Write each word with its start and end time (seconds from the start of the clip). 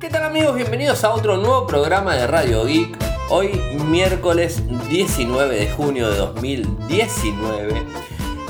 ¿Qué 0.00 0.08
tal 0.08 0.24
amigos? 0.24 0.56
Bienvenidos 0.56 1.04
a 1.04 1.12
otro 1.12 1.36
nuevo 1.36 1.66
programa 1.66 2.16
de 2.16 2.26
Radio 2.26 2.64
Geek. 2.64 2.96
Hoy 3.28 3.60
miércoles 3.84 4.62
19 4.88 5.54
de 5.54 5.70
junio 5.70 6.10
de 6.10 6.16
2019. 6.16 7.82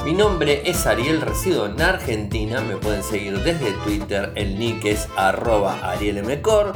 Mi 0.05 0.13
nombre 0.13 0.63
es 0.71 0.87
Ariel, 0.87 1.21
resido 1.21 1.67
en 1.67 1.83
Argentina. 1.83 2.61
Me 2.61 2.77
pueden 2.77 3.03
seguir 3.03 3.43
desde 3.43 3.73
Twitter, 3.83 4.31
el 4.37 4.61
nick 4.61 4.85
es 4.85 5.09
arroba 5.17 5.91
arielmcor. 5.91 6.73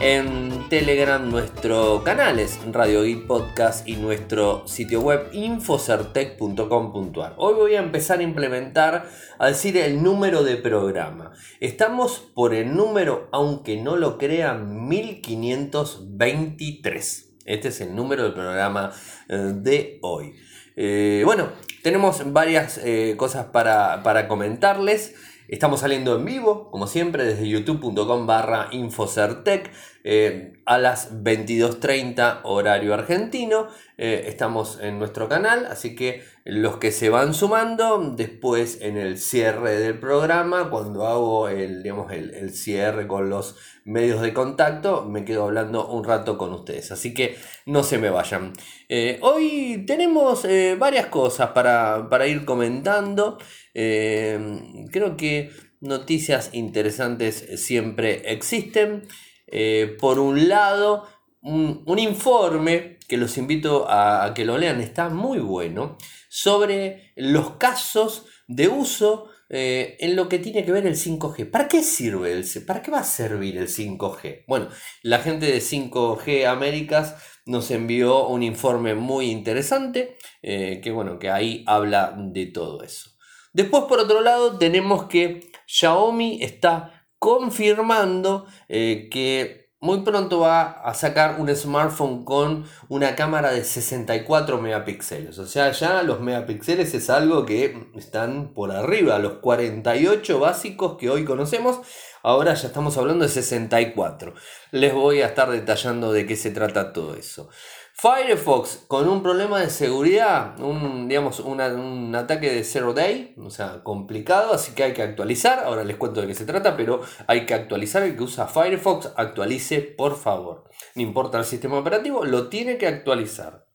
En 0.00 0.68
Telegram 0.68 1.30
nuestro 1.30 2.02
canal 2.02 2.40
es 2.40 2.58
Radio 2.72 3.04
Geek 3.04 3.28
Podcast 3.28 3.88
y 3.88 3.94
nuestro 3.94 4.66
sitio 4.66 5.00
web 5.00 5.28
infocertec.com.ar. 5.32 7.34
Hoy 7.36 7.54
voy 7.54 7.76
a 7.76 7.78
empezar 7.78 8.18
a 8.18 8.24
implementar, 8.24 9.08
a 9.38 9.46
decir 9.46 9.76
el 9.76 10.02
número 10.02 10.42
de 10.42 10.56
programa. 10.56 11.30
Estamos 11.60 12.18
por 12.34 12.54
el 12.54 12.74
número, 12.74 13.28
aunque 13.30 13.80
no 13.80 13.96
lo 13.96 14.18
crean, 14.18 14.88
1523. 14.88 17.36
Este 17.44 17.68
es 17.68 17.80
el 17.80 17.94
número 17.94 18.24
del 18.24 18.34
programa 18.34 18.90
eh, 19.28 19.52
de 19.54 20.00
hoy. 20.02 20.34
Eh, 20.76 21.22
bueno, 21.24 21.50
tenemos 21.84 22.32
varias 22.32 22.78
eh, 22.78 23.14
cosas 23.16 23.46
para, 23.46 24.02
para 24.02 24.26
comentarles. 24.26 25.14
Estamos 25.48 25.80
saliendo 25.80 26.16
en 26.16 26.24
vivo, 26.24 26.70
como 26.70 26.86
siempre, 26.86 27.24
desde 27.24 27.46
youtube.com 27.46 28.26
barra 28.26 28.68
infocertec 28.72 29.70
eh, 30.06 30.52
a 30.66 30.76
las 30.76 31.14
22.30 31.24 32.40
horario 32.44 32.92
argentino. 32.92 33.68
Eh, 33.96 34.26
estamos 34.26 34.78
en 34.82 34.98
nuestro 34.98 35.30
canal, 35.30 35.64
así 35.64 35.96
que 35.96 36.22
los 36.44 36.76
que 36.76 36.92
se 36.92 37.08
van 37.08 37.32
sumando, 37.32 38.12
después 38.14 38.82
en 38.82 38.98
el 38.98 39.16
cierre 39.16 39.76
del 39.76 39.98
programa, 39.98 40.68
cuando 40.68 41.06
hago 41.06 41.48
el, 41.48 41.82
digamos, 41.82 42.12
el, 42.12 42.52
cierre 42.52 43.06
con 43.06 43.30
los 43.30 43.56
medios 43.86 44.20
de 44.20 44.34
contacto, 44.34 45.06
me 45.06 45.24
quedo 45.24 45.44
hablando 45.44 45.88
un 45.88 46.04
rato 46.04 46.36
con 46.36 46.52
ustedes. 46.52 46.92
Así 46.92 47.14
que 47.14 47.36
no 47.64 47.82
se 47.82 47.96
me 47.96 48.10
vayan. 48.10 48.52
Eh, 48.90 49.18
hoy 49.22 49.84
tenemos 49.86 50.46
varias 50.78 51.06
cosas 51.06 51.52
para, 51.52 52.08
para 52.10 52.26
ir 52.26 52.44
comentando. 52.44 53.38
Creo 53.72 55.16
que 55.16 55.50
noticias 55.80 56.50
interesantes 56.52 57.46
siempre 57.56 58.30
existen. 58.30 59.08
Eh, 59.46 59.96
por 60.00 60.18
un 60.18 60.48
lado, 60.48 61.06
un, 61.42 61.98
informe 61.98 62.98
que 63.08 63.16
los 63.16 63.36
invito 63.36 63.86
a, 63.88 64.32
que 64.34 64.44
lo 64.44 64.58
lean, 64.58 64.80
está 64.80 65.08
muy 65.08 65.38
bueno, 65.38 65.98
sobre 66.28 67.12
los 67.16 67.52
casos 67.52 68.26
de 68.48 68.68
uso 68.68 69.28
eh, 69.50 69.96
en 70.00 70.16
lo 70.16 70.28
que 70.28 70.38
tiene 70.38 70.64
que 70.64 70.72
ver 70.72 70.86
el 70.86 70.96
5G. 70.96 71.50
¿Para 71.50 71.68
qué 71.68 71.82
sirve 71.82 72.32
el 72.32 72.46
¿Para 72.66 72.82
qué 72.82 72.90
va 72.90 73.00
a 73.00 73.04
servir 73.04 73.58
el 73.58 73.68
5G? 73.68 74.44
Bueno, 74.48 74.68
la 75.02 75.18
gente 75.18 75.46
de 75.46 75.58
5G 75.58 76.46
Américas 76.46 77.16
nos 77.46 77.70
envió 77.70 78.26
un 78.26 78.42
informe 78.42 78.94
muy 78.94 79.30
interesante 79.30 80.16
que 80.42 80.90
bueno, 80.92 81.18
que 81.18 81.30
ahí 81.30 81.62
habla 81.66 82.14
de 82.16 82.46
todo 82.46 82.82
eso. 82.82 83.14
Después, 83.54 83.84
por 83.84 84.00
otro 84.00 84.20
lado, 84.20 84.58
tenemos 84.58 85.04
que 85.04 85.52
Xiaomi 85.66 86.42
está 86.42 86.93
confirmando 87.24 88.44
eh, 88.68 89.08
que 89.10 89.70
muy 89.80 90.02
pronto 90.02 90.40
va 90.40 90.72
a 90.82 90.92
sacar 90.92 91.40
un 91.40 91.48
smartphone 91.56 92.22
con 92.22 92.66
una 92.90 93.16
cámara 93.16 93.50
de 93.50 93.64
64 93.64 94.60
megapíxeles. 94.60 95.38
O 95.38 95.46
sea, 95.46 95.72
ya 95.72 96.02
los 96.02 96.20
megapíxeles 96.20 96.92
es 96.92 97.08
algo 97.08 97.46
que 97.46 97.88
están 97.96 98.52
por 98.52 98.72
arriba. 98.72 99.18
Los 99.18 99.38
48 99.38 100.38
básicos 100.38 100.98
que 100.98 101.08
hoy 101.08 101.24
conocemos, 101.24 101.78
ahora 102.22 102.52
ya 102.52 102.68
estamos 102.68 102.98
hablando 102.98 103.24
de 103.24 103.30
64. 103.30 104.34
Les 104.70 104.92
voy 104.92 105.22
a 105.22 105.28
estar 105.28 105.50
detallando 105.50 106.12
de 106.12 106.26
qué 106.26 106.36
se 106.36 106.50
trata 106.50 106.92
todo 106.92 107.14
eso. 107.14 107.48
Firefox 107.96 108.84
con 108.88 109.08
un 109.08 109.22
problema 109.22 109.60
de 109.60 109.70
seguridad, 109.70 110.58
un, 110.58 111.06
digamos, 111.08 111.38
un 111.38 112.14
ataque 112.16 112.50
de 112.50 112.64
zero 112.64 112.92
day, 112.92 113.36
o 113.38 113.50
sea, 113.50 113.84
complicado, 113.84 114.52
así 114.52 114.72
que 114.72 114.82
hay 114.82 114.92
que 114.92 115.02
actualizar. 115.02 115.60
Ahora 115.60 115.84
les 115.84 115.96
cuento 115.96 116.20
de 116.20 116.26
qué 116.26 116.34
se 116.34 116.44
trata, 116.44 116.76
pero 116.76 117.02
hay 117.28 117.46
que 117.46 117.54
actualizar. 117.54 118.02
El 118.02 118.16
que 118.16 118.24
usa 118.24 118.48
Firefox, 118.48 119.12
actualice 119.16 119.80
por 119.80 120.16
favor. 120.16 120.64
No 120.96 121.02
importa 121.02 121.38
el 121.38 121.44
sistema 121.44 121.78
operativo, 121.78 122.24
lo 122.24 122.48
tiene 122.48 122.78
que 122.78 122.88
actualizar. 122.88 123.68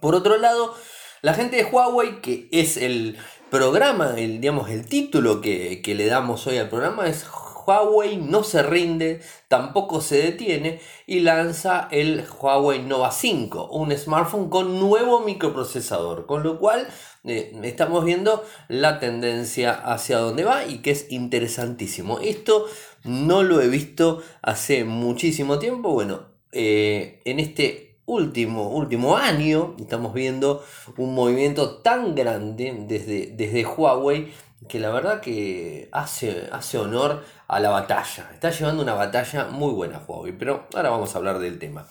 Por 0.00 0.14
otro 0.14 0.38
lado, 0.38 0.74
la 1.20 1.34
gente 1.34 1.56
de 1.56 1.64
Huawei, 1.64 2.22
que 2.22 2.48
es 2.52 2.78
el 2.78 3.18
programa, 3.50 4.14
el, 4.16 4.40
digamos, 4.40 4.70
el 4.70 4.88
título 4.88 5.42
que, 5.42 5.82
que 5.82 5.94
le 5.94 6.06
damos 6.06 6.46
hoy 6.46 6.56
al 6.56 6.70
programa, 6.70 7.06
es 7.06 7.24
Huawei 7.64 8.16
no 8.16 8.42
se 8.42 8.62
rinde, 8.62 9.20
tampoco 9.48 10.00
se 10.00 10.22
detiene 10.22 10.80
y 11.06 11.20
lanza 11.20 11.88
el 11.90 12.24
Huawei 12.40 12.82
Nova 12.82 13.10
5, 13.10 13.70
un 13.70 13.96
smartphone 13.96 14.48
con 14.48 14.78
nuevo 14.78 15.20
microprocesador, 15.20 16.26
con 16.26 16.42
lo 16.42 16.58
cual 16.58 16.88
eh, 17.24 17.58
estamos 17.62 18.04
viendo 18.04 18.44
la 18.68 18.98
tendencia 18.98 19.72
hacia 19.72 20.18
dónde 20.18 20.44
va 20.44 20.66
y 20.66 20.78
que 20.78 20.90
es 20.90 21.10
interesantísimo. 21.10 22.18
Esto 22.20 22.66
no 23.04 23.42
lo 23.42 23.60
he 23.60 23.68
visto 23.68 24.22
hace 24.42 24.84
muchísimo 24.84 25.58
tiempo, 25.58 25.90
bueno, 25.90 26.26
eh, 26.52 27.20
en 27.24 27.40
este 27.40 27.92
último, 28.06 28.68
último 28.68 29.16
año 29.16 29.74
estamos 29.78 30.12
viendo 30.12 30.64
un 30.96 31.14
movimiento 31.14 31.76
tan 31.78 32.14
grande 32.14 32.74
desde, 32.86 33.28
desde 33.28 33.64
Huawei 33.64 34.32
que 34.68 34.78
la 34.78 34.90
verdad 34.90 35.20
que 35.20 35.88
hace, 35.92 36.48
hace 36.52 36.78
honor 36.78 37.24
a 37.48 37.60
la 37.60 37.70
batalla. 37.70 38.30
Está 38.32 38.50
llevando 38.50 38.82
una 38.82 38.94
batalla 38.94 39.46
muy 39.46 39.72
buena 39.72 40.00
Huawei, 40.06 40.32
pero 40.32 40.66
ahora 40.74 40.90
vamos 40.90 41.14
a 41.14 41.18
hablar 41.18 41.38
del 41.38 41.58
tema. 41.58 41.86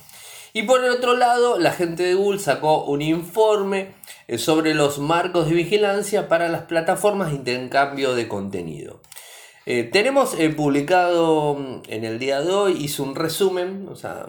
Y 0.53 0.63
por 0.63 0.83
el 0.83 0.91
otro 0.91 1.15
lado, 1.15 1.57
la 1.59 1.71
gente 1.71 2.03
de 2.03 2.13
Google 2.13 2.39
sacó 2.39 2.83
un 2.83 3.01
informe 3.01 3.93
eh, 4.27 4.37
sobre 4.37 4.73
los 4.73 4.99
marcos 4.99 5.47
de 5.47 5.55
vigilancia 5.55 6.27
para 6.27 6.49
las 6.49 6.63
plataformas 6.63 7.29
de 7.29 7.35
intercambio 7.35 8.15
de 8.15 8.27
contenido. 8.27 9.01
Eh, 9.67 9.83
tenemos 9.83 10.33
eh, 10.39 10.49
publicado 10.49 11.81
en 11.88 12.03
el 12.03 12.17
día 12.17 12.41
de 12.41 12.51
hoy, 12.51 12.77
hizo 12.79 13.03
un 13.03 13.13
resumen, 13.13 13.88
o 13.91 13.95
sea, 13.95 14.25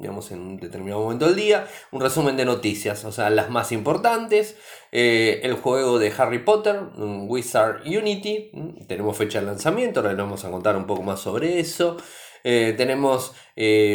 digamos 0.00 0.30
en 0.30 0.40
un 0.40 0.56
determinado 0.56 1.02
momento 1.02 1.26
del 1.26 1.34
día, 1.34 1.66
un 1.90 2.00
resumen 2.00 2.36
de 2.36 2.44
noticias, 2.44 3.04
o 3.04 3.10
sea, 3.10 3.28
las 3.28 3.50
más 3.50 3.72
importantes, 3.72 4.56
eh, 4.92 5.40
el 5.42 5.54
juego 5.54 5.98
de 5.98 6.12
Harry 6.16 6.38
Potter, 6.38 6.80
Wizard 6.96 7.82
Unity, 7.86 8.50
mm, 8.52 8.86
tenemos 8.86 9.16
fecha 9.16 9.40
de 9.40 9.46
lanzamiento, 9.46 9.98
ahora 9.98 10.12
les 10.12 10.22
vamos 10.22 10.44
a 10.44 10.50
contar 10.50 10.76
un 10.76 10.86
poco 10.86 11.02
más 11.02 11.20
sobre 11.20 11.58
eso. 11.58 11.96
tenemos 12.44 13.34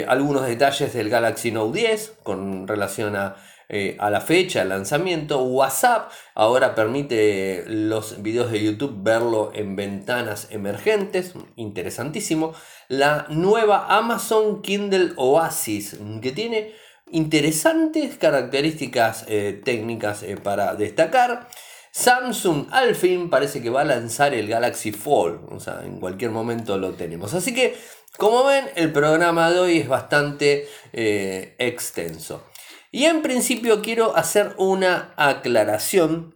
algunos 0.07 0.45
detalles 0.45 0.93
del 0.93 1.09
Galaxy 1.09 1.49
Note 1.51 1.79
10 1.79 2.19
con 2.23 2.67
relación 2.67 3.16
a 3.16 3.35
eh, 3.69 3.96
a 4.00 4.09
la 4.09 4.22
fecha 4.22 4.59
de 4.59 4.66
lanzamiento. 4.66 5.44
WhatsApp 5.44 6.12
ahora 6.35 6.75
permite 6.75 7.63
los 7.68 8.22
videos 8.22 8.51
de 8.51 8.63
YouTube 8.63 9.03
verlo 9.03 9.51
en 9.56 9.75
ventanas 9.75 10.47
emergentes, 10.51 11.34
interesantísimo. 11.56 12.53
La 12.90 13.25
nueva 13.29 13.88
Amazon 13.90 14.62
Kindle 14.62 15.13
Oasis, 15.16 15.97
que 16.22 16.31
tiene 16.31 16.73
interesantes 17.12 18.18
características 18.18 19.25
eh, 19.28 19.62
técnicas 19.63 20.23
eh, 20.23 20.38
para 20.38 20.75
destacar. 20.75 21.47
Samsung 21.91 22.68
al 22.72 22.96
fin 22.96 23.29
parece 23.29 23.62
que 23.62 23.69
va 23.69 23.81
a 23.81 23.85
lanzar 23.85 24.34
el 24.34 24.47
Galaxy 24.47 24.91
Fold, 24.91 25.53
o 25.53 25.59
sea, 25.59 25.81
en 25.84 26.00
cualquier 26.00 26.31
momento 26.31 26.78
lo 26.78 26.94
tenemos. 26.94 27.35
Así 27.35 27.53
que, 27.53 27.75
como 28.18 28.44
ven, 28.46 28.66
el 28.75 28.91
programa 28.91 29.52
de 29.52 29.59
hoy 29.59 29.78
es 29.78 29.88
bastante 29.88 30.68
extenso. 30.91 32.44
Y 32.93 33.05
en 33.05 33.23
principio 33.23 33.81
quiero 33.81 34.15
hacer 34.15 34.53
una 34.59 35.15
aclaración 35.17 36.35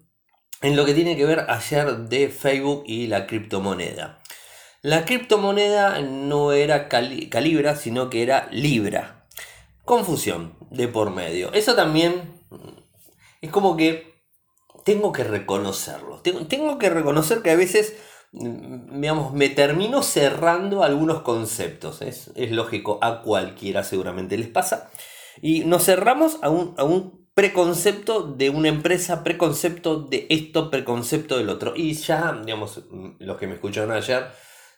en 0.63 0.75
lo 0.75 0.85
que 0.85 0.95
tiene 0.95 1.15
que 1.15 1.23
ver 1.23 1.45
ayer 1.49 1.95
de 2.09 2.29
Facebook 2.29 2.83
y 2.87 3.05
la 3.05 3.27
criptomoneda. 3.27 4.17
La 4.81 5.05
criptomoneda 5.05 6.01
no 6.01 6.53
era 6.53 6.89
Calibra, 6.89 7.75
sino 7.75 8.09
que 8.09 8.23
era 8.23 8.47
Libra. 8.51 9.27
Confusión 9.85 10.55
de 10.71 10.87
por 10.87 11.11
medio. 11.11 11.53
Eso 11.53 11.75
también 11.75 12.41
es 13.39 13.51
como 13.51 13.77
que 13.77 14.15
tengo 14.83 15.11
que 15.11 15.25
reconocerlo. 15.25 16.21
Tengo, 16.23 16.79
que 16.79 16.89
reconocer 16.89 17.43
que 17.43 17.51
a 17.51 17.55
veces, 17.55 17.97
digamos, 18.31 19.31
me 19.31 19.49
termino 19.49 20.01
cerrando 20.01 20.81
algunos 20.81 21.21
conceptos. 21.21 22.01
Es, 22.01 22.31
es 22.33 22.49
lógico, 22.49 22.97
a 23.03 23.21
cualquiera 23.21 23.83
seguramente 23.83 24.39
les 24.39 24.47
pasa. 24.47 24.89
Y 25.41 25.61
nos 25.61 25.85
cerramos 25.85 26.39
a 26.41 26.49
un, 26.49 27.27
preconcepto 27.33 28.23
de 28.23 28.49
una 28.49 28.67
empresa, 28.67 29.23
preconcepto 29.23 29.99
de 30.01 30.25
esto, 30.31 30.71
preconcepto 30.71 31.37
del 31.37 31.49
otro. 31.49 31.73
Y 31.75 31.93
ya, 31.93 32.33
digamos, 32.43 32.81
los 33.19 33.37
que 33.37 33.45
me 33.45 33.53
escucharon 33.53 33.91
ayer 33.91 34.25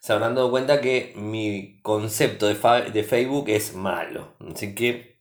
se 0.02 0.12
habrán 0.12 0.36
dado 0.36 0.52
cuenta 0.52 0.82
que 0.82 1.14
mi 1.16 1.80
concepto 1.82 2.48
de, 2.48 2.56
de 2.92 3.04
Facebook 3.04 3.46
es 3.48 3.76
malo. 3.76 4.36
Así 4.54 4.76
que 4.76 5.20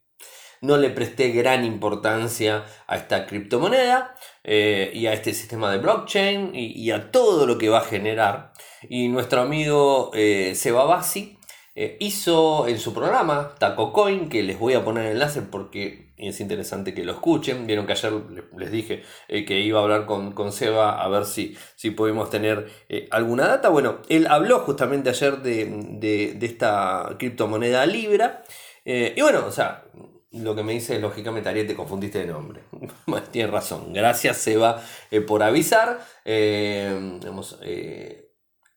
no 0.61 0.77
le 0.77 0.91
presté 0.91 1.31
gran 1.31 1.65
importancia 1.65 2.65
a 2.87 2.97
esta 2.97 3.27
criptomoneda 3.27 4.15
eh, 4.43 4.91
y 4.93 5.07
a 5.07 5.13
este 5.13 5.33
sistema 5.33 5.71
de 5.71 5.79
blockchain 5.79 6.51
y, 6.55 6.91
a 6.91 7.11
todo 7.11 7.47
lo 7.47 7.59
que 7.59 7.69
va 7.69 7.79
a 7.79 7.85
generar. 7.85 8.53
Y 8.89 9.09
nuestro 9.09 9.41
amigo 9.41 10.11
eh, 10.15 10.55
Seba 10.55 10.85
Bassi 10.85 11.38
eh, 11.81 11.97
hizo 12.01 12.67
en 12.67 12.81
su 12.81 12.93
programa 12.93 13.55
Taco 13.57 13.93
Coin, 13.93 14.29
que 14.29 14.43
les 14.43 14.59
voy 14.59 14.75
a 14.75 14.85
poner 14.85 15.07
el 15.07 15.13
enlace 15.13 15.43
porque 15.43 16.09
es 16.17 16.41
interesante 16.41 16.93
que 16.93 17.05
lo 17.05 17.13
escuchen. 17.13 17.69
Vieron 17.69 17.87
que 17.87 17.93
ayer 17.93 18.13
les 18.57 18.73
dije 18.73 19.05
eh, 19.29 19.45
que 19.45 19.61
iba 19.61 19.79
a 19.79 19.85
hablar 19.85 20.05
con, 20.05 20.33
con, 20.33 20.51
Seba 20.51 21.01
a 21.01 21.09
ver 21.09 21.25
si, 21.25 21.57
si 21.77 21.93
podemos 21.93 22.31
tener 22.31 22.69
eh, 22.89 23.07
alguna 23.13 23.47
data. 23.47 23.69
Bueno, 23.69 23.99
él 24.09 24.27
habló 24.27 24.59
justamente 24.59 25.11
ayer 25.11 25.41
de, 25.41 26.37
esta 26.43 27.15
criptomoneda 27.17 27.87
Libra. 27.87 28.43
y 28.85 29.21
bueno, 29.21 29.47
o 29.47 29.53
sea, 29.53 29.85
lo 30.33 30.57
que 30.57 30.65
me 30.65 30.73
dice 30.73 30.99
lógicamente, 30.99 31.49
Ariel, 31.49 31.69
te 31.69 31.77
confundiste 31.77 32.19
de 32.19 32.27
nombre. 32.27 32.63
Tienes 33.31 33.53
razón. 33.53 33.93
Gracias, 33.93 34.39
Seba, 34.39 34.83
por 35.29 35.45
avisar. 35.45 36.01
Digamos, 36.25 37.57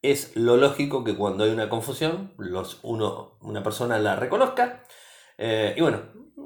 es 0.01 0.35
lo 0.35 0.57
lógico 0.57 1.03
que 1.03 1.15
cuando 1.15 1.43
hay 1.43 1.51
una 1.51 1.69
confusión, 1.69 2.33
los, 2.37 2.79
uno, 2.83 3.37
una 3.41 3.63
persona 3.63 3.99
la 3.99 4.15
reconozca 4.15 4.83
eh, 5.43 5.73
y 5.75 5.81
bueno, 5.81 6.01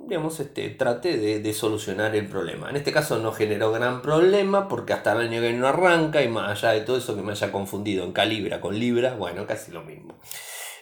digamos, 0.08 0.40
este, 0.40 0.70
trate 0.70 1.18
de, 1.18 1.54
solucionar 1.54 2.16
el 2.16 2.28
problema. 2.28 2.70
En 2.70 2.78
este 2.78 2.94
caso 2.94 3.18
no 3.20 3.34
generó 3.34 3.74
gran 3.74 4.02
problema 4.02 4.70
porque 4.70 4.94
hasta 4.94 5.12
el 5.12 5.28
año 5.28 5.42
que 5.42 5.52
no 5.52 5.68
arranca 5.68 6.22
y 6.22 6.30
más 6.30 6.50
allá 6.52 6.72
de 6.72 6.82
todo 6.82 6.98
eso 6.98 7.14
que 7.14 7.22
me 7.22 7.34
haya 7.34 7.52
confundido 7.52 8.06
en 8.06 8.14
calibra 8.14 8.62
con 8.62 8.80
libra, 8.80 9.16
bueno, 9.16 9.46
casi 9.46 9.72
lo 9.72 9.84
mismo. 9.84 10.18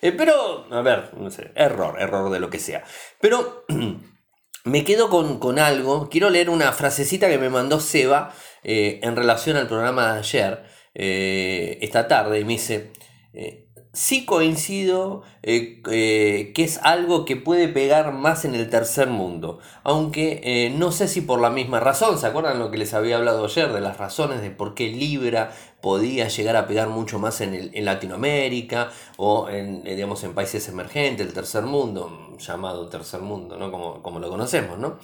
Eh, 0.01 0.11
pero, 0.11 0.67
a 0.69 0.81
ver, 0.81 1.11
no 1.17 1.31
sé, 1.31 1.51
error, 1.55 1.99
error 1.99 2.29
de 2.29 2.39
lo 2.39 2.51
que 2.51 2.59
sea. 2.59 2.83
Pero 3.19 3.65
me 4.65 4.83
quedo 4.83 5.09
con, 5.09 5.57
algo, 5.57 6.09
quiero 6.09 6.29
leer 6.29 6.51
una 6.51 6.71
frasecita 6.71 7.29
que 7.29 7.39
me 7.39 7.49
mandó 7.49 7.79
Seba 7.79 8.31
eh, 8.63 8.99
en 9.01 9.15
relación 9.15 9.57
al 9.57 9.67
programa 9.67 10.13
de 10.13 10.19
ayer 10.19 10.72
eh, 10.95 11.80
esta 11.81 12.07
tarde 12.07 12.40
y 12.40 12.45
me 12.45 12.54
dice, 12.54 12.92
eh, 13.34 13.68
sí 13.94 14.25
coincido 14.25 15.24
eh, 15.42 15.81
que 15.84 16.63
es 16.63 16.80
algo 16.84 17.25
que 17.25 17.36
puede 17.36 17.68
pegar 17.68 18.12
más 18.12 18.45
en 18.45 18.56
el 18.56 18.69
tercer 18.69 19.07
mundo, 19.07 19.60
aunque 19.84 20.72
no 20.78 20.92
sé 20.92 21.07
si 21.07 21.22
por 21.22 21.40
la 21.42 21.50
misma 21.50 21.80
razón, 21.80 22.19
¿se 22.19 22.28
acuerdan 22.28 22.60
lo 22.60 22.72
que 22.72 22.78
les 22.78 22.94
había 22.94 23.18
hablado 23.18 23.45
ayer 23.45 23.72
de 23.72 23.81
las 23.81 23.98
razones 23.98 24.42
de 24.42 24.51
por 24.51 24.75
qué 24.75 24.90
Libra 24.90 25.51
podía 25.81 26.28
llegar 26.28 26.56
a 26.56 26.68
pegar 26.68 26.90
mucho 26.90 27.19
más 27.19 27.42
en, 27.42 27.86
Latinoamérica 27.86 28.90
o 29.18 29.50
en, 29.50 29.84
digamos, 29.84 30.24
en 30.24 30.34
países 30.34 30.68
emergentes, 30.69 31.28
el 31.28 31.34
tercer 31.34 31.63
mundo, 31.63 32.38
llamado 32.40 32.88
tercer 32.88 33.19
mundo, 33.19 33.57
¿no? 33.57 33.72
como, 33.72 34.01
como 34.01 34.19
lo 34.19 34.30
conocemos, 34.30 34.80
¿no? 34.80 34.98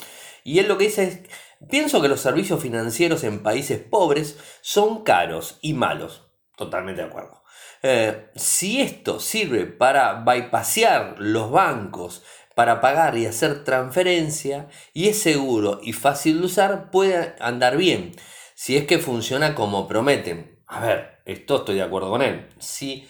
Y 0.44 0.60
él 0.60 0.68
lo 0.68 0.78
que 0.78 0.86
dice 0.86 1.04
es, 1.04 1.20
pienso 1.68 2.02
que 2.02 2.08
los 2.08 2.22
servicios 2.22 2.62
financieros 2.62 3.24
en 3.24 3.44
países 3.44 3.80
pobres 3.80 4.38
son 4.62 5.04
caros 5.04 5.58
y 5.62 5.74
malos. 5.74 6.32
Totalmente 6.56 7.02
de 7.02 7.08
acuerdo. 7.08 7.44
Eh, 7.82 8.30
si 8.36 8.82
esto 8.82 9.20
sirve 9.20 9.66
para 9.66 10.24
bypassear 10.26 11.16
los 11.18 11.52
bancos, 11.52 12.24
para 12.56 12.82
pagar 12.82 13.18
y 13.18 13.26
hacer 13.26 13.64
transferencia, 13.64 14.68
y 14.94 15.08
es 15.08 15.22
seguro 15.22 15.80
y 15.82 15.94
fácil 15.94 16.40
de 16.40 16.46
usar, 16.46 16.92
puede 16.92 17.36
andar 17.40 17.78
bien. 17.78 18.12
Si 18.56 18.76
es 18.76 18.86
que 18.86 19.00
funciona 19.00 19.56
como 19.56 19.88
prometen. 19.88 20.62
A 20.68 20.82
ver, 20.82 21.22
esto 21.26 21.58
estoy 21.58 21.76
de 21.76 21.84
acuerdo 21.84 22.10
con 22.10 22.22
él. 22.22 22.50
Si 22.60 23.08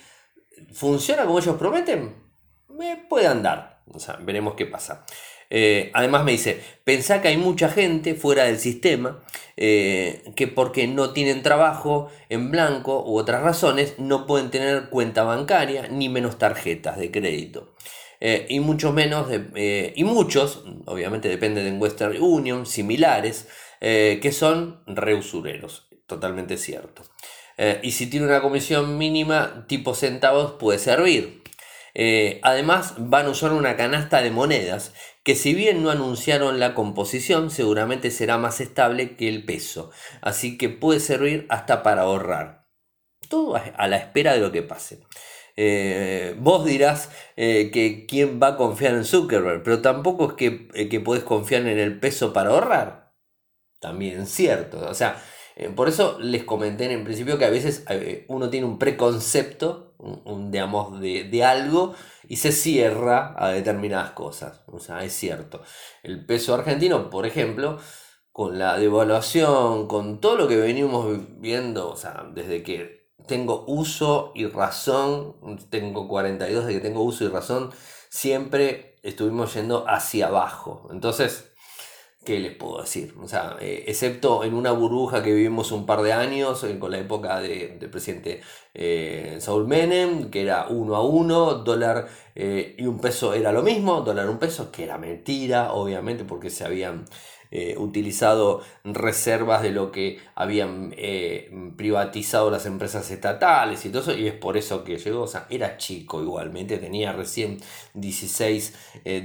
funciona 0.74 1.26
como 1.26 1.40
ellos 1.40 1.56
prometen, 1.58 2.30
me 2.68 2.98
puede 3.10 3.26
andar. 3.26 3.82
O 3.92 4.00
sea, 4.00 4.18
veremos 4.22 4.54
qué 4.54 4.68
pasa. 4.68 5.06
Eh, 5.50 5.90
además 5.94 6.24
me 6.24 6.34
dice, 6.34 6.62
pensá 6.84 7.22
que 7.22 7.30
hay 7.30 7.38
mucha 7.38 7.70
gente 7.70 8.14
fuera 8.14 8.44
del 8.44 8.60
sistema 8.60 9.24
eh, 9.58 10.24
que 10.36 10.48
porque 10.48 10.88
no 10.88 11.12
tienen 11.12 11.42
trabajo 11.42 12.10
en 12.30 12.52
blanco 12.52 13.04
u 13.04 13.18
otras 13.18 13.42
razones 13.42 13.96
no 13.98 14.28
pueden 14.28 14.52
tener 14.52 14.90
cuenta 14.90 15.24
bancaria 15.24 15.88
ni 15.88 16.08
menos 16.08 16.38
tarjetas 16.38 16.98
de 16.98 17.12
crédito. 17.12 17.74
Eh, 18.22 18.46
y 18.50 18.60
mucho 18.60 18.92
menos 18.92 19.28
y 19.56 20.04
muchos, 20.04 20.66
obviamente 20.86 21.30
depende 21.30 21.64
de 21.64 21.72
Western 21.72 22.22
Union, 22.22 22.66
similares, 22.66 23.48
que 23.80 24.32
son 24.34 24.84
reusureros, 24.88 25.88
totalmente 26.06 26.58
cierto. 26.58 27.04
y 27.82 27.92
si 27.92 28.08
tiene 28.08 28.26
una 28.26 28.42
comisión 28.42 28.98
mínima 28.98 29.66
tipo 29.70 29.96
centavos 29.96 30.52
puede 30.60 30.80
servir. 30.80 31.44
además 32.44 32.96
van 32.98 33.28
a 33.28 33.30
usar 33.30 33.54
una 33.54 33.78
canasta 33.78 34.22
de 34.22 34.32
monedas 34.32 34.94
que 35.30 35.36
si 35.36 35.54
bien 35.54 35.84
no 35.84 35.92
anunciaron 35.92 36.60
la 36.60 36.74
composición, 36.74 37.52
seguramente 37.52 38.10
será 38.10 38.40
más 38.40 38.60
estable 38.62 39.16
que 39.16 39.30
el 39.30 39.46
peso, 39.46 39.92
así 40.22 40.58
que 40.58 40.70
puede 40.70 41.00
servir 41.00 41.46
hasta 41.50 41.84
para 41.84 42.02
ahorrar. 42.02 42.68
Todo 43.30 43.56
a 43.56 43.88
la 43.88 43.98
espera 43.98 44.34
de 44.34 44.40
lo 44.40 44.52
que 44.52 44.64
pase. 44.64 45.02
Eh, 45.56 46.36
vos 46.40 46.66
dirás 46.66 47.12
eh, 47.36 47.70
que 47.72 48.08
quién 48.08 48.40
va 48.42 48.48
a 48.48 48.58
confiar 48.58 48.96
en 48.96 49.06
Zuckerberg, 49.06 49.62
pero 49.62 49.84
tampoco 49.84 50.30
es 50.30 50.34
que, 50.34 50.68
eh, 50.74 50.90
que 50.90 51.00
podés 51.00 51.24
confiar 51.24 51.62
en 51.62 51.78
el 51.78 52.00
peso 52.00 52.34
para 52.34 52.50
ahorrar. 52.50 53.14
También 53.80 54.26
cierto. 54.26 54.80
O 54.90 54.96
sea, 54.96 55.22
por 55.76 55.90
eso 55.90 56.18
les 56.20 56.44
comenté 56.44 56.92
en 56.92 57.04
principio 57.04 57.38
que 57.38 57.46
a 57.46 57.52
veces 57.52 57.86
uno 58.30 58.50
tiene 58.50 58.66
un 58.66 58.80
preconcepto, 58.80 59.94
un, 60.00 60.50
digamos, 60.50 61.00
de, 61.00 61.26
de 61.26 61.44
algo 61.44 61.94
y 62.30 62.38
se 62.38 62.52
cierra 62.52 63.34
a 63.38 63.50
determinadas 63.50 64.12
cosas. 64.12 64.62
O 64.68 64.80
sea, 64.80 65.04
es 65.04 65.14
cierto. 65.14 65.62
El 66.04 66.26
peso 66.26 66.54
argentino, 66.54 67.10
por 67.10 67.26
ejemplo, 67.26 67.80
con 68.32 68.60
la 68.60 68.78
devaluación, 68.78 69.88
con 69.88 70.22
todo 70.22 70.38
lo 70.38 70.48
que 70.48 70.56
venimos 70.56 71.08
viendo, 71.40 71.90
o 71.90 71.96
sea, 71.96 72.30
desde 72.34 72.62
que 72.62 73.10
tengo 73.28 73.66
uso 73.68 74.32
y 74.36 74.46
razón, 74.46 75.36
tengo 75.72 76.08
42 76.08 76.68
de 76.68 76.74
que 76.74 76.80
tengo 76.80 77.02
uso 77.02 77.26
y 77.26 77.30
razón, 77.30 77.72
siempre 78.10 79.00
estuvimos 79.02 79.56
yendo 79.56 79.86
hacia 79.88 80.28
abajo. 80.28 80.88
Entonces, 80.92 81.49
¿qué 82.30 82.40
les 82.40 82.56
puedo 82.56 82.80
decir? 82.82 83.16
O 83.20 83.28
sea, 83.28 83.58
eh, 83.60 83.86
excepto 83.88 84.44
en 84.44 84.54
una 84.54 84.72
burbuja 84.72 85.24
que 85.24 85.34
vivimos 85.34 85.72
un 85.72 85.88
par 85.88 86.04
de 86.04 86.14
años, 86.14 86.64
eh, 86.64 86.78
con 86.78 86.92
la 86.92 87.00
época 87.00 87.40
del 87.40 87.80
presidente 87.90 88.42
eh, 88.76 89.38
Saul 89.40 89.66
Menem, 89.68 90.30
que 90.30 90.44
era 90.44 90.68
uno 90.68 90.96
a 90.96 91.02
uno, 91.04 91.56
dólar 91.56 92.08
y 92.36 92.86
un 92.86 93.00
peso 93.02 93.34
era 93.34 93.52
lo 93.52 93.64
mismo, 93.64 94.02
dólar 94.02 94.30
un 94.30 94.38
peso, 94.38 94.72
que 94.72 94.84
era 94.84 94.98
mentira, 94.98 95.74
obviamente, 95.74 96.24
porque 96.24 96.50
se 96.52 96.64
habían 96.66 97.06
eh, 97.52 97.76
utilizado 97.80 98.62
reservas 98.84 99.64
de 99.64 99.72
lo 99.72 99.92
que 99.92 100.20
habían 100.36 100.94
eh, 100.96 101.50
privatizado 101.76 102.52
las 102.52 102.68
empresas 102.68 103.10
estatales 103.10 103.84
y 103.86 103.90
todo 103.90 104.04
eso, 104.04 104.16
y 104.16 104.28
es 104.28 104.36
por 104.36 104.56
eso 104.56 104.84
que 104.84 105.00
llegó, 105.00 105.24
o 105.24 105.28
sea, 105.28 105.48
era 105.50 105.78
chico 105.78 106.22
igualmente, 106.22 106.78
tenía 106.78 107.12
recién 107.12 107.58
16, 107.96 108.76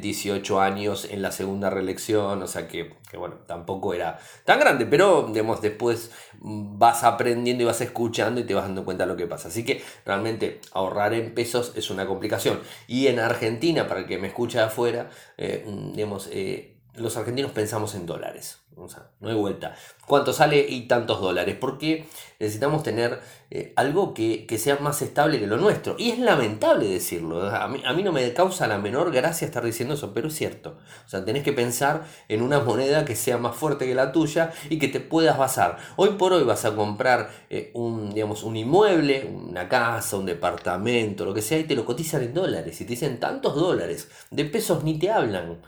18 0.00 0.56
eh, 0.58 0.64
años 0.64 1.06
en 1.10 1.20
la 1.20 1.32
segunda 1.32 1.68
reelección, 1.68 2.42
o 2.42 2.46
sea 2.46 2.66
que, 2.66 2.94
bueno, 3.14 3.34
tampoco 3.46 3.92
era 3.92 4.18
tan 4.46 4.58
grande, 4.58 4.86
pero 4.86 5.28
digamos, 5.30 5.60
después 5.60 6.10
vas 6.40 7.04
aprendiendo 7.04 7.64
y 7.64 7.66
vas 7.66 7.82
escuchando 7.82 8.40
y 8.40 8.44
te 8.44 8.54
vas 8.54 8.64
dando 8.64 8.86
cuenta 8.86 9.04
de 9.04 9.12
lo 9.12 9.18
que 9.18 9.26
pasa. 9.26 9.48
Así 9.48 9.66
que 9.66 9.82
realmente 10.06 10.62
ahorrar 10.72 11.12
en 11.12 11.34
pesos 11.34 11.72
es 11.76 11.90
una 11.90 12.06
complicación. 12.06 12.60
Y 12.88 13.06
en 13.06 13.18
Argentina, 13.20 13.86
para 13.86 14.00
el 14.00 14.06
que 14.06 14.18
me 14.18 14.28
escucha 14.28 14.60
de 14.60 14.64
afuera, 14.64 15.10
digamos, 15.36 16.28
los 16.96 17.16
argentinos 17.16 17.50
pensamos 17.50 17.94
en 17.94 18.06
dólares. 18.06 18.60
O 18.76 18.88
sea, 18.88 19.10
no 19.20 19.28
hay 19.28 19.36
vuelta. 19.36 19.76
¿Cuánto 20.06 20.32
sale 20.32 20.66
y 20.68 20.88
tantos 20.88 21.20
dólares? 21.20 21.56
Porque 21.60 22.06
necesitamos 22.40 22.82
tener 22.82 23.20
eh, 23.50 23.72
algo 23.76 24.14
que, 24.14 24.46
sea 24.58 24.78
más 24.80 25.00
estable 25.00 25.38
que 25.38 25.46
lo 25.46 25.56
nuestro. 25.56 25.94
Y 25.96 26.10
es 26.10 26.18
lamentable 26.18 26.88
decirlo. 26.88 27.46
A 27.48 27.68
mí, 27.68 27.80
a 27.84 27.92
mí, 27.92 28.02
no 28.02 28.10
me 28.10 28.32
causa 28.32 28.66
la 28.66 28.78
menor 28.78 29.12
gracia 29.12 29.46
estar 29.46 29.64
diciendo 29.64 29.94
eso, 29.94 30.12
pero 30.12 30.28
es 30.28 30.34
cierto. 30.34 30.78
O 31.06 31.08
sea, 31.08 31.24
tenés 31.24 31.44
que 31.44 31.52
pensar 31.52 32.04
en 32.28 32.42
una 32.42 32.60
moneda 32.60 33.04
que 33.04 33.14
sea 33.14 33.38
más 33.38 33.54
fuerte 33.54 33.86
que 33.86 33.94
la 33.94 34.10
tuya 34.10 34.52
y 34.68 34.78
que 34.78 34.88
te 34.88 35.00
puedas 35.00 35.38
basar. 35.38 35.78
Hoy 35.96 36.10
por 36.10 36.32
hoy 36.32 36.42
vas 36.42 36.64
a 36.64 36.74
comprar 36.74 37.30
eh, 37.50 37.70
un, 37.74 38.12
digamos, 38.12 38.42
un 38.42 38.56
inmueble, 38.56 39.24
una 39.24 39.68
casa, 39.68 40.16
un 40.16 40.26
departamento, 40.26 41.24
lo 41.24 41.34
que 41.34 41.42
sea, 41.42 41.58
y 41.58 41.64
te 41.64 41.76
lo 41.76 41.84
cotizan 41.84 42.22
en 42.22 42.34
dólares. 42.34 42.80
Y 42.80 42.84
te 42.84 42.90
dicen 42.90 43.20
tantos 43.20 43.54
dólares. 43.54 44.08
De 44.30 44.44
pesos 44.44 44.82
ni 44.82 44.98
te 44.98 45.10
hablan. 45.10 45.60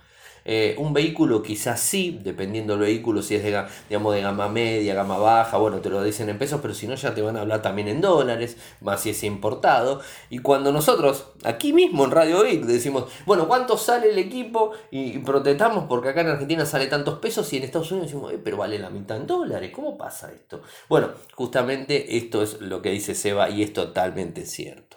Eh, 0.48 0.76
un 0.78 0.92
vehículo 0.92 1.42
quizás 1.42 1.80
sí, 1.80 2.20
dependiendo 2.22 2.74
del 2.74 2.82
vehículo, 2.82 3.20
si 3.20 3.34
es 3.34 3.42
de, 3.42 3.64
digamos, 3.88 4.14
de 4.14 4.22
gama 4.22 4.48
media, 4.48 4.94
gama 4.94 5.18
baja, 5.18 5.56
bueno, 5.58 5.80
te 5.80 5.90
lo 5.90 6.04
dicen 6.04 6.28
en 6.28 6.38
pesos, 6.38 6.60
pero 6.62 6.72
si 6.72 6.86
no 6.86 6.94
ya 6.94 7.12
te 7.12 7.20
van 7.20 7.36
a 7.36 7.40
hablar 7.40 7.62
también 7.62 7.88
en 7.88 8.00
dólares, 8.00 8.56
más 8.80 9.00
si 9.00 9.10
es 9.10 9.24
importado. 9.24 10.00
Y 10.30 10.38
cuando 10.38 10.70
nosotros, 10.70 11.26
aquí 11.42 11.72
mismo 11.72 12.04
en 12.04 12.12
Radio 12.12 12.44
Vic, 12.44 12.62
decimos, 12.62 13.06
bueno, 13.26 13.48
¿cuánto 13.48 13.76
sale 13.76 14.10
el 14.10 14.18
equipo? 14.18 14.70
Y, 14.92 15.18
protestamos 15.18 15.86
porque 15.88 16.10
acá 16.10 16.20
en 16.20 16.28
Argentina 16.28 16.64
sale 16.64 16.86
tantos 16.86 17.18
pesos 17.18 17.52
y 17.52 17.56
en 17.56 17.64
Estados 17.64 17.90
Unidos 17.90 18.12
decimos, 18.12 18.32
eh, 18.32 18.38
pero 18.42 18.56
vale 18.56 18.78
la 18.78 18.90
mitad 18.90 19.16
en 19.16 19.26
dólares, 19.26 19.72
¿cómo 19.74 19.98
pasa 19.98 20.30
esto? 20.32 20.62
Bueno, 20.88 21.08
justamente 21.34 22.16
esto 22.16 22.42
es 22.42 22.60
lo 22.60 22.80
que 22.80 22.90
dice 22.90 23.16
Seba 23.16 23.50
y 23.50 23.64
es 23.64 23.72
totalmente 23.72 24.46
cierto. 24.46 24.96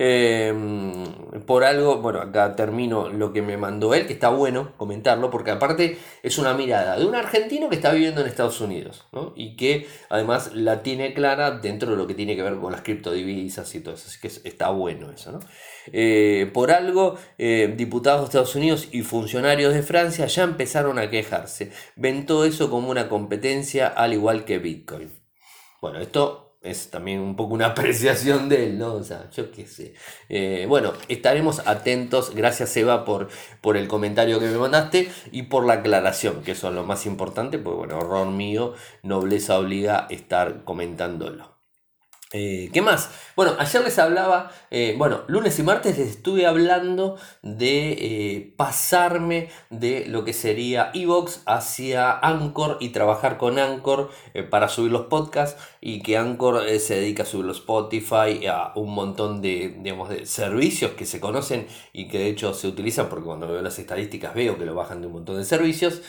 Em, 0.00 1.04
por 1.44 1.64
algo, 1.64 1.96
bueno, 2.00 2.20
acá 2.20 2.54
termino 2.54 3.08
lo 3.08 3.32
que 3.32 3.42
me 3.42 3.56
mandó 3.56 3.94
él, 3.94 4.06
que 4.06 4.12
está 4.12 4.28
bueno 4.28 4.72
comentarlo, 4.76 5.28
porque 5.28 5.50
aparte 5.50 5.98
es 6.22 6.38
una 6.38 6.54
mirada 6.54 6.96
de 6.96 7.04
un 7.04 7.16
argentino 7.16 7.68
que 7.68 7.74
está 7.74 7.90
viviendo 7.90 8.20
en 8.20 8.28
Estados 8.28 8.60
Unidos. 8.60 9.06
Y 9.34 9.56
que 9.56 9.88
además 10.08 10.52
la 10.54 10.84
tiene 10.84 11.14
clara 11.14 11.50
dentro 11.50 11.90
de 11.90 11.96
lo 11.96 12.06
que 12.06 12.14
tiene 12.14 12.36
que 12.36 12.42
ver 12.44 12.58
con 12.58 12.70
las 12.70 12.82
criptodivisas 12.82 13.74
y 13.74 13.80
todo 13.80 13.94
eso. 13.94 14.04
Así 14.06 14.20
que 14.20 14.28
está 14.48 14.70
bueno 14.70 15.10
eso, 15.10 15.32
¿no? 15.32 15.40
Eh, 15.92 16.48
por 16.54 16.70
algo, 16.70 17.16
eh, 17.36 17.74
diputados 17.76 18.20
de 18.20 18.26
Estados 18.26 18.54
Unidos 18.54 18.88
y 18.92 19.02
funcionarios 19.02 19.74
de 19.74 19.82
Francia 19.82 20.26
ya 20.26 20.44
empezaron 20.44 21.00
a 21.00 21.10
quejarse. 21.10 21.72
Ven 21.96 22.24
todo 22.24 22.44
eso 22.44 22.70
como 22.70 22.90
una 22.90 23.08
competencia 23.08 23.88
al 23.88 24.12
igual 24.12 24.44
que 24.44 24.58
Bitcoin. 24.58 25.10
Bueno, 25.80 25.98
esto 25.98 26.47
es 26.60 26.90
también 26.90 27.20
un 27.20 27.36
poco 27.36 27.54
una 27.54 27.66
apreciación 27.74 28.48
de 28.48 28.66
él, 28.66 28.78
¿no? 28.78 28.94
O 28.94 29.04
sea, 29.04 29.30
yo 29.30 29.50
qué 29.50 29.66
sé. 29.66 29.94
Eh, 30.28 30.66
bueno, 30.68 30.92
estaremos 31.08 31.66
atentos. 31.66 32.34
Gracias, 32.34 32.76
Eva, 32.76 33.04
por, 33.04 33.28
por 33.60 33.76
el 33.76 33.88
comentario 33.88 34.40
que 34.40 34.46
me 34.46 34.58
mandaste 34.58 35.10
y 35.32 35.44
por 35.44 35.66
la 35.66 35.74
aclaración, 35.74 36.42
que 36.42 36.52
eso 36.52 36.68
es 36.68 36.74
lo 36.74 36.84
más 36.84 37.06
importante, 37.06 37.58
pues 37.58 37.76
bueno, 37.76 37.98
error 37.98 38.28
mío, 38.28 38.74
nobleza 39.02 39.58
obliga 39.58 40.06
a 40.06 40.06
estar 40.08 40.64
comentándolo. 40.64 41.57
Eh, 42.34 42.68
¿Qué 42.74 42.82
más? 42.82 43.10
Bueno, 43.36 43.54
ayer 43.58 43.82
les 43.82 43.98
hablaba, 43.98 44.50
eh, 44.70 44.94
bueno, 44.98 45.22
lunes 45.28 45.58
y 45.58 45.62
martes 45.62 45.96
les 45.96 46.08
estuve 46.08 46.44
hablando 46.44 47.16
de 47.40 47.92
eh, 47.92 48.54
pasarme 48.54 49.48
de 49.70 50.04
lo 50.06 50.26
que 50.26 50.34
sería 50.34 50.90
Evox 50.92 51.40
hacia 51.46 52.18
Anchor 52.18 52.76
y 52.80 52.90
trabajar 52.90 53.38
con 53.38 53.58
Anchor 53.58 54.10
para 54.50 54.68
subir 54.68 54.92
los 54.92 55.06
podcasts 55.06 55.58
y 55.80 56.02
que 56.02 56.18
Anchor 56.18 56.68
se 56.80 56.96
dedica 56.96 57.22
a 57.22 57.26
subir 57.26 57.46
los 57.46 57.60
Spotify, 57.60 58.46
a 58.46 58.72
un 58.74 58.92
montón 58.92 59.40
de, 59.40 59.76
digamos, 59.78 60.10
de 60.10 60.26
servicios 60.26 60.90
que 60.92 61.06
se 61.06 61.20
conocen 61.20 61.66
y 61.94 62.08
que 62.08 62.18
de 62.18 62.28
hecho 62.28 62.52
se 62.52 62.68
utilizan 62.68 63.08
porque 63.08 63.24
cuando 63.24 63.48
veo 63.48 63.62
las 63.62 63.78
estadísticas 63.78 64.34
veo 64.34 64.58
que 64.58 64.66
lo 64.66 64.74
bajan 64.74 65.00
de 65.00 65.06
un 65.06 65.14
montón 65.14 65.38
de 65.38 65.44
servicios 65.46 66.02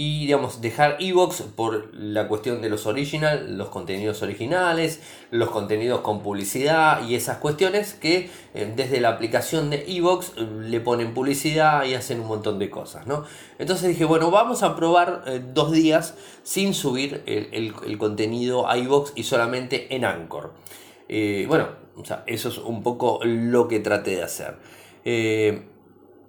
y 0.00 0.20
digamos 0.20 0.60
dejar 0.60 0.96
Evox 1.00 1.42
por 1.42 1.92
la 1.92 2.28
cuestión 2.28 2.62
de 2.62 2.68
los 2.68 2.86
original, 2.86 3.58
los 3.58 3.68
contenidos 3.68 4.22
originales, 4.22 5.02
los 5.32 5.50
contenidos 5.50 6.02
con 6.02 6.22
publicidad 6.22 7.04
y 7.08 7.16
esas 7.16 7.38
cuestiones 7.38 7.94
que 7.94 8.30
eh, 8.54 8.72
desde 8.76 9.00
la 9.00 9.08
aplicación 9.08 9.70
de 9.70 9.84
Evox 9.88 10.34
eh, 10.36 10.46
le 10.60 10.78
ponen 10.78 11.14
publicidad 11.14 11.84
y 11.84 11.94
hacen 11.94 12.20
un 12.20 12.28
montón 12.28 12.60
de 12.60 12.70
cosas, 12.70 13.08
¿no? 13.08 13.24
Entonces 13.58 13.88
dije, 13.88 14.04
bueno, 14.04 14.30
vamos 14.30 14.62
a 14.62 14.76
probar 14.76 15.24
eh, 15.26 15.42
dos 15.52 15.72
días 15.72 16.14
sin 16.44 16.74
subir 16.74 17.24
el, 17.26 17.98
contenido 17.98 18.68
a 18.68 18.78
Evox 18.78 19.14
y 19.16 19.24
solamente 19.24 19.92
en 19.96 20.04
Anchor. 20.04 20.54
bueno, 21.48 21.70
o 21.96 22.04
sea, 22.04 22.22
eso 22.28 22.50
es 22.50 22.58
un 22.58 22.84
poco 22.84 23.18
lo 23.24 23.66
que 23.66 23.80
traté 23.80 24.12
de 24.12 24.22
hacer. 24.22 24.58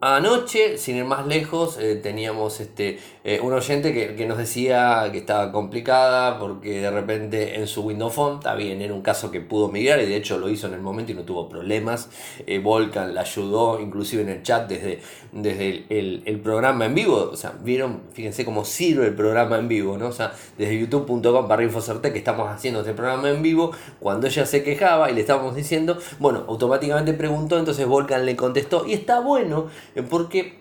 Anoche, 0.02 0.78
sin 0.78 0.96
ir 0.96 1.04
más 1.04 1.28
lejos, 1.28 1.78
eh, 1.78 1.98
teníamos 1.98 2.62
este, 2.62 3.00
eh, 3.26 3.42
un 3.44 3.52
oyente 3.52 3.92
que, 3.94 4.26
nos 4.26 4.38
decía 4.38 5.10
que 5.12 5.18
estaba 5.18 5.52
complicada 5.52 6.40
porque 6.40 6.80
de 6.80 6.90
repente 6.90 7.60
en 7.60 7.68
su 7.68 7.82
Windows 7.82 8.14
Phone, 8.14 8.36
está 8.36 8.56
bien, 8.56 8.82
era 8.82 8.94
un 8.94 9.02
caso 9.02 9.30
que 9.30 9.42
pudo 9.42 9.68
migrar 9.68 10.00
y 10.00 10.06
de 10.06 10.16
hecho 10.16 10.38
lo 10.38 10.48
hizo 10.48 10.68
en 10.68 10.76
el 10.76 10.80
momento 10.80 11.12
y 11.12 11.16
no 11.16 11.24
tuvo 11.24 11.50
problemas. 11.50 12.10
Eh, 12.48 12.60
Volcan 12.60 13.14
la 13.14 13.22
ayudó 13.22 13.82
inclusive 13.82 14.22
en 14.22 14.30
el 14.30 14.42
chat 14.42 14.70
desde, 14.70 15.02
desde 15.34 15.84
el, 15.90 16.40
programa 16.40 16.86
en 16.86 16.96
vivo. 16.96 17.30
O 17.34 17.36
sea, 17.36 17.54
vieron, 17.62 18.04
fíjense 18.14 18.46
cómo 18.46 18.64
sirve 18.64 19.06
el 19.06 19.16
programa 19.16 19.58
en 19.58 19.68
vivo, 19.68 19.98
¿no? 19.98 20.08
O 20.08 20.14
sea, 20.14 20.32
desde 20.58 20.80
youtube.com 20.80 21.50
para 21.50 21.62
Infocerte 21.62 22.14
que 22.14 22.20
estamos 22.20 22.48
haciendo 22.48 22.80
este 22.80 22.94
programa 22.94 23.30
en 23.30 23.42
vivo, 23.42 23.72
cuando 24.00 24.28
ella 24.28 24.46
se 24.46 24.64
quejaba 24.64 25.12
y 25.12 25.14
le 25.16 25.20
estábamos 25.20 25.58
diciendo, 25.58 25.98
bueno, 26.20 26.46
automáticamente 26.48 27.12
preguntó, 27.12 27.60
entonces 27.60 27.86
Volcan 27.86 28.26
le 28.26 28.38
contestó 28.38 28.86
y 28.88 28.94
está 28.94 29.20
bueno 29.20 29.68
porque 30.10 30.60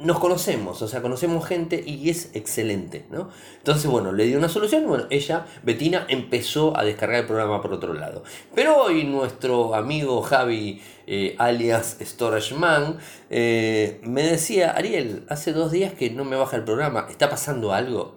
nos 0.00 0.18
conocemos, 0.18 0.80
o 0.80 0.88
sea, 0.88 1.02
conocemos 1.02 1.46
gente 1.46 1.82
y 1.86 2.08
es 2.08 2.30
excelente, 2.34 3.04
¿no? 3.10 3.28
Entonces, 3.58 3.86
bueno, 3.86 4.12
le 4.12 4.24
dio 4.24 4.38
una 4.38 4.48
solución, 4.48 4.86
bueno, 4.86 5.04
ella, 5.10 5.44
Betina, 5.62 6.06
empezó 6.08 6.76
a 6.76 6.84
descargar 6.84 7.20
el 7.20 7.26
programa 7.26 7.60
por 7.60 7.74
otro 7.74 7.92
lado. 7.92 8.22
Pero 8.54 8.78
hoy 8.78 9.04
nuestro 9.04 9.74
amigo 9.74 10.22
Javi, 10.22 10.80
eh, 11.06 11.34
alias 11.38 11.98
StorageMan, 12.02 12.96
eh, 13.28 14.00
me 14.02 14.22
decía, 14.22 14.70
Ariel, 14.70 15.24
hace 15.28 15.52
dos 15.52 15.70
días 15.70 15.92
que 15.92 16.08
no 16.08 16.24
me 16.24 16.36
baja 16.36 16.56
el 16.56 16.64
programa, 16.64 17.06
¿está 17.10 17.28
pasando 17.28 17.74
algo? 17.74 18.16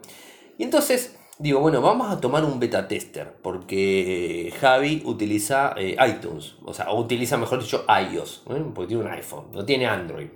Y 0.57 0.63
entonces 0.63 1.17
digo, 1.39 1.59
bueno, 1.59 1.81
vamos 1.81 2.11
a 2.11 2.19
tomar 2.19 2.43
un 2.45 2.59
beta 2.59 2.87
tester, 2.87 3.33
porque 3.41 4.53
Javi 4.59 5.01
utiliza 5.05 5.75
iTunes, 5.79 6.55
o 6.63 6.73
sea, 6.73 6.91
utiliza, 6.91 7.37
mejor 7.37 7.61
dicho, 7.61 7.85
iOS, 7.87 8.43
porque 8.73 8.87
tiene 8.87 9.03
un 9.03 9.11
iPhone, 9.11 9.45
no 9.51 9.65
tiene 9.65 9.87
Android. 9.87 10.27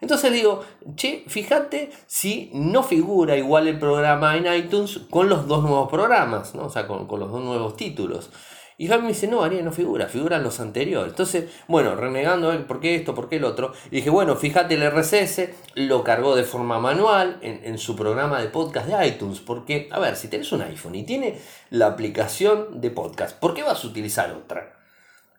Entonces 0.00 0.32
digo, 0.32 0.62
che, 0.96 1.24
fíjate 1.26 1.90
si 2.06 2.50
no 2.52 2.82
figura 2.82 3.38
igual 3.38 3.68
el 3.68 3.78
programa 3.78 4.36
en 4.36 4.52
iTunes 4.52 5.00
con 5.08 5.30
los 5.30 5.46
dos 5.46 5.62
nuevos 5.62 5.88
programas, 5.88 6.54
¿no? 6.54 6.66
o 6.66 6.70
sea, 6.70 6.86
con, 6.86 7.06
los 7.08 7.30
dos 7.30 7.42
nuevos 7.42 7.74
títulos. 7.76 8.28
Y 8.76 8.88
Javi 8.88 9.02
me 9.02 9.08
dice, 9.08 9.28
no, 9.28 9.42
Ariel, 9.42 9.64
no 9.64 9.72
figura, 9.72 10.08
figuran 10.08 10.42
los 10.42 10.58
anteriores. 10.60 11.10
Entonces, 11.10 11.50
bueno, 11.68 11.94
renegando, 11.94 12.66
¿por 12.66 12.80
qué 12.80 12.96
esto, 12.96 13.14
por 13.14 13.28
qué 13.28 13.36
el 13.36 13.44
otro? 13.44 13.72
Y 13.90 13.96
dije, 13.96 14.10
bueno, 14.10 14.34
fíjate 14.34 14.74
el 14.74 14.82
RCS, 14.82 15.48
lo 15.74 16.02
cargó 16.02 16.34
de 16.34 16.44
forma 16.44 16.80
manual 16.80 17.38
en, 17.40 17.60
en, 17.64 17.78
su 17.78 17.94
programa 17.94 18.40
de 18.40 18.48
podcast 18.48 18.88
de 18.88 19.06
iTunes. 19.06 19.40
Porque, 19.40 19.88
a 19.92 20.00
ver, 20.00 20.16
si 20.16 20.28
tenés 20.28 20.50
un 20.52 20.62
iPhone 20.62 20.96
y 20.96 21.04
tiene 21.04 21.38
la 21.70 21.86
aplicación 21.86 22.80
de 22.80 22.90
podcast, 22.90 23.38
¿por 23.38 23.54
qué 23.54 23.62
vas 23.62 23.84
a 23.84 23.86
utilizar 23.86 24.32
otra? 24.32 24.73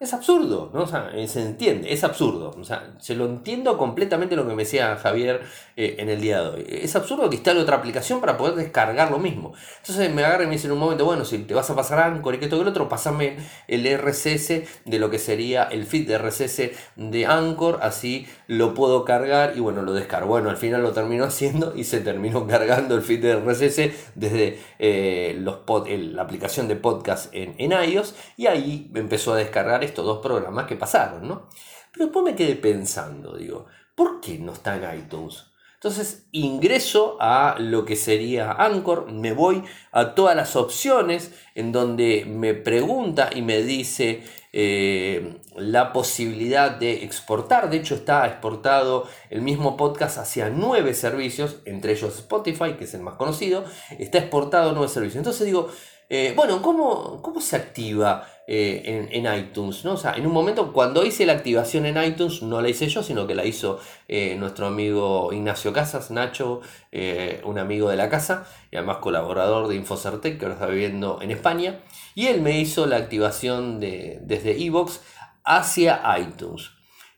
Es 0.06 0.14
absurdo, 0.14 0.70
¿no? 0.72 0.84
O 0.84 0.88
sea, 0.88 1.10
eh, 1.16 1.28
se 1.28 1.42
entiende, 1.42 1.92
es 1.92 2.04
absurdo. 2.04 2.54
O 2.60 2.64
sea, 2.64 2.94
se 3.00 3.16
lo 3.16 3.26
entiendo 3.26 3.76
completamente 3.76 4.36
lo 4.36 4.48
que 4.48 4.54
me 4.54 4.62
decía 4.62 4.96
Javier 4.98 5.42
eh, 5.76 5.96
en 5.98 6.10
el 6.10 6.22
día 6.22 6.44
de 6.44 6.50
hoy. 6.50 6.66
Es 6.70 6.96
absurdo 6.96 7.28
que 7.28 7.38
instale 7.38 7.60
otra 7.60 7.78
aplicación 7.78 8.22
para 8.22 8.38
poder 8.38 8.54
descargar 8.54 9.10
lo 9.10 9.18
mismo. 9.18 9.54
Entonces 9.80 10.14
me 10.14 10.24
agarra 10.24 10.44
y 10.44 10.46
me 10.46 10.54
dice 10.54 10.68
en 10.68 10.74
un 10.74 10.78
momento, 10.78 11.06
bueno, 11.06 11.26
si 11.26 11.40
te 11.40 11.56
vas 11.56 11.72
a 11.72 11.76
pasar 11.76 11.98
Anchor 11.98 12.36
y 12.36 12.38
que 12.38 12.46
esto 12.46 12.58
que 12.58 12.62
el 12.62 12.68
otro, 12.68 12.88
pasame 12.88 13.38
el 13.68 13.84
RSS 13.98 14.62
de 14.86 15.00
lo 15.00 15.10
que 15.10 15.18
sería 15.18 15.64
el 15.64 15.88
feed 15.88 16.08
de 16.08 16.20
RSS 16.20 16.70
de 16.98 17.26
Anchor, 17.26 17.80
así 17.82 18.28
lo 18.46 18.76
puedo 18.76 19.06
cargar 19.06 19.54
y 19.58 19.60
bueno, 19.60 19.82
lo 19.82 19.94
descargo. 19.94 20.28
Bueno, 20.28 20.52
al 20.52 20.58
final 20.58 20.84
lo 20.84 20.92
terminó 20.92 21.24
haciendo 21.26 21.74
y 21.76 21.84
se 21.84 22.00
terminó 22.00 22.46
cargando 22.46 22.94
el 22.94 23.02
feed 23.02 23.24
de 23.24 23.36
RSS 23.38 24.14
desde 24.14 24.60
eh, 24.78 25.44
la 25.44 26.22
aplicación 26.22 26.68
de 26.68 26.76
podcast 26.76 27.34
en, 27.34 27.56
en 27.58 27.72
iOS 27.72 28.14
y 28.38 28.46
ahí 28.46 28.92
empezó 28.94 29.34
a 29.34 29.38
descargar 29.38 29.84
estos 29.96 30.06
dos 30.06 30.20
programas 30.20 30.68
que 30.68 30.76
pasaron, 30.76 31.26
¿no? 31.26 31.48
Pero 31.94 32.08
después 32.08 32.26
me 32.26 32.36
quedé 32.36 32.56
pensando, 32.58 33.38
digo, 33.38 33.68
¿por 33.96 34.20
qué 34.20 34.38
no 34.38 34.52
está 34.52 34.76
en 34.76 35.00
iTunes? 35.00 35.46
Entonces 35.76 36.28
ingreso 36.32 37.16
a 37.20 37.56
lo 37.60 37.86
que 37.86 37.96
sería 37.96 38.52
Anchor, 38.52 39.12
me 39.12 39.34
voy 39.34 39.64
a 39.92 40.16
todas 40.16 40.36
las 40.36 40.56
opciones 40.56 41.32
en 41.54 41.72
donde 41.72 42.26
me 42.28 42.54
pregunta 42.56 43.30
y 43.34 43.42
me 43.42 43.62
dice 43.62 44.24
eh, 44.52 45.40
la 45.56 45.94
posibilidad 45.94 46.72
de 46.72 47.04
exportar. 47.04 47.70
De 47.70 47.78
hecho 47.78 47.96
está 47.96 48.26
exportado 48.26 49.08
el 49.30 49.42
mismo 49.42 49.78
podcast 49.78 50.18
hacia 50.18 50.50
nueve 50.50 50.94
servicios, 50.94 51.58
entre 51.66 51.94
ellos 51.94 52.18
Spotify, 52.18 52.74
que 52.78 52.86
es 52.86 52.94
el 52.96 53.02
más 53.02 53.16
conocido, 53.16 53.64
está 54.00 54.18
exportado 54.18 54.72
nueve 54.72 54.90
servicios. 54.90 55.18
Entonces 55.18 55.46
digo, 55.46 55.70
eh, 56.10 56.34
bueno, 56.36 56.62
¿cómo, 56.62 57.22
¿cómo 57.22 57.42
se 57.42 57.56
activa? 57.56 58.28
Eh, 58.48 59.10
en, 59.12 59.26
iTunes. 59.40 59.84
¿no? 59.86 59.94
O 59.94 59.98
sea, 59.98 60.14
en 60.14 60.28
un 60.28 60.32
momento, 60.32 60.72
cuando 60.72 61.04
hice 61.04 61.26
la 61.26 61.34
activación 61.34 61.88
en 61.88 62.02
iTunes, 62.04 62.44
no 62.44 62.62
la 62.62 62.70
hice 62.70 62.88
yo, 62.88 63.02
sino 63.02 63.26
que 63.26 63.34
la 63.34 63.44
hizo 63.44 63.80
eh, 64.08 64.36
nuestro 64.38 64.68
amigo 64.68 65.34
Ignacio 65.34 65.74
Casas, 65.74 66.12
Nacho, 66.12 66.62
eh, 66.92 67.42
un 67.44 67.58
amigo 67.58 67.90
de 67.90 67.96
la 67.96 68.08
casa, 68.08 68.46
y 68.70 68.76
además 68.76 68.98
colaborador 68.98 69.68
de 69.68 69.76
Infocertec, 69.76 70.38
que 70.38 70.46
ahora 70.46 70.54
está 70.56 70.68
viviendo 70.68 71.20
en 71.24 71.32
España. 71.32 71.80
Y 72.14 72.28
él 72.28 72.42
me 72.42 72.60
hizo 72.60 72.86
la 72.86 72.98
activación 72.98 73.80
de, 73.80 74.20
desde 74.22 74.64
Evox 74.64 75.02
hacia 75.44 76.04
iTunes. 76.20 76.75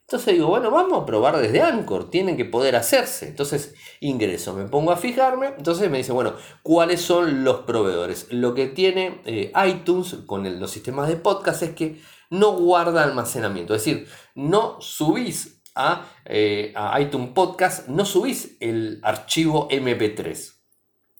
Entonces 0.07 0.35
digo, 0.35 0.47
bueno, 0.47 0.71
vamos 0.71 1.01
a 1.01 1.05
probar 1.05 1.35
desde 1.35 1.61
Anchor, 1.61 2.09
tienen 2.09 2.37
que 2.37 2.45
poder 2.45 2.77
hacerse. 2.77 3.27
Entonces 3.27 3.75
ingreso, 3.99 4.53
me 4.53 4.63
pongo 4.63 4.93
a 4.93 4.95
fijarme, 4.95 5.47
entonces 5.57 5.91
me 5.91 5.97
dice, 5.97 6.13
bueno, 6.13 6.33
¿cuáles 6.63 7.01
son 7.01 7.43
los 7.43 7.65
proveedores? 7.65 8.27
Lo 8.31 8.55
que 8.55 8.67
tiene 8.67 9.19
eh, 9.25 9.51
iTunes 9.67 10.15
con 10.25 10.59
los 10.61 10.71
sistemas 10.71 11.09
de 11.09 11.17
podcast 11.17 11.61
es 11.63 11.71
que 11.71 12.01
no 12.29 12.53
guarda 12.53 13.03
almacenamiento, 13.03 13.75
es 13.75 13.83
decir, 13.83 14.07
no 14.33 14.79
subís 14.79 15.61
a, 15.75 16.05
eh, 16.23 16.71
a 16.73 17.01
iTunes 17.01 17.31
Podcast, 17.33 17.89
no 17.89 18.05
subís 18.05 18.55
el 18.61 19.01
archivo 19.03 19.67
MP3 19.67 20.53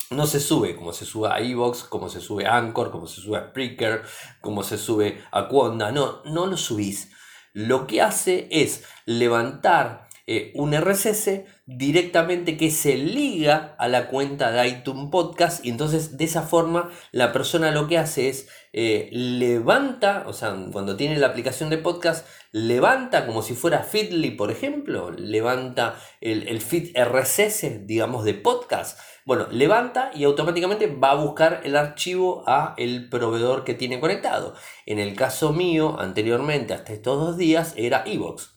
no 0.10 0.26
se 0.26 0.40
sube 0.40 0.78
como 0.78 0.94
se 0.94 1.04
sube 1.04 1.28
a 1.28 1.42
Evox, 1.42 1.84
como 1.84 2.08
se 2.08 2.22
sube 2.22 2.46
a 2.46 2.56
Anchor, 2.56 2.92
como 2.92 3.08
se 3.08 3.20
sube 3.20 3.38
a 3.38 3.50
Spreaker, 3.50 4.04
como 4.40 4.64
se 4.64 4.78
sube 4.78 5.22
a 5.32 5.50
Quanda. 5.50 5.92
No, 5.92 6.24
no 6.24 6.46
lo 6.46 6.56
subís 6.56 7.12
lo 7.58 7.88
que 7.88 8.04
hace 8.04 8.48
es 8.52 8.84
levantar 9.08 10.08
eh, 10.28 10.52
un 10.54 10.76
RSS 10.76 11.42
directamente 11.66 12.56
que 12.56 12.70
se 12.70 12.98
liga 12.98 13.76
a 13.80 13.88
la 13.88 14.10
cuenta 14.10 14.52
de 14.52 14.68
iTunes 14.68 15.10
Podcast 15.10 15.66
y 15.66 15.70
entonces 15.70 16.18
de 16.18 16.26
esa 16.26 16.44
forma 16.44 16.92
la 17.12 17.34
persona 17.34 17.72
lo 17.72 17.88
que 17.88 17.98
hace 17.98 18.30
es 18.30 18.48
eh, 18.74 19.10
levanta, 19.12 20.26
o 20.28 20.34
sea, 20.34 20.56
cuando 20.72 20.98
tiene 20.98 21.18
la 21.18 21.28
aplicación 21.28 21.72
de 21.72 21.80
podcast, 21.80 22.28
levanta 22.52 23.26
como 23.26 23.42
si 23.42 23.56
fuera 23.56 23.82
Feedly, 23.82 24.32
por 24.32 24.52
ejemplo, 24.52 25.10
levanta 25.10 25.96
el, 26.22 26.48
el 26.48 26.60
RSS, 26.60 27.88
digamos, 27.88 28.24
de 28.24 28.36
podcast. 28.36 29.00
Bueno, 29.28 29.48
levanta 29.52 30.10
y 30.14 30.24
automáticamente 30.24 30.88
va 30.88 31.12
a 31.12 31.16
buscar 31.16 31.60
el 31.66 31.76
archivo 31.76 32.46
a 32.48 32.74
el 32.78 33.10
proveedor 33.10 33.66
que 33.66 33.74
tiene 33.74 34.00
conectado. 34.00 34.56
En 34.86 35.00
el 35.00 35.18
caso 35.18 35.52
mío, 35.52 36.00
anteriormente, 36.00 36.74
hasta 36.74 36.94
estos 36.94 37.20
dos 37.20 37.36
días, 37.36 37.74
era 37.76 38.06
Evox. 38.06 38.56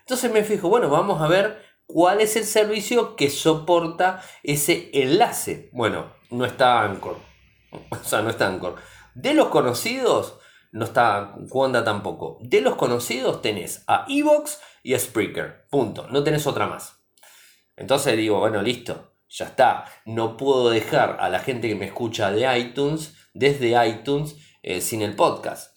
Entonces 0.00 0.32
me 0.32 0.42
fijo, 0.42 0.68
bueno, 0.68 0.88
vamos 0.88 1.22
a 1.22 1.28
ver 1.28 1.62
cuál 1.86 2.20
es 2.20 2.34
el 2.34 2.46
servicio 2.46 3.14
que 3.14 3.30
soporta 3.30 4.20
ese 4.42 4.90
enlace. 4.92 5.70
Bueno, 5.72 6.12
no 6.30 6.44
está 6.44 6.82
Anchor. 6.82 7.16
O 7.92 8.04
sea, 8.04 8.20
no 8.20 8.30
está 8.30 8.48
Anchor. 8.48 8.74
De 9.14 9.34
los 9.34 9.50
conocidos, 9.50 10.40
no 10.72 10.84
está 10.84 11.36
Wanda 11.50 11.84
tampoco. 11.84 12.38
De 12.40 12.60
los 12.60 12.74
conocidos 12.74 13.40
tenés 13.40 13.84
a 13.86 14.04
Evox 14.08 14.60
y 14.82 14.94
a 14.94 14.98
Spreaker. 14.98 15.68
Punto. 15.70 16.08
No 16.08 16.24
tenés 16.24 16.44
otra 16.48 16.66
más. 16.66 17.04
Entonces 17.76 18.16
digo, 18.16 18.40
bueno, 18.40 18.60
listo. 18.62 19.12
Ya 19.28 19.46
está. 19.46 19.84
No 20.06 20.36
puedo 20.36 20.70
dejar 20.70 21.18
a 21.20 21.28
la 21.28 21.40
gente 21.40 21.68
que 21.68 21.74
me 21.74 21.86
escucha 21.86 22.30
de 22.30 22.58
iTunes, 22.58 23.14
desde 23.34 23.86
iTunes, 23.86 24.36
eh, 24.62 24.80
sin 24.80 25.02
el 25.02 25.14
podcast. 25.14 25.76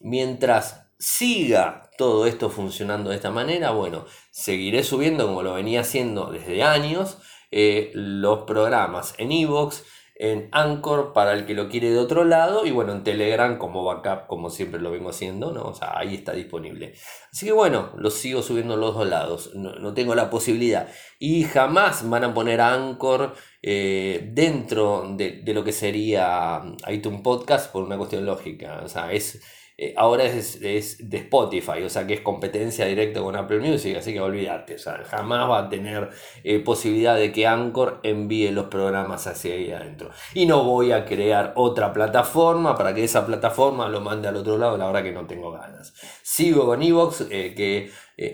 Mientras 0.00 0.86
siga 0.98 1.90
todo 1.98 2.26
esto 2.26 2.50
funcionando 2.50 3.10
de 3.10 3.16
esta 3.16 3.30
manera, 3.30 3.70
bueno, 3.70 4.04
seguiré 4.30 4.82
subiendo 4.82 5.26
como 5.26 5.42
lo 5.42 5.54
venía 5.54 5.80
haciendo 5.80 6.30
desde 6.30 6.62
años 6.62 7.18
eh, 7.50 7.90
los 7.94 8.40
programas 8.40 9.14
en 9.18 9.32
Evox, 9.32 9.84
en 10.16 10.48
Anchor 10.52 11.12
para 11.12 11.32
el 11.32 11.44
que 11.44 11.54
lo 11.54 11.68
quiere 11.68 11.90
de 11.90 11.98
otro 11.98 12.24
lado 12.24 12.66
y 12.66 12.70
bueno, 12.70 12.92
en 12.92 13.02
Telegram 13.02 13.58
como 13.58 13.82
backup, 13.82 14.28
como 14.28 14.48
siempre 14.48 14.80
lo 14.80 14.92
vengo 14.92 15.10
haciendo, 15.10 15.52
¿no? 15.52 15.64
O 15.64 15.74
sea, 15.74 15.98
ahí 15.98 16.14
está 16.14 16.32
disponible. 16.32 16.94
Así 17.32 17.46
que 17.46 17.52
bueno, 17.52 17.92
lo 17.96 18.10
sigo 18.10 18.42
subiendo 18.42 18.76
los 18.76 18.94
dos 18.94 19.08
lados, 19.08 19.50
no, 19.54 19.92
tengo 19.92 20.14
la 20.14 20.30
posibilidad. 20.30 20.88
Y 21.18 21.44
jamás 21.44 22.08
van 22.08 22.24
a 22.24 22.34
poner 22.34 22.60
Anchor 22.60 23.34
eh, 23.62 24.30
dentro 24.32 25.04
de, 25.16 25.42
de, 25.42 25.54
lo 25.54 25.64
que 25.64 25.72
sería 25.72 26.62
iTunes 26.88 27.22
Podcast 27.22 27.72
por 27.72 27.82
una 27.82 27.98
cuestión 27.98 28.24
lógica. 28.24 28.82
O 28.84 28.88
sea, 28.88 29.12
es 29.12 29.42
eh, 29.76 29.92
ahora 29.96 30.22
es, 30.22 30.60
de 30.60 31.16
Spotify, 31.18 31.82
o 31.84 31.88
sea 31.88 32.06
que 32.06 32.14
es 32.14 32.20
competencia 32.20 32.86
directa 32.86 33.20
con 33.20 33.34
Apple 33.34 33.58
Music, 33.58 33.96
así 33.96 34.12
que 34.12 34.20
olvídate, 34.20 34.76
o 34.76 34.78
sea, 34.78 35.02
jamás 35.04 35.50
va 35.50 35.58
a 35.58 35.68
tener 35.68 36.10
eh, 36.44 36.60
posibilidad 36.60 37.16
de 37.16 37.32
que 37.32 37.48
Anchor 37.48 37.98
envíe 38.04 38.52
los 38.52 38.66
programas 38.66 39.26
hacia 39.26 39.54
ahí 39.54 39.72
adentro. 39.72 40.10
Y 40.32 40.46
no 40.46 40.62
voy 40.62 40.92
a 40.92 41.04
crear 41.04 41.54
otra 41.56 41.92
plataforma 41.92 42.76
para 42.76 42.94
que 42.94 43.02
esa 43.02 43.26
plataforma 43.26 43.88
lo 43.88 44.00
mande 44.00 44.28
al 44.28 44.36
otro 44.36 44.58
lado, 44.58 44.78
la 44.78 44.86
verdad 44.86 45.02
que 45.02 45.12
no 45.12 45.26
tengo 45.26 45.50
ganas. 45.50 45.92
Sigo 46.22 46.66
con 46.66 46.80
Evox, 46.80 47.26
eh, 47.30 47.52
que 47.56 47.90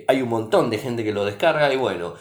hay 0.08 0.20
un 0.20 0.28
montón 0.28 0.68
de 0.68 0.76
gente 0.76 1.02
que 1.04 1.12
lo 1.12 1.24
descarga 1.24 1.72
y 1.72 1.76
bueno, 1.76 2.16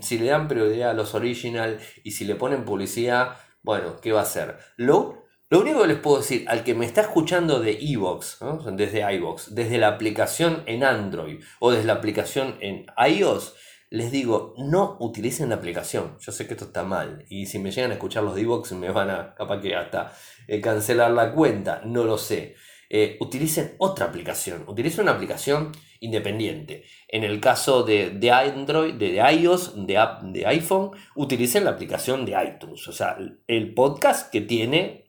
si 0.00 0.18
le 0.18 0.26
dan 0.26 0.46
prioridad 0.46 0.90
a 0.90 0.94
los 0.94 1.16
original 1.16 1.80
y 2.04 2.12
si 2.12 2.24
le 2.24 2.36
ponen 2.36 2.64
publicidad, 2.64 3.36
bueno, 3.64 3.96
¿qué 4.00 4.12
va 4.12 4.20
a 4.20 4.22
hacer? 4.22 4.56
Lo 4.76 5.21
lo 5.52 5.60
único 5.60 5.82
que 5.82 5.88
les 5.88 5.98
puedo 5.98 6.16
decir 6.16 6.46
al 6.48 6.64
que 6.64 6.74
me 6.74 6.86
está 6.86 7.02
escuchando 7.02 7.60
de 7.60 7.72
iVoox, 7.72 8.38
desde 8.72 9.14
iVoox, 9.16 9.48
desde 9.50 9.76
la 9.76 9.88
aplicación 9.88 10.62
en 10.64 10.82
Android 10.82 11.44
o 11.60 11.70
desde 11.70 11.84
la 11.84 11.92
aplicación 11.92 12.56
en 12.60 12.86
iOS, 12.96 13.54
les 13.90 14.10
digo, 14.10 14.54
no 14.56 14.96
utilicen 14.98 15.50
la 15.50 15.56
aplicación. 15.56 16.16
Yo 16.20 16.32
sé 16.32 16.46
que 16.46 16.54
esto 16.54 16.64
está 16.64 16.84
mal. 16.84 17.26
Y 17.28 17.44
si 17.44 17.58
me 17.58 17.70
llegan 17.70 17.90
a 17.90 17.94
escuchar 17.96 18.22
los 18.22 18.38
iVoox, 18.38 18.72
me 18.72 18.90
van 18.92 19.10
a, 19.10 19.34
capaz 19.34 19.60
que 19.60 19.76
hasta 19.76 20.14
eh, 20.48 20.58
cancelar 20.62 21.10
la 21.10 21.34
cuenta. 21.34 21.82
No 21.84 22.04
lo 22.04 22.16
sé. 22.16 22.54
Eh, 22.88 23.18
utilicen 23.20 23.74
otra 23.76 24.06
aplicación. 24.06 24.64
Utilicen 24.66 25.02
una 25.02 25.12
aplicación 25.12 25.72
independiente. 26.00 26.84
En 27.08 27.24
el 27.24 27.40
caso 27.40 27.82
de, 27.82 28.18
Android, 28.30 28.94
de, 28.94 29.16
iOS, 29.16 29.86
de, 29.86 30.02
de 30.22 30.46
iPhone, 30.46 30.92
utilicen 31.14 31.64
la 31.64 31.72
aplicación 31.72 32.24
de 32.24 32.42
iTunes. 32.42 32.88
O 32.88 32.92
sea, 32.92 33.18
el 33.46 33.74
podcast 33.74 34.32
que 34.32 34.40
tiene 34.40 35.01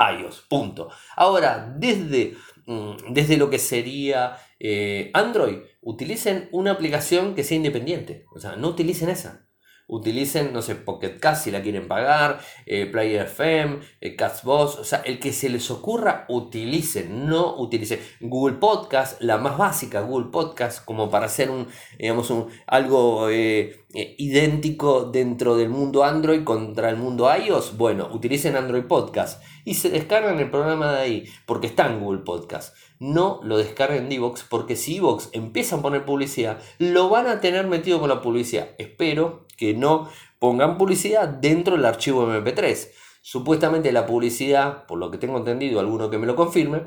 iOS, 0.00 0.46
punto. 0.48 0.88
Ahora, 1.16 1.74
desde, 1.76 2.36
mm, 2.66 3.12
desde 3.12 3.36
lo 3.36 3.50
que 3.50 3.58
sería 3.58 4.36
eh, 4.58 5.10
Android, 5.14 5.58
utilicen 5.80 6.48
una 6.52 6.72
aplicación 6.72 7.34
que 7.34 7.44
sea 7.44 7.56
independiente. 7.56 8.24
O 8.34 8.40
sea, 8.40 8.56
no 8.56 8.68
utilicen 8.68 9.08
esa 9.08 9.49
utilicen, 9.90 10.52
no 10.52 10.62
sé, 10.62 10.76
Pocket 10.76 11.18
Cast 11.18 11.44
si 11.44 11.50
la 11.50 11.62
quieren 11.62 11.88
pagar, 11.88 12.40
eh, 12.66 12.86
Player 12.86 13.26
FM, 13.26 13.80
eh, 14.00 14.16
Boss, 14.44 14.78
o 14.78 14.84
sea, 14.84 15.02
el 15.04 15.18
que 15.18 15.32
se 15.32 15.48
les 15.48 15.70
ocurra, 15.70 16.24
utilicen, 16.28 17.26
no 17.26 17.56
utilicen. 17.56 18.00
Google 18.20 18.56
Podcast, 18.56 19.20
la 19.20 19.38
más 19.38 19.58
básica, 19.58 20.00
Google 20.00 20.30
Podcast, 20.30 20.84
como 20.84 21.10
para 21.10 21.26
hacer 21.26 21.50
un, 21.50 21.66
digamos, 21.98 22.30
un, 22.30 22.48
algo 22.66 23.28
eh, 23.28 23.84
eh, 23.92 24.14
idéntico 24.18 25.06
dentro 25.06 25.56
del 25.56 25.68
mundo 25.68 26.04
Android 26.04 26.44
contra 26.44 26.90
el 26.90 26.96
mundo 26.96 27.28
iOS, 27.34 27.76
bueno, 27.76 28.08
utilicen 28.12 28.54
Android 28.54 28.84
Podcast 28.84 29.42
y 29.64 29.74
se 29.74 29.90
descargan 29.90 30.38
el 30.38 30.48
programa 30.48 30.92
de 30.92 31.00
ahí, 31.00 31.24
porque 31.44 31.66
está 31.66 31.86
en 31.86 32.00
Google 32.00 32.20
Podcast 32.20 32.76
no 33.00 33.40
lo 33.42 33.56
descarguen 33.56 34.08
de 34.08 34.16
Evox, 34.16 34.44
porque 34.44 34.76
si 34.76 34.98
Evox 34.98 35.30
empieza 35.32 35.76
a 35.76 35.82
poner 35.82 36.04
publicidad, 36.04 36.62
lo 36.78 37.08
van 37.08 37.26
a 37.26 37.40
tener 37.40 37.66
metido 37.66 37.98
con 37.98 38.10
la 38.10 38.20
publicidad. 38.20 38.68
Espero 38.78 39.46
que 39.56 39.74
no 39.74 40.08
pongan 40.38 40.78
publicidad 40.78 41.26
dentro 41.26 41.76
del 41.76 41.86
archivo 41.86 42.26
MP3. 42.26 42.90
Supuestamente 43.22 43.90
la 43.90 44.06
publicidad, 44.06 44.86
por 44.86 44.98
lo 44.98 45.10
que 45.10 45.18
tengo 45.18 45.38
entendido, 45.38 45.80
alguno 45.80 46.10
que 46.10 46.18
me 46.18 46.26
lo 46.26 46.36
confirme, 46.36 46.82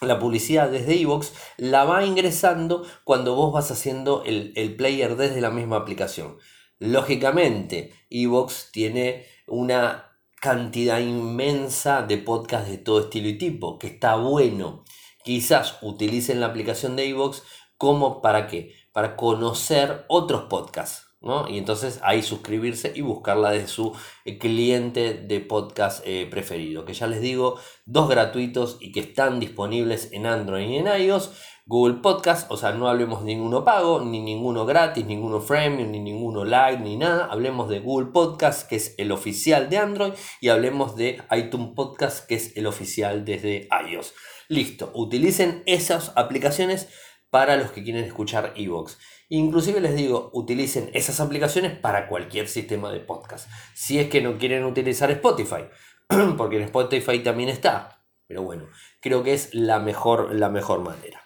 la 0.00 0.20
publicidad 0.20 0.70
desde 0.70 1.00
Evox 1.00 1.32
la 1.56 1.84
va 1.84 2.04
ingresando 2.04 2.84
cuando 3.04 3.34
vos 3.34 3.52
vas 3.52 3.70
haciendo 3.72 4.22
el, 4.24 4.52
el 4.54 4.76
player 4.76 5.16
desde 5.16 5.40
la 5.40 5.50
misma 5.50 5.76
aplicación. 5.76 6.38
Lógicamente, 6.78 7.92
Evox 8.10 8.70
tiene 8.72 9.26
una 9.48 10.12
cantidad 10.40 11.00
inmensa 11.00 12.02
de 12.02 12.18
podcasts 12.18 12.70
de 12.70 12.78
todo 12.78 13.00
estilo 13.00 13.28
y 13.28 13.38
tipo, 13.38 13.78
que 13.78 13.88
está 13.88 14.16
bueno 14.16 14.84
quizás 15.24 15.78
utilicen 15.82 16.40
la 16.40 16.46
aplicación 16.46 16.96
de 16.96 17.06
iVoox 17.06 17.42
como 17.76 18.22
para 18.22 18.46
qué? 18.46 18.74
Para 18.92 19.16
conocer 19.16 20.04
otros 20.08 20.42
podcasts. 20.44 21.08
¿no? 21.22 21.48
Y 21.48 21.56
entonces 21.56 22.00
ahí 22.02 22.22
suscribirse 22.22 22.92
y 22.94 23.00
buscarla 23.00 23.52
de 23.52 23.68
su 23.68 23.96
eh, 24.24 24.38
cliente 24.38 25.14
de 25.14 25.40
podcast 25.40 26.02
eh, 26.04 26.26
preferido. 26.30 26.84
Que 26.84 26.94
ya 26.94 27.06
les 27.06 27.20
digo, 27.20 27.58
dos 27.86 28.08
gratuitos 28.08 28.76
y 28.80 28.92
que 28.92 29.00
están 29.00 29.40
disponibles 29.40 30.10
en 30.12 30.26
Android 30.26 30.68
y 30.68 30.76
en 30.78 30.88
iOS. 30.88 31.30
Google 31.64 32.00
Podcast, 32.02 32.50
o 32.50 32.56
sea, 32.56 32.72
no 32.72 32.88
hablemos 32.88 33.20
de 33.20 33.26
ninguno 33.26 33.64
pago, 33.64 34.00
ni 34.00 34.20
ninguno 34.20 34.66
gratis, 34.66 35.06
ninguno 35.06 35.40
freemium, 35.40 35.92
ni 35.92 36.00
ninguno 36.00 36.44
live, 36.44 36.80
ni 36.80 36.96
nada. 36.96 37.28
Hablemos 37.30 37.68
de 37.68 37.78
Google 37.78 38.10
Podcast, 38.12 38.68
que 38.68 38.74
es 38.74 38.96
el 38.98 39.12
oficial 39.12 39.70
de 39.70 39.78
Android, 39.78 40.12
y 40.40 40.48
hablemos 40.48 40.96
de 40.96 41.22
iTunes 41.30 41.70
Podcast, 41.76 42.26
que 42.26 42.34
es 42.34 42.56
el 42.56 42.66
oficial 42.66 43.24
desde 43.24 43.68
iOS. 43.88 44.12
Listo, 44.48 44.90
utilicen 44.94 45.62
esas 45.66 46.12
aplicaciones 46.16 46.88
para 47.30 47.56
los 47.56 47.72
que 47.72 47.82
quieren 47.82 48.04
escuchar 48.04 48.52
Evox. 48.56 48.98
Inclusive 49.28 49.80
les 49.80 49.96
digo, 49.96 50.30
utilicen 50.34 50.90
esas 50.92 51.20
aplicaciones 51.20 51.72
para 51.78 52.06
cualquier 52.06 52.48
sistema 52.48 52.92
de 52.92 53.00
podcast. 53.00 53.48
Si 53.74 53.98
es 53.98 54.08
que 54.08 54.20
no 54.20 54.36
quieren 54.36 54.64
utilizar 54.64 55.10
Spotify, 55.10 55.64
porque 56.36 56.56
en 56.56 56.64
Spotify 56.64 57.20
también 57.20 57.48
está. 57.48 58.04
Pero 58.26 58.42
bueno, 58.42 58.68
creo 59.00 59.22
que 59.22 59.32
es 59.32 59.54
la 59.54 59.78
mejor, 59.78 60.34
la 60.34 60.50
mejor 60.50 60.80
manera. 60.80 61.21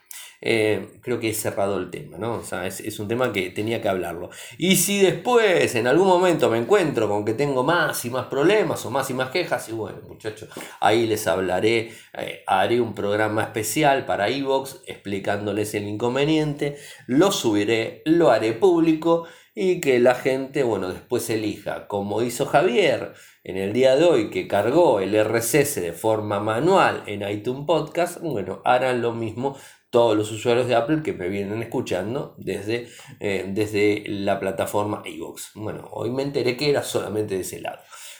Eh, 0.48 1.00
creo 1.02 1.18
que 1.18 1.30
he 1.30 1.34
cerrado 1.34 1.76
el 1.76 1.90
tema, 1.90 2.18
¿no? 2.18 2.34
O 2.34 2.44
sea, 2.44 2.68
es, 2.68 3.00
un 3.00 3.08
tema 3.08 3.32
que 3.32 3.50
tenía 3.50 3.82
que 3.82 3.88
hablarlo. 3.88 4.30
Y 4.58 4.76
si 4.76 5.00
después, 5.00 5.74
en 5.74 5.88
algún 5.88 6.06
momento, 6.06 6.48
me 6.48 6.58
encuentro 6.58 7.08
con 7.08 7.24
que 7.24 7.34
tengo 7.34 7.64
más 7.64 8.04
y 8.04 8.10
más 8.10 8.26
problemas 8.26 8.86
o 8.86 8.92
más 8.92 9.10
y 9.10 9.14
más 9.14 9.30
quejas, 9.30 9.68
y 9.68 9.72
bueno, 9.72 9.98
muchachos, 10.06 10.48
ahí 10.78 11.08
les 11.08 11.26
hablaré, 11.26 11.90
eh, 12.16 12.44
haré 12.46 12.80
un 12.80 12.94
programa 12.94 13.42
especial 13.42 14.06
para 14.06 14.28
Evox 14.28 14.82
explicándoles 14.86 15.74
el 15.74 15.88
inconveniente, 15.88 16.76
lo 17.08 17.32
subiré, 17.32 18.02
lo 18.04 18.30
haré 18.30 18.52
público 18.52 19.26
y 19.58 19.80
que 19.80 19.98
la 19.98 20.14
gente, 20.14 20.62
bueno, 20.62 20.90
después 20.90 21.28
elija, 21.30 21.88
como 21.88 22.22
hizo 22.22 22.44
Javier 22.44 23.14
en 23.42 23.56
el 23.56 23.72
día 23.72 23.96
de 23.96 24.04
hoy, 24.04 24.28
que 24.28 24.46
cargó 24.46 25.00
el 25.00 25.14
RSS 25.24 25.80
de 25.80 25.94
forma 25.94 26.40
manual 26.40 27.02
en 27.06 27.26
iTunes 27.26 27.64
Podcast, 27.66 28.20
bueno, 28.20 28.60
harán 28.66 29.00
lo 29.00 29.12
mismo 29.12 29.56
todos 29.96 30.14
los 30.14 30.30
usuarios 30.30 30.68
de 30.68 30.74
Apple 30.74 31.00
que 31.02 31.14
me 31.14 31.30
vienen 31.30 31.62
escuchando 31.62 32.34
desde, 32.36 32.86
eh, 33.18 33.46
desde 33.48 34.04
la 34.06 34.38
plataforma 34.38 35.00
iVoox. 35.02 35.52
Bueno, 35.54 35.88
hoy 35.90 36.10
me 36.10 36.22
enteré 36.22 36.54
que 36.54 36.68
era 36.68 36.82
solamente 36.82 37.34
de 37.34 37.40
ese 37.40 37.62
lado. 37.62 37.78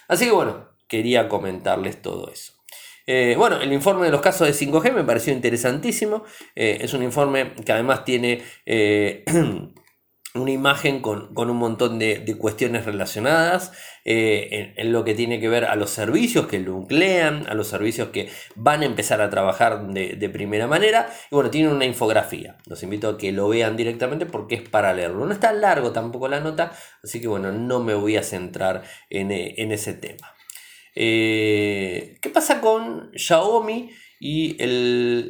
Así 0.09 0.25
que 0.25 0.31
bueno, 0.31 0.71
quería 0.89 1.29
comentarles 1.29 2.01
todo 2.01 2.33
eso. 2.33 2.55
Eh, 3.07 3.35
bueno, 3.37 3.61
el 3.61 3.75
informe 3.75 4.07
de 4.07 4.11
los 4.11 4.23
casos 4.23 4.47
de 4.47 4.55
5G 4.55 4.91
me 4.91 5.05
pareció 5.05 5.35
interesantísimo. 5.35 6.25
Eh, 6.55 6.79
es 6.81 6.95
un 6.95 7.03
informe 7.03 7.53
que 7.63 7.73
además 7.73 8.07
tiene 8.07 8.43
una 10.39 10.51
imagen 10.51 11.01
con, 11.01 11.31
un 11.37 11.57
montón 11.57 11.99
de, 11.99 12.37
cuestiones 12.39 12.85
relacionadas 12.85 13.73
eh, 14.05 14.75
en, 14.77 14.93
lo 14.93 15.05
que 15.05 15.15
tiene 15.15 15.41
que 15.41 15.49
ver 15.49 15.65
a 15.65 15.77
los 15.77 15.91
servicios 15.91 16.47
que 16.47 16.59
nuclean, 16.59 17.47
a 17.49 17.55
los 17.55 17.69
servicios 17.69 18.09
que 18.09 18.29
van 18.55 18.83
a 18.83 18.87
empezar 18.87 19.21
a 19.21 19.31
trabajar 19.31 19.89
de, 19.89 20.29
primera 20.29 20.67
manera. 20.67 21.09
Y 21.31 21.35
bueno, 21.35 21.51
tiene 21.51 21.69
una 21.69 21.85
infografía. 21.85 22.57
Los 22.67 22.83
invito 22.83 23.09
a 23.09 23.19
que 23.19 23.33
lo 23.33 23.49
vean 23.49 23.77
directamente 23.77 24.27
porque 24.27 24.57
es 24.57 24.69
para 24.69 24.93
leerlo. 24.93 25.27
No 25.27 25.33
está 25.33 25.53
largo 25.53 25.93
tampoco 25.93 26.29
la 26.29 26.41
nota, 26.41 26.73
así 27.03 27.21
que 27.21 27.29
bueno, 27.29 27.53
no 27.53 27.81
me 27.81 27.95
voy 27.95 28.17
a 28.17 28.23
centrar 28.23 28.83
en, 29.11 29.31
ese 29.31 29.95
tema. 29.95 30.35
Eh, 30.95 32.19
¿Qué 32.21 32.31
pasa 32.31 32.61
con 32.61 33.11
Xiaomi 33.15 33.91
y 34.19 34.57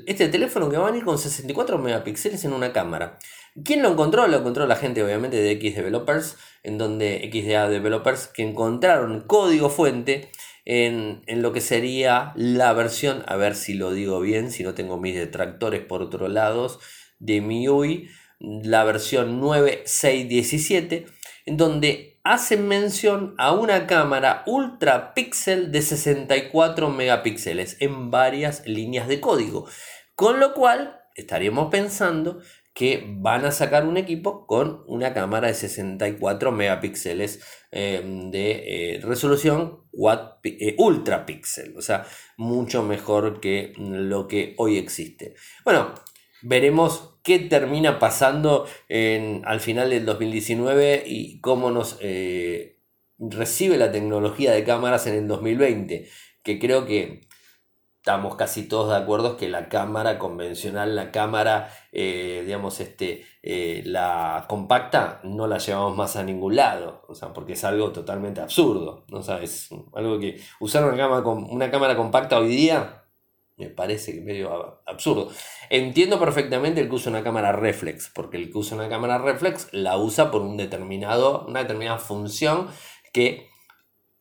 este 0.06 0.28
teléfono 0.28 0.68
que 0.68 0.76
va 0.76 0.88
a 0.88 0.90
venir 0.90 1.04
con 1.04 1.18
64 1.18 1.78
megapíxeles 1.78 2.44
en 2.44 2.52
una 2.52 2.72
cámara? 2.72 3.18
¿Quién 3.64 3.82
lo 3.82 3.90
encontró? 3.90 4.26
Lo 4.26 4.38
encontró 4.38 4.66
la 4.66 4.76
gente 4.76 5.02
obviamente 5.02 5.38
de 5.38 5.52
X 5.52 5.76
Developers, 5.76 6.36
en 6.62 6.76
donde 6.76 7.30
XDA 7.32 7.68
Developers 7.70 8.26
que 8.26 8.42
encontraron 8.42 9.22
código 9.22 9.70
fuente 9.70 10.30
en, 10.66 11.22
lo 11.26 11.52
que 11.52 11.62
sería 11.62 12.32
la 12.36 12.72
versión, 12.74 13.22
a 13.26 13.36
ver 13.36 13.54
si 13.54 13.72
lo 13.72 13.92
digo 13.92 14.20
bien, 14.20 14.50
si 14.50 14.62
no 14.62 14.74
tengo 14.74 14.98
mis 14.98 15.14
detractores 15.14 15.80
por 15.80 16.02
otro 16.02 16.28
lado, 16.28 16.78
de 17.18 17.40
MIUI, 17.40 18.10
la 18.40 18.84
versión 18.84 19.40
9617, 19.40 21.06
en 21.46 21.56
donde 21.56 22.18
hacen 22.24 22.68
mención 22.68 23.34
a 23.38 23.52
una 23.52 23.86
cámara 23.86 24.42
ultra 24.46 25.14
pixel 25.14 25.72
de 25.72 25.80
64 25.80 26.90
megapíxeles 26.90 27.76
en 27.80 28.10
varias 28.10 28.66
líneas 28.66 29.08
de 29.08 29.20
código. 29.20 29.66
Con 30.14 30.40
lo 30.40 30.52
cual 30.52 31.00
estaríamos 31.14 31.70
pensando 31.70 32.40
que 32.76 33.06
van 33.08 33.46
a 33.46 33.52
sacar 33.52 33.86
un 33.86 33.96
equipo 33.96 34.46
con 34.46 34.84
una 34.86 35.14
cámara 35.14 35.48
de 35.48 35.54
64 35.54 36.52
megapíxeles 36.52 37.40
eh, 37.72 38.02
de 38.04 38.96
eh, 38.96 39.00
resolución 39.00 39.80
eh, 40.44 40.74
ultra 40.76 41.24
píxel, 41.24 41.74
o 41.78 41.80
sea, 41.80 42.06
mucho 42.36 42.82
mejor 42.82 43.40
que 43.40 43.72
lo 43.78 44.28
que 44.28 44.54
hoy 44.58 44.76
existe. 44.76 45.32
Bueno, 45.64 45.94
veremos 46.42 47.18
qué 47.22 47.38
termina 47.38 47.98
pasando 47.98 48.66
al 48.90 49.60
final 49.60 49.88
del 49.88 50.04
2019 50.04 51.04
y 51.06 51.40
cómo 51.40 51.70
nos 51.70 51.98
recibe 53.18 53.78
la 53.78 53.90
tecnología 53.90 54.52
de 54.52 54.64
cámaras 54.64 55.06
en 55.06 55.14
el 55.14 55.26
2020, 55.26 56.10
que 56.42 56.58
creo 56.58 56.84
que 56.84 57.26
estamos 58.06 58.36
casi 58.36 58.68
todos 58.68 58.90
de 58.90 59.02
acuerdo 59.02 59.36
que 59.36 59.48
la 59.48 59.68
cámara 59.68 60.16
convencional, 60.16 60.94
la 60.94 61.10
cámara, 61.10 61.72
eh, 61.90 62.44
digamos, 62.46 62.78
este, 62.78 63.24
eh, 63.42 63.82
la 63.84 64.44
compacta, 64.48 65.18
no 65.24 65.48
la 65.48 65.58
llevamos 65.58 65.96
más 65.96 66.14
a 66.14 66.22
ningún 66.22 66.54
lado, 66.54 67.02
o 67.08 67.16
sea, 67.16 67.32
porque 67.32 67.54
es 67.54 67.64
algo 67.64 67.90
totalmente 67.90 68.40
absurdo, 68.40 69.04
¿no? 69.08 69.18
O 69.18 69.38
es 69.38 69.70
algo 69.92 70.20
que 70.20 70.40
usar 70.60 70.84
una 70.84 70.96
cámara, 70.96 71.26
una 71.26 71.68
cámara 71.68 71.96
compacta 71.96 72.38
hoy 72.38 72.46
día 72.46 73.02
me 73.56 73.70
parece 73.70 74.20
medio 74.20 74.82
absurdo. 74.86 75.32
Entiendo 75.68 76.20
perfectamente 76.20 76.80
el 76.80 76.88
que 76.88 76.94
usa 76.94 77.10
una 77.10 77.24
cámara 77.24 77.50
reflex, 77.50 78.12
porque 78.14 78.36
el 78.36 78.52
que 78.52 78.58
usa 78.58 78.76
una 78.76 78.88
cámara 78.88 79.18
reflex 79.18 79.66
la 79.72 79.96
usa 79.96 80.30
por 80.30 80.42
un 80.42 80.56
determinado, 80.56 81.44
una 81.48 81.62
determinada 81.62 81.98
función 81.98 82.68
que 83.12 83.48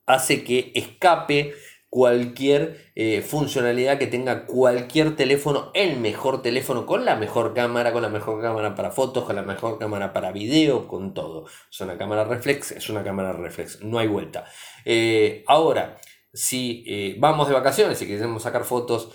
hace 0.08 0.43
que 0.43 0.71
escape 0.74 1.54
cualquier 1.95 2.91
eh, 2.95 3.21
funcionalidad 3.21 3.97
que 3.97 4.08
tenga 4.08 4.45
cualquier 4.45 5.15
teléfono, 5.15 5.71
el 5.73 5.97
mejor 5.97 6.41
teléfono, 6.41 6.86
con 6.86 7.05
la 7.05 7.15
mejor 7.15 7.53
cámara, 7.53 7.93
con 7.93 8.01
la 8.01 8.10
mejor 8.10 8.41
cámara 8.41 8.75
para 8.75 8.91
fotos, 8.91 9.23
con 9.23 9.38
la 9.38 9.43
mejor 9.43 9.79
cámara 9.79 10.12
para 10.12 10.34
video, 10.34 10.89
con 10.89 11.13
todo. 11.13 11.45
Es 11.71 11.79
una 11.79 11.97
cámara 11.97 12.25
reflex, 12.25 12.71
es 12.71 12.89
una 12.89 13.01
cámara 13.01 13.31
reflex, 13.31 13.81
no 13.81 13.97
hay 13.97 14.10
vuelta. 14.10 14.43
Eh, 14.84 15.45
ahora, 15.47 15.97
si 16.34 16.84
eh, 16.86 17.15
vamos 17.17 17.47
de 17.47 17.53
vacaciones 17.53 18.01
y 18.01 18.08
queremos 18.08 18.43
sacar 18.43 18.65
fotos, 18.65 19.12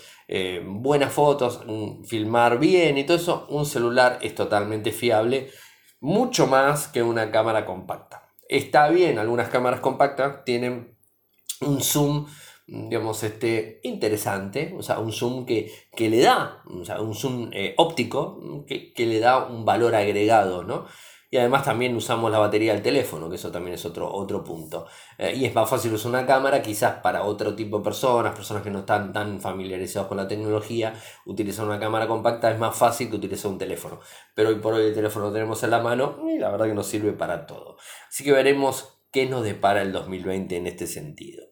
buenas 0.65 1.13
fotos, 1.13 1.61
mm, 1.67 2.05
filmar 2.05 2.57
bien 2.57 2.97
y 2.97 3.03
todo 3.03 3.17
eso, 3.17 3.45
un 3.49 3.67
celular 3.67 4.17
es 4.23 4.33
totalmente 4.33 4.91
fiable, 4.91 5.51
mucho 5.99 6.47
más 6.47 6.87
que 6.87 7.03
una 7.03 7.29
cámara 7.29 7.63
compacta. 7.63 8.27
Está 8.49 8.89
bien, 8.89 9.19
algunas 9.19 9.49
cámaras 9.49 9.81
compactas 9.81 10.43
tienen 10.45 10.97
un 11.59 11.81
zoom 11.83 12.25
digamos, 12.67 13.23
este, 13.23 13.79
interesante, 13.83 14.73
o 14.77 14.81
sea, 14.81 14.99
un 14.99 15.11
zoom 15.11 15.45
que, 15.45 15.71
le 15.97 16.21
da, 16.21 16.63
o 16.65 16.85
sea, 16.85 17.01
un 17.01 17.15
zoom 17.15 17.49
eh, 17.53 17.73
óptico 17.77 18.65
que, 18.67 18.93
le 19.05 19.19
da 19.19 19.45
un 19.45 19.65
valor 19.65 19.95
agregado, 19.95 20.63
¿no? 20.63 20.85
Y 21.33 21.37
además 21.37 21.63
también 21.63 21.95
usamos 21.95 22.29
la 22.29 22.39
batería 22.39 22.73
del 22.73 22.81
teléfono, 22.83 23.29
que 23.29 23.37
eso 23.37 23.53
también 23.53 23.75
es 23.75 23.85
otro, 23.85 24.11
otro 24.13 24.43
punto. 24.43 24.85
Eh, 25.17 25.33
y 25.33 25.45
es 25.45 25.55
más 25.55 25.69
fácil 25.69 25.93
usar 25.93 26.09
una 26.09 26.25
cámara, 26.25 26.61
quizás 26.61 26.95
para 27.01 27.23
otro 27.23 27.55
tipo 27.55 27.77
de 27.77 27.85
personas, 27.85 28.35
personas 28.35 28.63
que 28.63 28.69
no 28.69 28.79
están 28.79 29.13
tan 29.13 29.39
familiarizados 29.39 30.09
con 30.09 30.17
la 30.17 30.27
tecnología, 30.27 30.93
utilizar 31.25 31.65
una 31.65 31.79
cámara 31.79 32.05
compacta 32.05 32.51
es 32.51 32.59
más 32.59 32.75
fácil 32.75 33.09
que 33.09 33.15
utilizar 33.15 33.49
un 33.49 33.57
teléfono. 33.57 34.01
Pero 34.35 34.49
hoy 34.49 34.55
por 34.55 34.73
hoy 34.73 34.87
el 34.87 34.93
teléfono 34.93 35.27
lo 35.27 35.31
tenemos 35.31 35.63
en 35.63 35.71
la 35.71 35.79
mano 35.79 36.17
y 36.29 36.37
la 36.37 36.51
verdad 36.51 36.65
que 36.65 36.73
nos 36.73 36.87
sirve 36.87 37.13
para 37.13 37.45
todo. 37.45 37.77
Así 38.09 38.25
que 38.25 38.33
veremos 38.33 39.01
qué 39.13 39.25
nos 39.25 39.43
depara 39.45 39.81
el 39.83 39.93
2020 39.93 40.57
en 40.57 40.67
este 40.67 40.85
sentido. 40.85 41.50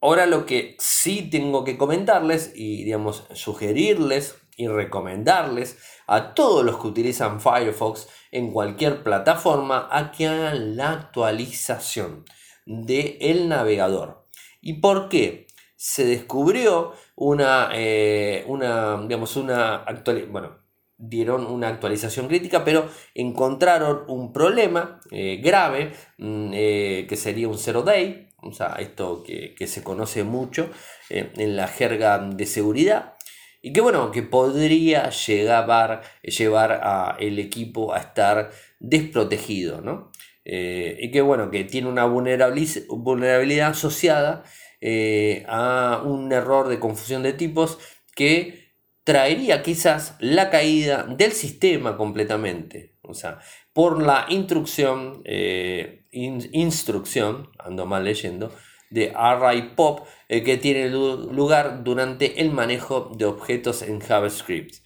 Ahora 0.00 0.26
lo 0.26 0.46
que 0.46 0.76
sí 0.78 1.28
tengo 1.30 1.64
que 1.64 1.78
comentarles 1.78 2.52
y 2.54 2.84
digamos 2.84 3.24
sugerirles 3.32 4.36
y 4.56 4.68
recomendarles 4.68 5.78
a 6.06 6.34
todos 6.34 6.64
los 6.64 6.78
que 6.78 6.86
utilizan 6.86 7.40
Firefox 7.40 8.08
en 8.30 8.52
cualquier 8.52 9.02
plataforma 9.02 9.88
a 9.90 10.12
que 10.12 10.26
hagan 10.26 10.76
la 10.76 10.92
actualización 10.92 12.24
del 12.64 13.16
el 13.20 13.48
navegador. 13.48 14.26
¿Y 14.60 14.74
por 14.74 15.08
qué? 15.08 15.46
Se 15.76 16.04
descubrió 16.04 16.94
una, 17.14 17.70
eh, 17.72 18.44
una 18.48 19.00
digamos, 19.02 19.36
una 19.36 19.84
bueno, 20.30 20.58
dieron 20.98 21.46
una 21.46 21.68
actualización 21.68 22.28
crítica, 22.28 22.64
pero 22.64 22.88
encontraron 23.14 24.04
un 24.08 24.32
problema 24.32 25.00
eh, 25.10 25.40
grave, 25.42 25.92
mm, 26.18 26.50
eh, 26.54 27.06
que 27.08 27.16
sería 27.16 27.48
un 27.48 27.58
zero 27.58 27.82
day, 27.82 28.28
o 28.48 28.52
sea, 28.52 28.76
esto 28.78 29.22
que, 29.22 29.54
se 29.66 29.82
conoce 29.82 30.24
mucho 30.24 30.70
eh, 31.10 31.30
en 31.36 31.56
la 31.56 31.68
jerga 31.68 32.18
de 32.18 32.46
seguridad 32.46 33.16
y 33.66 33.72
que 33.72 33.80
bueno, 33.80 34.12
que 34.12 34.22
podría 34.22 35.10
llegar, 35.10 36.02
llevar 36.22 36.80
a 36.84 37.16
el 37.18 37.40
equipo 37.40 37.92
a 37.92 37.98
estar 37.98 38.52
desprotegido, 38.78 39.80
¿no? 39.80 40.12
Eh, 40.44 40.96
y 41.00 41.10
que 41.10 41.20
bueno, 41.20 41.50
que 41.50 41.64
tiene 41.64 41.88
una 41.88 42.04
vulnerabilidad 42.04 43.70
asociada 43.70 44.44
eh, 44.80 45.44
a 45.48 46.00
un 46.04 46.32
error 46.32 46.68
de 46.68 46.78
confusión 46.78 47.24
de 47.24 47.32
tipos 47.32 47.78
que 48.14 48.72
traería 49.02 49.64
quizás 49.64 50.14
la 50.20 50.48
caída 50.48 51.02
del 51.02 51.32
sistema 51.32 51.96
completamente. 51.96 52.94
O 53.02 53.14
sea, 53.14 53.40
por 53.72 54.00
la 54.00 54.26
instrucción, 54.28 55.22
instrucción, 56.16 57.50
ando 57.58 57.86
mal 57.86 58.04
leyendo, 58.04 58.52
de 58.90 59.12
array 59.14 59.74
pop 59.74 60.06
eh, 60.28 60.42
que 60.42 60.56
tiene 60.56 60.88
lugar 60.88 61.84
durante 61.84 62.40
el 62.40 62.50
manejo 62.50 63.12
de 63.16 63.24
objetos 63.24 63.82
en 63.82 64.00
JavaScript. 64.00 64.76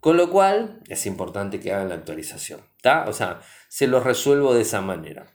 Con 0.00 0.16
lo 0.16 0.30
cual 0.30 0.80
es 0.88 1.04
importante 1.06 1.60
que 1.60 1.72
hagan 1.72 1.90
la 1.90 1.96
actualización. 1.96 2.60
O 3.06 3.12
sea, 3.12 3.40
se 3.68 3.86
lo 3.86 4.00
resuelvo 4.00 4.54
de 4.54 4.62
esa 4.62 4.80
manera. 4.80 5.26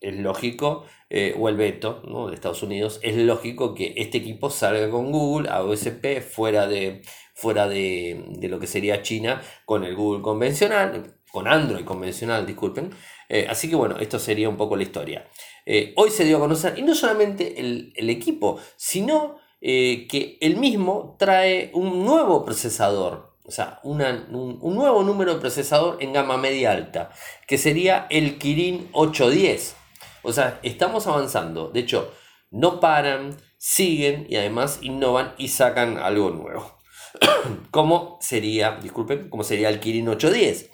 es 0.00 0.14
lógico, 0.16 0.84
eh, 1.08 1.36
o 1.38 1.48
el 1.48 1.56
veto 1.56 2.02
de 2.28 2.34
Estados 2.34 2.64
Unidos, 2.64 2.98
es 3.00 3.16
lógico 3.16 3.74
que 3.76 3.94
este 3.96 4.18
equipo 4.18 4.50
salga 4.50 4.90
con 4.90 5.12
Google, 5.12 5.48
a 5.48 5.62
OSP, 5.62 6.20
fuera 6.20 6.66
de, 6.66 7.02
fuera 7.32 7.68
de, 7.68 8.36
lo 8.42 8.58
que 8.58 8.66
sería 8.66 9.02
China, 9.02 9.40
con 9.64 9.84
el 9.84 9.94
Google 9.94 10.20
convencional, 10.20 11.14
con 11.30 11.46
Android 11.46 11.84
convencional, 11.84 12.44
disculpen. 12.44 12.90
Eh, 13.28 13.46
así 13.48 13.70
que 13.70 13.76
bueno, 13.76 13.98
esto 13.98 14.18
sería 14.18 14.48
un 14.48 14.56
poco 14.56 14.74
la 14.74 14.82
historia. 14.82 15.28
Eh, 15.64 15.92
hoy 15.96 16.10
se 16.10 16.24
dio 16.24 16.38
a 16.38 16.40
conocer, 16.40 16.76
y 16.76 16.82
no 16.82 16.94
solamente 16.94 17.60
el, 17.60 18.10
equipo, 18.10 18.58
sino 18.76 19.36
que 19.60 20.38
el 20.40 20.56
mismo 20.56 21.16
trae 21.18 21.70
un 21.72 22.04
nuevo 22.04 22.44
procesador, 22.44 23.36
o 23.44 23.50
sea, 23.52 23.78
un, 23.84 24.02
un, 24.02 24.74
nuevo 24.74 25.04
número 25.04 25.34
de 25.34 25.40
procesador 25.40 25.98
en 26.00 26.12
gama 26.12 26.36
media 26.36 26.72
alta, 26.72 27.10
que 27.46 27.58
sería 27.58 28.06
el 28.10 28.38
Kirin 28.38 28.88
810. 28.92 29.85
O 30.26 30.32
sea, 30.32 30.60
estamos 30.62 31.06
avanzando. 31.06 31.70
De 31.70 31.80
hecho, 31.80 32.12
no 32.50 32.80
paran, 32.80 33.36
siguen 33.56 34.26
y 34.28 34.36
además 34.36 34.80
innovan 34.82 35.34
y 35.38 35.48
sacan 35.48 35.98
algo 35.98 36.30
nuevo. 36.30 36.78
¿Cómo 37.70 38.18
sería, 38.20 38.78
disculpen, 38.82 39.28
cómo 39.30 39.44
sería 39.44 39.68
el 39.68 39.80
Kirin 39.80 40.08
810? 40.08 40.70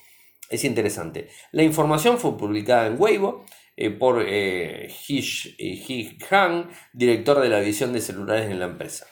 Es 0.51 0.65
interesante. 0.65 1.29
La 1.53 1.63
información 1.63 2.19
fue 2.19 2.37
publicada 2.37 2.87
en 2.87 3.01
Weibo 3.01 3.45
eh, 3.77 3.91
por 3.91 4.25
eh, 4.27 4.93
Hish, 5.09 5.57
eh, 5.59 6.17
Han, 6.31 6.71
director 6.93 7.41
de 7.41 7.49
la 7.49 7.61
división 7.61 7.93
de 7.93 8.01
celulares 8.01 8.51
en 8.51 8.59
la 8.59 8.67
empresa. 8.67 9.07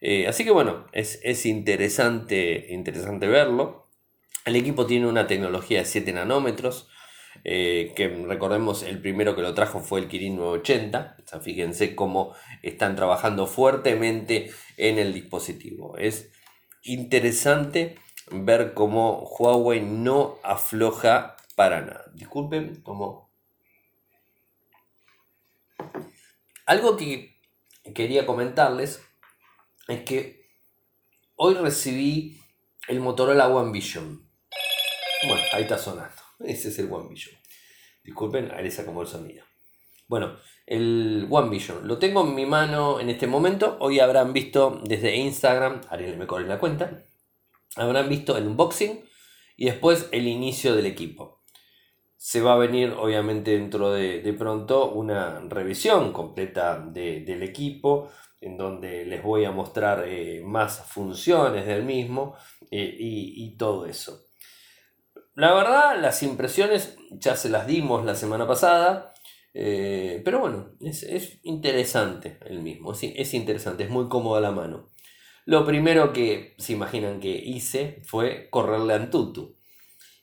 Eh, 0.00 0.26
así 0.26 0.44
que 0.44 0.50
bueno, 0.50 0.86
es, 0.92 1.20
es, 1.22 1.44
interesante, 1.46 2.66
interesante 2.70 3.26
verlo. 3.26 3.88
El 4.44 4.56
equipo 4.56 4.86
tiene 4.86 5.06
una 5.06 5.26
tecnología 5.26 5.80
de 5.80 5.84
7 5.84 6.12
nanómetros, 6.12 6.88
eh, 7.44 7.92
que 7.96 8.08
recordemos 8.08 8.82
el 8.82 9.00
primero 9.00 9.34
que 9.34 9.42
lo 9.42 9.54
trajo 9.54 9.80
fue 9.80 10.00
el 10.00 10.08
Kirin 10.08 10.36
980. 10.36 11.16
fíjense 11.40 11.94
cómo 11.94 12.34
están 12.62 12.96
trabajando 12.96 13.46
fuertemente 13.46 14.50
en 14.76 14.98
el 14.98 15.14
dispositivo. 15.14 15.96
Es 15.96 16.30
interesante 16.82 17.98
ver 18.30 18.74
cómo 18.74 19.28
Huawei 19.38 19.80
no 19.80 20.38
afloja 20.42 21.36
para 21.56 21.80
nada. 21.80 22.04
Disculpen, 22.14 22.82
como... 22.82 23.30
Algo 26.66 26.96
que 26.96 27.36
quería 27.94 28.26
comentarles 28.26 29.02
es 29.88 30.02
que 30.02 30.46
hoy 31.36 31.54
recibí 31.54 32.40
el 32.86 33.00
Motorola 33.00 33.48
One 33.48 33.72
Vision. 33.72 34.28
Bueno, 35.26 35.42
ahí 35.52 35.62
está 35.62 35.78
sonando. 35.78 36.19
Ese 36.44 36.68
es 36.68 36.78
el 36.78 36.90
One 36.90 37.08
Vision. 37.08 37.36
Disculpen, 38.02 38.50
ahí 38.52 38.64
les 38.64 38.80
como 38.80 39.02
el 39.02 39.08
sonido. 39.08 39.44
Bueno, 40.08 40.36
el 40.66 41.26
One 41.30 41.50
Vision. 41.50 41.86
Lo 41.86 41.98
tengo 41.98 42.22
en 42.22 42.34
mi 42.34 42.46
mano 42.46 42.98
en 42.98 43.10
este 43.10 43.26
momento. 43.26 43.76
Hoy 43.80 44.00
habrán 44.00 44.32
visto 44.32 44.80
desde 44.84 45.16
Instagram, 45.16 45.82
Ariel 45.90 46.16
me 46.16 46.26
corre 46.26 46.46
la 46.46 46.58
cuenta. 46.58 47.04
Habrán 47.76 48.08
visto 48.08 48.36
el 48.36 48.46
unboxing 48.46 49.04
y 49.56 49.66
después 49.66 50.08
el 50.12 50.26
inicio 50.26 50.74
del 50.74 50.86
equipo. 50.86 51.44
Se 52.16 52.40
va 52.40 52.54
a 52.54 52.58
venir 52.58 52.92
obviamente 52.98 53.52
dentro 53.52 53.92
de, 53.92 54.34
pronto 54.38 54.90
una 54.90 55.40
revisión 55.48 56.12
completa 56.12 56.78
del 56.78 57.42
equipo 57.42 58.10
en 58.40 58.56
donde 58.56 59.04
les 59.04 59.22
voy 59.22 59.44
a 59.44 59.52
mostrar 59.52 60.04
eh, 60.06 60.42
más 60.44 60.86
funciones 60.86 61.66
del 61.66 61.84
mismo 61.84 62.34
eh, 62.70 62.96
y 62.98 63.56
todo 63.56 63.86
eso. 63.86 64.29
La 65.40 65.54
verdad, 65.54 65.98
las 65.98 66.22
impresiones 66.22 66.98
ya 67.12 67.34
se 67.34 67.48
las 67.48 67.66
dimos 67.66 68.04
la 68.04 68.14
semana 68.14 68.46
pasada, 68.46 69.14
eh, 69.54 70.20
pero 70.22 70.38
bueno, 70.38 70.72
es, 70.80 71.40
interesante 71.44 72.38
el 72.44 72.60
mismo, 72.60 72.92
es, 72.92 73.04
es 73.04 73.32
interesante, 73.32 73.84
es 73.84 73.90
muy 73.90 74.10
cómodo 74.10 74.36
a 74.36 74.42
la 74.42 74.50
mano. 74.50 74.90
Lo 75.46 75.64
primero 75.64 76.12
que 76.12 76.54
se 76.58 76.74
imaginan 76.74 77.20
que 77.20 77.30
hice 77.30 78.02
fue 78.04 78.50
correrle 78.50 78.92
a 78.92 78.96
Antutu. 78.96 79.56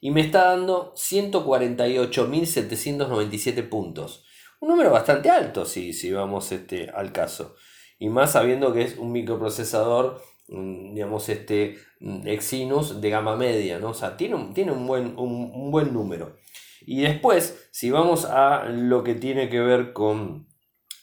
Y 0.01 0.11
me 0.11 0.21
está 0.21 0.49
dando 0.49 0.93
148.797 0.93 3.67
puntos. 3.67 4.23
Un 4.59 4.69
número 4.69 4.91
bastante 4.91 5.31
alto 5.31 5.65
si, 5.65 5.93
si 5.93 6.11
vamos 6.11 6.51
este, 6.51 6.91
al 6.91 7.11
caso. 7.11 7.55
Y 7.97 8.09
más 8.09 8.33
sabiendo 8.33 8.71
que 8.71 8.83
es 8.83 8.99
un 8.99 9.13
microprocesador 9.13 10.21
digamos, 10.47 11.29
este 11.29 11.77
Exynos 12.25 13.01
de 13.01 13.09
gama 13.09 13.35
media, 13.35 13.79
¿no? 13.79 13.89
O 13.89 13.93
sea, 13.93 14.17
tiene 14.17 14.35
un, 14.35 14.53
tiene 14.53 14.71
un, 14.71 14.87
buen, 14.87 15.17
un, 15.17 15.71
buen 15.71 15.93
número. 15.93 16.37
Y 16.85 17.01
después, 17.01 17.69
si 17.71 17.91
vamos 17.91 18.25
a 18.25 18.65
lo 18.65 19.03
que 19.03 19.15
tiene 19.15 19.49
que 19.49 19.59
ver 19.59 19.93
con 19.93 20.47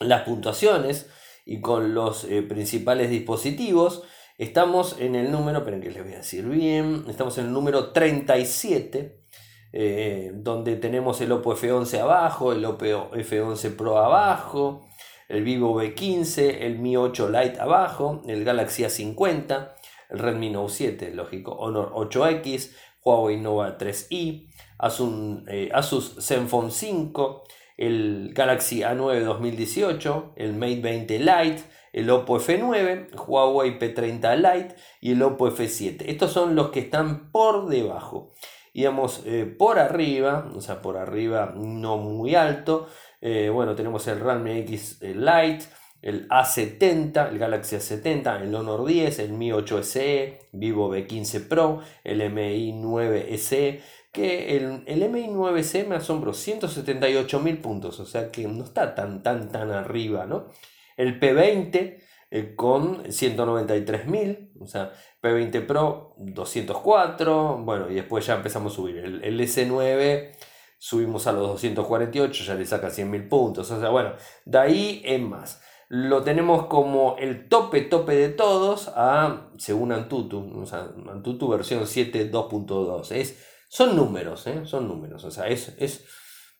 las 0.00 0.22
puntuaciones 0.22 1.10
y 1.44 1.60
con 1.60 1.94
los 1.94 2.24
eh, 2.24 2.42
principales 2.42 3.10
dispositivos, 3.10 4.04
estamos 4.38 4.96
en 4.98 5.14
el 5.14 5.30
número, 5.30 5.58
esperen 5.58 5.80
que 5.80 5.90
les 5.90 6.02
voy 6.02 6.14
a 6.14 6.18
decir 6.18 6.44
bien, 6.48 7.04
estamos 7.08 7.36
en 7.38 7.46
el 7.46 7.52
número 7.52 7.92
37. 7.92 9.24
Eh, 9.76 10.30
donde 10.36 10.76
tenemos 10.76 11.20
el 11.20 11.32
Oppo 11.32 11.56
F11 11.56 11.98
abajo, 11.98 12.52
el 12.52 12.64
Oppo 12.64 12.84
F11 12.84 13.74
Pro 13.74 13.98
abajo, 13.98 14.86
el 15.28 15.44
Vivo 15.44 15.80
V15, 15.80 16.58
el 16.60 16.78
Mi 16.78 16.96
8 16.96 17.28
Lite 17.28 17.60
abajo, 17.60 18.22
el 18.26 18.44
Galaxy 18.44 18.84
A50, 18.84 19.74
el 20.10 20.18
Redmi 20.18 20.50
Note 20.50 20.72
7, 20.72 21.10
lógico, 21.14 21.52
Honor 21.52 21.92
8X, 21.92 22.72
Huawei 23.04 23.38
Nova 23.38 23.76
3i, 23.78 24.48
eh, 25.48 25.70
Asus, 25.72 26.16
Zenfone 26.20 26.70
5, 26.70 27.44
el 27.76 28.32
Galaxy 28.34 28.80
A9 28.80 29.24
2018, 29.24 30.32
el 30.36 30.54
Mate 30.54 30.80
20 30.80 31.18
Lite, 31.18 31.62
el 31.92 32.10
Oppo 32.10 32.38
F9, 32.38 33.14
Huawei 33.26 33.78
P30 33.78 34.36
Lite 34.36 34.74
y 35.00 35.12
el 35.12 35.22
Oppo 35.22 35.48
F7. 35.48 36.04
Estos 36.06 36.32
son 36.32 36.54
los 36.56 36.70
que 36.70 36.80
están 36.80 37.30
por 37.30 37.68
debajo. 37.68 38.32
Digamos, 38.72 39.22
eh, 39.24 39.44
por 39.44 39.78
arriba, 39.78 40.50
o 40.52 40.60
sea, 40.60 40.82
por 40.82 40.96
arriba 40.96 41.54
no 41.56 41.96
muy 41.98 42.34
alto, 42.34 42.88
eh, 43.26 43.48
bueno, 43.48 43.74
tenemos 43.74 44.06
el 44.06 44.20
Realme 44.20 44.58
X 44.58 44.98
Lite, 45.00 45.64
el 46.02 46.28
A70, 46.28 47.30
el 47.30 47.38
Galaxy 47.38 47.76
A70, 47.76 48.42
el 48.42 48.54
Honor 48.54 48.84
10, 48.84 49.18
el 49.20 49.32
Mi 49.32 49.50
8 49.50 49.82
SE, 49.82 50.40
Vivo 50.52 50.94
V15 50.94 51.48
Pro, 51.48 51.80
el 52.04 52.20
MI 52.30 52.72
9 52.74 53.38
SE, 53.38 53.80
que 54.12 54.58
el, 54.58 54.82
el 54.86 55.08
MI 55.08 55.28
9 55.28 55.64
SE 55.64 55.84
me 55.84 55.96
asombró, 55.96 56.34
178 56.34 57.40
mil 57.40 57.56
puntos, 57.62 57.98
o 57.98 58.04
sea 58.04 58.30
que 58.30 58.46
no 58.46 58.62
está 58.62 58.94
tan, 58.94 59.22
tan, 59.22 59.50
tan 59.50 59.70
arriba, 59.70 60.26
¿no? 60.26 60.50
El 60.98 61.18
P20 61.18 61.96
eh, 62.30 62.54
con 62.54 63.10
193 63.10 64.06
mil, 64.06 64.50
o 64.60 64.66
sea, 64.66 64.92
P20 65.22 65.66
Pro 65.66 66.14
204, 66.18 67.62
bueno, 67.64 67.90
y 67.90 67.94
después 67.94 68.26
ya 68.26 68.34
empezamos 68.34 68.74
a 68.74 68.76
subir 68.76 68.98
el, 68.98 69.24
el 69.24 69.40
S9 69.40 70.32
subimos 70.78 71.26
a 71.26 71.32
los 71.32 71.48
248, 71.48 72.44
ya 72.44 72.54
le 72.54 72.66
saca 72.66 72.88
100.000 72.88 73.28
puntos. 73.28 73.70
O 73.70 73.80
sea, 73.80 73.88
bueno, 73.90 74.14
de 74.44 74.58
ahí 74.58 75.02
en 75.04 75.28
más. 75.28 75.62
Lo 75.88 76.22
tenemos 76.22 76.66
como 76.66 77.16
el 77.18 77.48
tope, 77.48 77.82
tope 77.82 78.14
de 78.14 78.30
todos, 78.30 78.90
a, 78.96 79.50
según 79.58 79.92
Antutu, 79.92 80.60
o 80.60 80.66
sea, 80.66 80.88
Antutu 81.10 81.48
versión 81.48 81.82
7.2.2. 81.82 83.34
Son 83.68 83.96
números, 83.96 84.46
¿eh? 84.46 84.62
son 84.64 84.88
números. 84.88 85.24
O 85.24 85.30
sea, 85.30 85.46
es, 85.48 85.74
es 85.78 86.04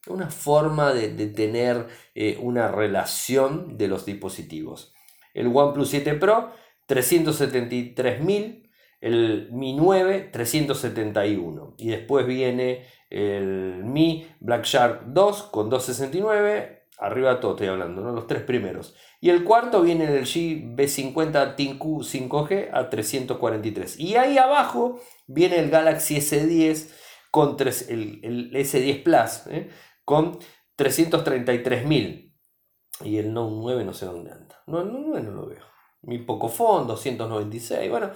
una 0.07 0.31
forma 0.31 0.93
de, 0.93 1.09
tener 1.29 1.87
eh, 2.15 2.39
una 2.41 2.69
relación 2.69 3.79
de 3.79 3.89
los 3.89 4.05
dispositivos. 4.05 4.93
El 5.33 5.49
OnePlus 5.49 5.89
7 5.89 6.15
Pro, 6.15 6.51
373.000 6.89 8.64
el 9.05 9.49
Mi 9.53 9.75
9 9.75 10.31
371 10.33 11.75
y 11.79 11.89
después 11.89 12.27
viene 12.27 12.87
el 13.11 13.85
Mi 13.85 14.27
Black 14.41 14.65
Shark 14.65 15.05
2 15.07 15.43
con 15.45 15.71
269 15.71 16.89
arriba 16.99 17.41
todo 17.41 17.53
estoy 17.53 17.69
hablando 17.69 18.03
¿no? 18.03 18.13
los 18.13 18.27
tres 18.27 18.43
primeros 18.43 18.95
y 19.21 19.31
el 19.31 19.45
cuarto 19.45 19.83
viene 19.83 20.05
el 20.05 20.25
G 20.25 20.77
B50 20.77 21.57
Tinku 21.57 22.03
5G 22.03 22.71
a 22.73 22.89
343 22.89 23.99
y 24.01 24.17
ahí 24.17 24.39
abajo 24.39 25.01
viene 25.27 25.59
el 25.59 25.71
Galaxy 25.71 26.17
S10 26.17 26.93
con 27.35 27.57
el, 27.59 28.21
el, 28.23 28.53
S10 28.53 29.03
Plus, 29.03 29.49
¿eh? 29.49 29.69
con 30.05 30.39
333.000. 30.79 32.33
Y 33.01 33.19
el 33.19 33.35
Note 33.35 33.57
9 33.57 33.85
no 33.85 33.93
sé 33.93 34.07
dónde 34.07 34.31
anda. 34.31 34.63
No, 34.69 34.83
el 34.83 34.93
Note 34.93 35.05
9 35.05 35.23
no 35.27 35.33
lo 35.33 35.47
veo. 35.49 35.65
Mi 36.03 36.19
poco 36.19 36.49
fondo, 36.49 36.93
296. 36.93 37.91
Bueno, 37.91 38.13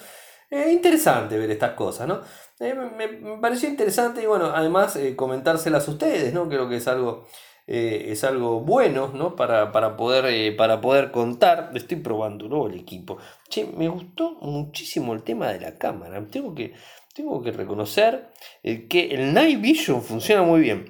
es 0.50 0.72
interesante 0.72 1.38
ver 1.38 1.50
estas 1.50 1.72
cosas, 1.72 2.08
¿no? 2.08 2.20
Eh, 2.60 2.74
me, 2.74 3.38
pareció 3.38 3.68
interesante 3.68 4.22
y 4.22 4.26
bueno, 4.26 4.46
además 4.46 4.96
eh, 4.96 5.14
comentárselas 5.14 5.86
a 5.86 5.90
ustedes, 5.90 6.32
¿no? 6.32 6.48
Creo 6.48 6.68
que 6.68 6.76
es 6.76 6.88
algo, 6.88 7.26
es 7.66 8.24
algo 8.24 8.60
bueno, 8.60 9.12
¿no? 9.14 9.36
Para, 9.36 9.70
poder, 9.96 10.56
para 10.56 10.80
poder 10.80 11.10
contar. 11.10 11.70
Estoy 11.74 11.98
probando 11.98 12.66
el 12.66 12.80
equipo. 12.80 13.18
Che, 13.48 13.66
me 13.66 13.88
gustó 13.88 14.36
muchísimo 14.40 15.12
el 15.12 15.22
tema 15.22 15.48
de 15.52 15.60
la 15.60 15.76
cámara. 15.76 16.26
Tengo 16.30 16.54
que, 16.54 16.72
tengo 17.14 17.42
que 17.42 17.52
reconocer 17.52 18.30
que 18.62 19.08
el 19.12 19.34
Night 19.34 19.60
Vision 19.60 20.02
funciona 20.02 20.42
muy 20.42 20.60
bien. 20.62 20.88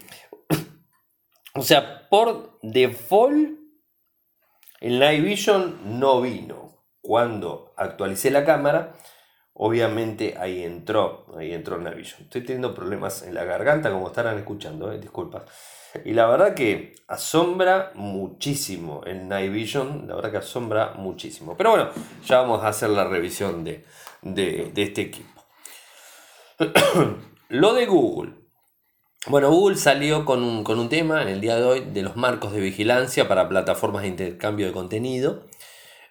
o 1.55 1.63
sea, 1.63 2.09
por 2.09 2.59
default 2.63 3.59
el 4.81 5.01
Night 5.01 5.25
Vision 5.25 5.99
no 5.99 6.21
vino. 6.21 6.85
Cuando 7.01 7.73
actualicé 7.77 8.31
la 8.31 8.45
cámara, 8.45 8.95
obviamente 9.59 10.37
ahí 10.39 10.65
entró, 10.65 11.27
ahí 11.37 11.53
entró 11.53 11.77
el 11.77 11.85
Night 11.85 11.97
Vision. 11.97 12.23
Estoy 12.23 12.41
teniendo 12.43 12.75
problemas 12.75 13.23
en 13.23 13.35
la 13.35 13.45
garganta, 13.45 13.91
como 13.91 14.09
estarán 14.09 14.39
escuchando, 14.39 14.91
eh, 14.93 14.99
disculpas. 14.99 15.43
Y 16.05 16.13
la 16.13 16.27
verdad 16.27 16.55
que 16.55 16.95
asombra 17.07 17.93
muchísimo 17.95 19.03
el 19.07 19.29
Night 19.29 19.53
Vision, 19.53 20.07
la 20.09 20.17
verdad 20.17 20.31
que 20.31 20.37
asombra 20.39 20.95
muchísimo. 20.95 21.57
Pero 21.57 21.71
bueno, 21.71 21.91
ya 22.25 22.41
vamos 22.41 22.65
a 22.65 22.69
hacer 22.69 22.91
la 22.91 23.05
revisión 23.05 23.65
de, 23.65 23.85
de 24.23 24.83
este 24.83 25.03
equipo. 25.03 25.43
Lo 27.49 27.75
de 27.75 27.87
Google. 27.87 28.39
Bueno, 29.27 29.51
Google 29.51 29.77
salió 29.77 30.25
con 30.25 30.43
un, 30.43 30.89
tema 30.89 31.23
en 31.23 31.29
el 31.29 31.41
día 31.41 31.57
de 31.57 31.65
hoy 31.65 31.81
de 31.81 32.03
los 32.03 32.17
marcos 32.17 32.53
de 32.53 32.61
vigilancia 32.61 33.29
para 33.29 33.49
plataformas 33.49 34.03
de 34.03 34.09
intercambio 34.09 34.67
de 34.67 34.73
contenido. 34.73 35.45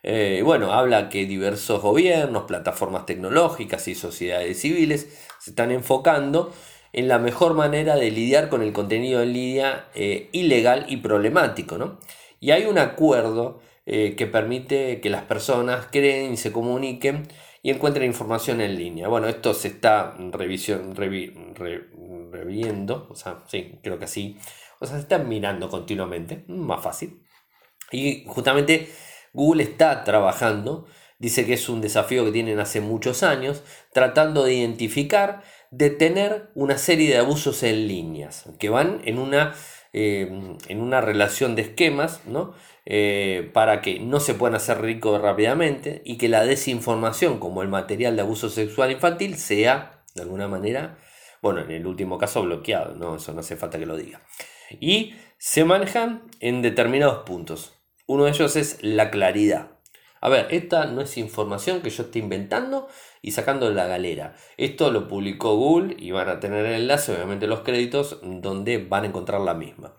Eh, 0.10 0.42
bueno, 0.42 0.72
habla 0.72 1.10
que 1.10 1.26
diversos 1.26 1.82
gobiernos, 1.82 2.44
plataformas 2.44 3.06
tecnológicas 3.06 3.90
y 3.90 3.96
sociedades 3.96 4.62
civiles 4.62 5.10
se 5.38 5.50
están 5.50 5.70
enfocando 5.70 6.54
en 6.94 7.10
la 7.10 7.20
mejor 7.20 7.56
manera 7.56 7.98
de 7.98 8.10
lidiar 8.10 8.48
con 8.48 8.62
el 8.62 8.72
contenido 8.72 9.22
en 9.22 9.34
línea 9.34 9.90
eh, 9.96 10.30
ilegal 10.32 10.86
y 10.88 10.96
problemático. 10.98 11.78
¿no? 11.78 12.00
Y 12.40 12.52
hay 12.52 12.68
un 12.68 12.78
acuerdo 12.78 13.60
eh, 13.86 14.16
que 14.16 14.28
permite 14.28 15.02
que 15.02 15.10
las 15.10 15.24
personas 15.24 15.90
creen 15.92 16.32
y 16.32 16.38
se 16.38 16.54
comuniquen 16.54 17.28
y 17.62 17.72
encuentren 17.72 18.06
información 18.06 18.62
en 18.62 18.78
línea. 18.78 19.10
Bueno, 19.10 19.28
esto 19.28 19.54
se 19.54 19.68
está 19.68 20.16
revisión, 20.32 20.96
reviendo, 22.32 23.08
o 23.10 23.16
sea, 23.16 23.44
sí, 23.48 23.78
creo 23.84 24.00
que 24.00 24.06
así. 24.06 24.38
O 24.80 24.86
sea, 24.86 24.96
se 24.96 25.02
están 25.02 25.28
mirando 25.28 25.70
continuamente, 25.70 26.46
más 26.48 26.82
fácil. 26.82 27.20
Y 27.92 28.24
justamente 28.26 28.90
Google 29.38 29.62
está 29.62 30.04
trabajando, 30.04 30.88
dice 31.20 31.46
que 31.46 31.54
es 31.54 31.70
un 31.70 31.80
desafío 31.80 32.26
que 32.26 32.32
tienen 32.32 32.60
hace 32.60 32.82
muchos 32.82 33.22
años, 33.22 33.62
tratando 33.94 34.44
de 34.44 34.56
identificar, 34.56 35.44
detener 35.70 36.50
una 36.56 36.80
serie 36.80 37.12
de 37.12 37.20
abusos 37.20 37.62
en 37.62 37.88
líneas, 37.88 38.46
que 38.58 38.70
van 38.70 39.00
en 39.06 39.20
una, 39.20 39.54
eh, 39.94 40.58
en 40.68 40.82
una 40.82 41.02
relación 41.02 41.56
de 41.56 41.62
esquemas, 41.62 42.22
¿no? 42.26 42.56
Eh, 42.88 43.52
para 43.54 43.82
que 43.82 44.00
no 44.00 44.20
se 44.20 44.34
puedan 44.34 44.56
hacer 44.56 44.82
ricos 44.82 45.22
rápidamente 45.22 46.02
y 46.04 46.18
que 46.18 46.30
la 46.30 46.44
desinformación 46.44 47.38
como 47.38 47.62
el 47.62 47.68
material 47.68 48.16
de 48.16 48.24
abuso 48.24 48.50
sexual 48.50 48.92
infantil 48.92 49.38
sea, 49.38 50.02
de 50.16 50.24
alguna 50.24 50.48
manera, 50.48 50.98
bueno, 51.44 51.62
en 51.62 51.70
el 51.70 51.86
último 51.86 52.18
caso 52.18 52.42
bloqueado, 52.42 52.96
no, 52.96 53.18
eso 53.18 53.34
no 53.34 53.42
hace 53.42 53.56
falta 53.56 53.78
que 53.78 53.86
lo 53.86 53.98
diga. 53.98 54.24
Y 54.80 55.14
se 55.38 55.64
manejan 55.64 56.24
en 56.40 56.64
determinados 56.64 57.24
puntos. 57.24 57.77
Uno 58.08 58.24
de 58.24 58.32
ellos 58.32 58.56
es 58.56 58.80
la 58.82 59.12
claridad. 59.12 59.72
A 60.22 60.30
ver, 60.30 60.48
esta 60.52 60.86
no 60.86 61.02
es 61.02 61.18
información 61.18 61.82
que 61.82 61.90
yo 61.90 62.04
esté 62.04 62.20
inventando 62.20 62.88
y 63.22 63.32
sacando 63.32 63.68
de 63.68 63.76
la 63.76 63.86
galera. 63.86 64.34
Esto 64.56 64.92
lo 64.92 65.10
publicó 65.10 65.58
Google 65.58 65.98
y 66.00 66.12
van 66.12 66.30
a 66.30 66.40
tener 66.40 66.66
el 66.66 66.82
enlace, 66.82 67.14
obviamente 67.14 67.48
los 67.48 67.62
créditos, 67.62 68.20
donde 68.24 68.78
van 68.78 69.04
a 69.04 69.08
encontrar 69.08 69.42
la 69.42 69.54
misma. 69.54 69.94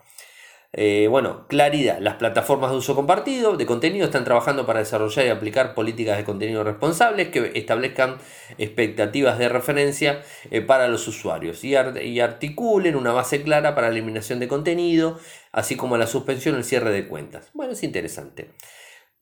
Eh, 0.71 1.07
bueno, 1.09 1.47
claridad. 1.47 1.97
Las 1.99 2.15
plataformas 2.15 2.69
de 2.69 2.77
uso 2.77 2.95
compartido 2.95 3.57
de 3.57 3.65
contenido 3.65 4.05
están 4.05 4.23
trabajando 4.23 4.67
para 4.67 4.79
desarrollar 4.79 5.25
y 5.25 5.29
aplicar 5.29 5.73
políticas 5.73 6.17
de 6.17 6.23
contenido 6.23 6.63
responsables 6.63 7.29
que 7.29 7.53
establezcan 7.55 8.17
expectativas 8.59 9.39
de 9.39 9.49
referencia 9.49 10.21
eh, 10.51 10.61
para 10.61 10.87
los 10.87 11.07
usuarios 11.07 11.63
y, 11.63 11.73
y, 11.73 12.19
articulen 12.19 12.95
una 12.95 13.13
base 13.13 13.41
clara 13.41 13.73
para 13.73 13.87
la 13.87 13.93
eliminación 13.93 14.39
de 14.39 14.47
contenido, 14.47 15.19
así 15.51 15.75
como 15.75 15.97
la 15.97 16.05
suspensión 16.05 16.53
o 16.53 16.57
el 16.59 16.63
cierre 16.63 16.91
de 16.91 17.07
cuentas. 17.07 17.49
Bueno, 17.53 17.73
es 17.73 17.81
interesante. 17.81 18.51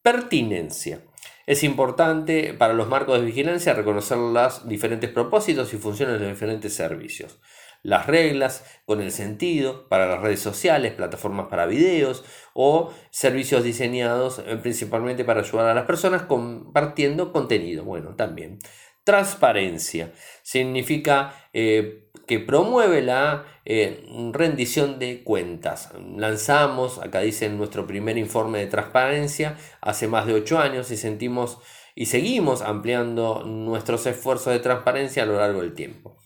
Pertinencia. 0.01 1.01
Es 1.45 1.63
importante 1.63 2.53
para 2.53 2.73
los 2.73 2.89
marcos 2.89 3.21
de 3.21 3.25
vigilancia 3.25 3.73
reconocer 3.73 4.17
los 4.17 4.67
diferentes 4.67 5.09
propósitos 5.09 5.73
y 5.73 5.77
funciones 5.77 6.15
de 6.15 6.25
los 6.25 6.33
diferentes 6.33 6.73
servicios 6.73 7.39
las 7.83 8.07
reglas 8.07 8.65
con 8.85 9.01
el 9.01 9.11
sentido 9.11 9.87
para 9.89 10.07
las 10.07 10.21
redes 10.21 10.39
sociales, 10.39 10.93
plataformas 10.93 11.47
para 11.47 11.65
videos 11.65 12.23
o 12.53 12.93
servicios 13.11 13.63
diseñados 13.63 14.39
eh, 14.45 14.57
principalmente 14.57 15.23
para 15.23 15.41
ayudar 15.41 15.67
a 15.67 15.73
las 15.73 15.85
personas 15.85 16.23
compartiendo 16.23 17.31
contenido. 17.31 17.83
Bueno, 17.83 18.15
también. 18.15 18.59
Transparencia 19.03 20.11
significa 20.43 21.49
eh, 21.53 22.09
que 22.27 22.39
promueve 22.39 23.01
la 23.01 23.45
eh, 23.63 24.05
rendición 24.33 24.99
de 24.99 25.23
cuentas. 25.23 25.93
Lanzamos, 26.17 26.99
acá 26.99 27.21
dice 27.21 27.47
nuestro 27.49 27.87
primer 27.87 28.17
informe 28.17 28.59
de 28.59 28.67
transparencia 28.67 29.57
hace 29.79 30.07
más 30.07 30.25
de 30.25 30.33
ocho 30.33 30.59
años 30.59 30.91
y 30.91 30.97
sentimos 30.97 31.59
y 31.95 32.05
seguimos 32.05 32.61
ampliando 32.61 33.43
nuestros 33.43 34.05
esfuerzos 34.05 34.53
de 34.53 34.59
transparencia 34.59 35.23
a 35.23 35.25
lo 35.25 35.37
largo 35.37 35.61
del 35.61 35.73
tiempo. 35.73 36.17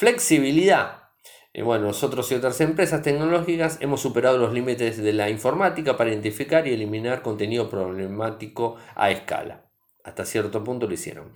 Flexibilidad. 0.00 1.10
Eh, 1.52 1.60
bueno, 1.60 1.88
nosotros 1.88 2.32
y 2.32 2.34
otras 2.34 2.58
empresas 2.62 3.02
tecnológicas 3.02 3.76
hemos 3.82 4.00
superado 4.00 4.38
los 4.38 4.54
límites 4.54 4.96
de 4.96 5.12
la 5.12 5.28
informática 5.28 5.98
para 5.98 6.08
identificar 6.08 6.66
y 6.66 6.72
eliminar 6.72 7.20
contenido 7.20 7.68
problemático 7.68 8.76
a 8.94 9.10
escala. 9.10 9.66
Hasta 10.02 10.24
cierto 10.24 10.64
punto 10.64 10.86
lo 10.86 10.94
hicieron. 10.94 11.32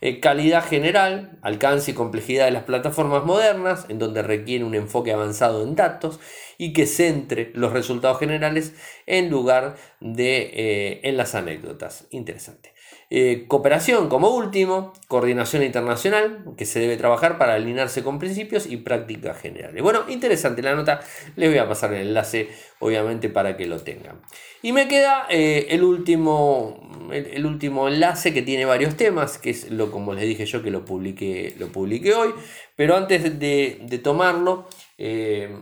Eh, 0.00 0.20
calidad 0.20 0.64
general, 0.64 1.40
alcance 1.42 1.90
y 1.90 1.94
complejidad 1.94 2.44
de 2.44 2.52
las 2.52 2.62
plataformas 2.62 3.24
modernas, 3.24 3.86
en 3.88 3.98
donde 3.98 4.22
requiere 4.22 4.62
un 4.62 4.76
enfoque 4.76 5.12
avanzado 5.12 5.64
en 5.64 5.74
datos 5.74 6.20
y 6.56 6.72
que 6.72 6.86
centre 6.86 7.50
los 7.54 7.72
resultados 7.72 8.20
generales 8.20 8.74
en 9.06 9.28
lugar 9.28 9.74
de 9.98 10.52
eh, 10.54 11.00
en 11.02 11.16
las 11.16 11.34
anécdotas. 11.34 12.06
Interesante. 12.10 12.73
Eh, 13.16 13.44
cooperación 13.46 14.08
como 14.08 14.30
último, 14.30 14.92
coordinación 15.06 15.62
internacional, 15.62 16.44
que 16.56 16.66
se 16.66 16.80
debe 16.80 16.96
trabajar 16.96 17.38
para 17.38 17.54
alinearse 17.54 18.02
con 18.02 18.18
principios 18.18 18.66
y 18.66 18.78
prácticas 18.78 19.40
generales. 19.40 19.80
Bueno, 19.84 20.00
interesante 20.08 20.62
la 20.62 20.74
nota, 20.74 21.00
les 21.36 21.48
voy 21.48 21.58
a 21.58 21.68
pasar 21.68 21.92
el 21.94 22.08
enlace, 22.08 22.48
obviamente, 22.80 23.28
para 23.28 23.56
que 23.56 23.66
lo 23.66 23.78
tengan. 23.78 24.20
Y 24.62 24.72
me 24.72 24.88
queda 24.88 25.28
eh, 25.30 25.68
el, 25.70 25.84
último, 25.84 27.08
el, 27.12 27.46
último 27.46 27.86
enlace 27.86 28.34
que 28.34 28.42
tiene 28.42 28.64
varios 28.64 28.96
temas, 28.96 29.38
que 29.38 29.50
es 29.50 29.70
lo 29.70 29.92
como 29.92 30.12
les 30.12 30.24
dije 30.24 30.44
yo 30.44 30.60
que 30.64 30.72
lo 30.72 30.84
publiqué, 30.84 31.54
lo 31.56 31.68
hoy, 31.68 32.34
pero 32.74 32.96
antes 32.96 33.38
de, 33.38 34.00
tomarlo, 34.02 34.66
eh, 34.98 35.56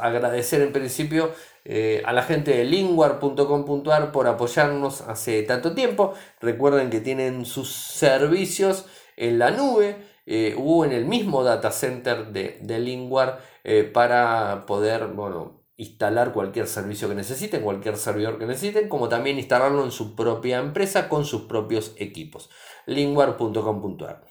agradecer 0.00 0.60
en 0.60 0.72
principio 0.72 1.30
eh, 1.64 2.02
a 2.04 2.12
la 2.12 2.22
gente 2.22 2.50
de 2.50 2.64
linguar.com.ar 2.64 4.12
por 4.12 4.26
apoyarnos 4.26 5.00
hace 5.00 5.42
tanto 5.44 5.74
tiempo. 5.74 6.14
Recuerden 6.40 6.90
que 6.90 7.00
tienen 7.00 7.46
sus 7.46 7.72
servicios 7.72 8.86
en 9.16 9.38
la 9.38 9.50
nube 9.50 9.96
eh, 10.26 10.54
o 10.58 10.84
en 10.84 10.92
el 10.92 11.04
mismo 11.04 11.42
data 11.44 11.70
center 11.70 12.28
de, 12.28 12.58
de 12.60 12.78
Linguar 12.78 13.40
eh, 13.62 13.84
para 13.84 14.64
poder 14.66 15.06
bueno, 15.08 15.62
instalar 15.76 16.32
cualquier 16.32 16.66
servicio 16.66 17.08
que 17.08 17.14
necesiten, 17.14 17.62
cualquier 17.62 17.96
servidor 17.96 18.38
que 18.38 18.46
necesiten, 18.46 18.88
como 18.88 19.08
también 19.08 19.38
instalarlo 19.38 19.84
en 19.84 19.90
su 19.90 20.14
propia 20.14 20.58
empresa 20.58 21.08
con 21.08 21.24
sus 21.24 21.42
propios 21.42 21.94
equipos. 21.98 22.50
linguar.com.ar. 22.86 24.24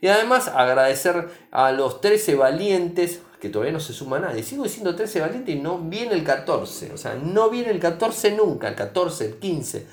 Y 0.00 0.08
además 0.08 0.48
agradecer 0.48 1.28
a 1.50 1.72
los 1.72 2.00
13 2.00 2.36
valientes 2.36 3.22
que 3.40 3.48
todavía 3.48 3.72
no 3.72 3.80
se 3.80 3.92
suma 3.92 4.18
nadie. 4.18 4.42
Sigo 4.42 4.64
diciendo 4.64 4.94
13 4.94 5.20
valiente 5.20 5.52
y 5.52 5.60
no 5.60 5.78
viene 5.78 6.14
el 6.14 6.24
14. 6.24 6.92
O 6.92 6.96
sea, 6.96 7.14
no 7.14 7.50
viene 7.50 7.70
el 7.70 7.78
14 7.78 8.32
nunca, 8.32 8.68
el 8.68 8.74
14, 8.74 9.24
el 9.26 9.34
15. 9.36 9.86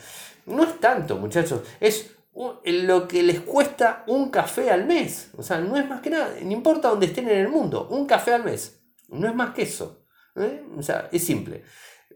No 0.47 0.63
es 0.63 0.79
tanto, 0.79 1.17
muchachos. 1.17 1.61
Es 1.80 2.11
lo 2.34 3.07
que 3.07 3.24
les 3.24 3.39
cuesta 3.41 4.03
un 4.07 4.30
café 4.30 4.72
al 4.72 4.86
mes. 4.86 5.32
O 5.38 5.43
sea, 5.43 5.59
no 5.59 5.78
es 5.78 5.88
más 5.88 6.01
que 6.01 6.09
nada. 6.09 6.36
No 6.41 6.51
importa 6.51 6.89
dónde 6.89 7.05
estén 7.05 7.30
en 7.30 7.38
el 7.38 7.47
mundo. 7.47 7.88
Un 7.89 8.05
café 8.05 8.34
al 8.34 8.43
mes. 8.43 8.82
No 9.09 9.28
es 9.28 9.36
más 9.36 9.53
que 9.53 9.63
eso. 9.63 10.05
¿eh? 10.36 10.63
O 10.78 10.82
sea, 10.82 11.09
es 11.11 11.24
simple. 11.24 11.63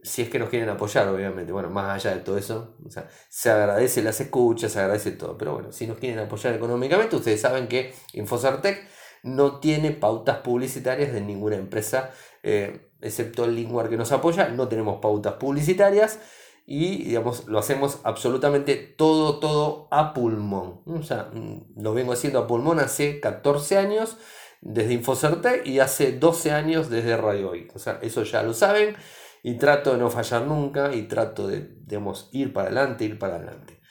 Si 0.01 0.21
es 0.21 0.29
que 0.29 0.39
nos 0.39 0.49
quieren 0.49 0.69
apoyar, 0.69 1.07
obviamente. 1.07 1.51
Bueno, 1.51 1.69
más 1.69 2.05
allá 2.05 2.15
de 2.15 2.21
todo 2.21 2.37
eso. 2.37 2.75
O 2.85 2.89
sea, 2.89 3.07
se 3.29 3.49
agradece 3.49 4.01
las 4.01 4.19
escuchas, 4.19 4.71
se 4.71 4.79
agradece 4.79 5.11
todo. 5.11 5.37
Pero 5.37 5.53
bueno, 5.53 5.71
si 5.71 5.87
nos 5.87 5.97
quieren 5.97 6.19
apoyar 6.19 6.53
económicamente, 6.53 7.15
ustedes 7.15 7.41
saben 7.41 7.67
que 7.67 7.93
Infocertec 8.13 8.87
no 9.23 9.59
tiene 9.59 9.91
pautas 9.91 10.37
publicitarias 10.37 11.13
de 11.13 11.21
ninguna 11.21 11.55
empresa, 11.55 12.11
eh, 12.43 12.91
excepto 13.01 13.45
el 13.45 13.55
Lingware 13.55 13.89
que 13.89 13.97
nos 13.97 14.11
apoya, 14.11 14.49
no 14.49 14.67
tenemos 14.67 14.99
pautas 15.01 15.33
publicitarias 15.33 16.19
y 16.65 17.05
digamos, 17.05 17.47
lo 17.47 17.57
hacemos 17.57 17.99
absolutamente 18.03 18.75
todo, 18.75 19.39
todo 19.39 19.87
a 19.89 20.13
pulmón. 20.13 20.81
O 20.85 21.01
sea, 21.01 21.29
mm, 21.33 21.81
lo 21.81 21.93
vengo 21.95 22.13
haciendo 22.13 22.39
a 22.39 22.47
pulmón 22.47 22.79
hace 22.79 23.19
14 23.19 23.77
años 23.77 24.17
desde 24.61 24.93
Infocerte 24.93 25.63
y 25.65 25.79
hace 25.79 26.11
12 26.11 26.51
años 26.51 26.89
desde 26.89 27.17
Radio 27.17 27.49
Hoy. 27.49 27.67
O 27.73 27.79
sea, 27.79 27.99
eso 28.03 28.23
ya 28.23 28.43
lo 28.43 28.53
saben 28.53 28.95
y 29.41 29.57
trato 29.57 29.93
de 29.93 29.97
no 29.97 30.11
fallar 30.11 30.43
nunca 30.43 30.93
y 30.93 31.07
trato 31.07 31.47
de, 31.47 31.75
digamos, 31.81 32.29
ir 32.33 32.53
para 32.53 32.67
adelante, 32.67 33.05
ir 33.05 33.17
para 33.17 33.37
adelante. 33.37 33.81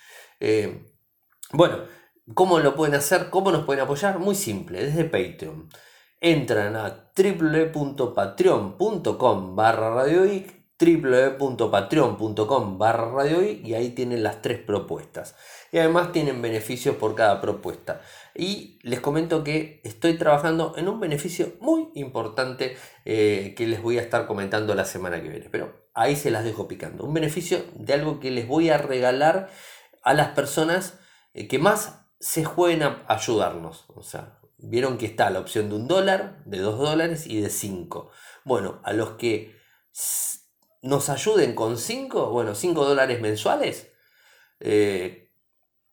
Eh, 0.40 0.86
bueno, 1.52 1.78
¿cómo 2.34 2.58
lo 2.58 2.74
pueden 2.74 2.94
hacer? 2.94 3.30
¿Cómo 3.30 3.50
nos 3.50 3.64
pueden 3.64 3.84
apoyar? 3.84 4.18
Muy 4.18 4.34
simple, 4.34 4.84
desde 4.84 5.04
Patreon. 5.04 5.70
Entran 6.20 6.76
a 6.76 7.10
www.patreon.com 7.16 9.56
barra 9.56 9.90
Radio 9.90 10.26
www.patreon.com 10.78 12.78
barra 12.78 13.26
y 13.26 13.74
ahí 13.74 13.90
tienen 13.90 14.22
las 14.22 14.40
tres 14.42 14.60
propuestas. 14.60 15.34
Y 15.72 15.78
además 15.78 16.12
tienen 16.12 16.40
beneficios 16.40 16.94
por 16.96 17.16
cada 17.16 17.40
propuesta. 17.40 18.00
Y 18.34 18.78
les 18.82 19.00
comento 19.00 19.42
que 19.42 19.80
estoy 19.82 20.16
trabajando 20.16 20.74
en 20.76 20.88
un 20.88 21.00
beneficio 21.00 21.54
muy 21.60 21.88
importante 21.94 22.76
eh, 23.04 23.54
que 23.56 23.66
les 23.66 23.82
voy 23.82 23.98
a 23.98 24.02
estar 24.02 24.26
comentando 24.26 24.76
la 24.76 24.84
semana 24.84 25.20
que 25.20 25.28
viene. 25.28 25.48
Pero 25.50 25.88
ahí 25.94 26.14
se 26.14 26.30
las 26.30 26.44
dejo 26.44 26.68
picando. 26.68 27.02
Un 27.04 27.14
beneficio 27.14 27.64
de 27.74 27.94
algo 27.94 28.20
que 28.20 28.30
les 28.30 28.46
voy 28.46 28.70
a 28.70 28.78
regalar 28.78 29.50
a 30.04 30.14
las 30.14 30.28
personas 30.28 31.00
eh, 31.34 31.48
que 31.48 31.58
más 31.58 32.07
se 32.20 32.44
jueguen 32.44 32.82
a 32.82 33.04
ayudarnos. 33.08 33.84
O 33.88 34.02
sea, 34.02 34.38
vieron 34.58 34.98
que 34.98 35.06
está 35.06 35.30
la 35.30 35.40
opción 35.40 35.68
de 35.68 35.76
un 35.76 35.88
dólar, 35.88 36.42
de 36.44 36.58
dos 36.58 36.78
dólares 36.78 37.26
y 37.26 37.40
de 37.40 37.50
cinco. 37.50 38.10
Bueno, 38.44 38.80
a 38.84 38.92
los 38.92 39.12
que 39.12 39.56
nos 40.82 41.08
ayuden 41.08 41.54
con 41.54 41.76
5, 41.78 42.30
bueno, 42.30 42.54
5 42.54 42.84
dólares 42.84 43.20
mensuales, 43.20 43.90
eh, 44.60 45.32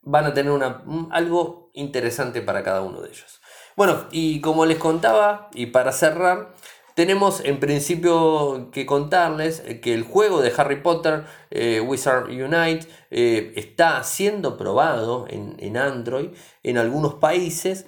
van 0.01 0.25
a 0.25 0.33
tener 0.33 0.51
una, 0.51 0.83
algo 1.11 1.71
interesante 1.73 2.41
para 2.41 2.63
cada 2.63 2.81
uno 2.81 3.01
de 3.01 3.09
ellos. 3.09 3.41
Bueno, 3.75 4.07
y 4.11 4.41
como 4.41 4.65
les 4.65 4.77
contaba, 4.77 5.49
y 5.53 5.67
para 5.67 5.91
cerrar, 5.91 6.53
tenemos 6.95 7.41
en 7.45 7.59
principio 7.59 8.69
que 8.71 8.87
contarles 8.87 9.61
que 9.83 9.93
el 9.93 10.03
juego 10.03 10.41
de 10.41 10.51
Harry 10.57 10.81
Potter 10.81 11.25
eh, 11.51 11.79
Wizard 11.81 12.29
Unite 12.29 12.87
eh, 13.11 13.53
está 13.55 14.03
siendo 14.03 14.57
probado 14.57 15.27
en, 15.29 15.55
en, 15.59 15.77
Android 15.77 16.29
en 16.63 16.79
algunos 16.79 17.13
países, 17.15 17.85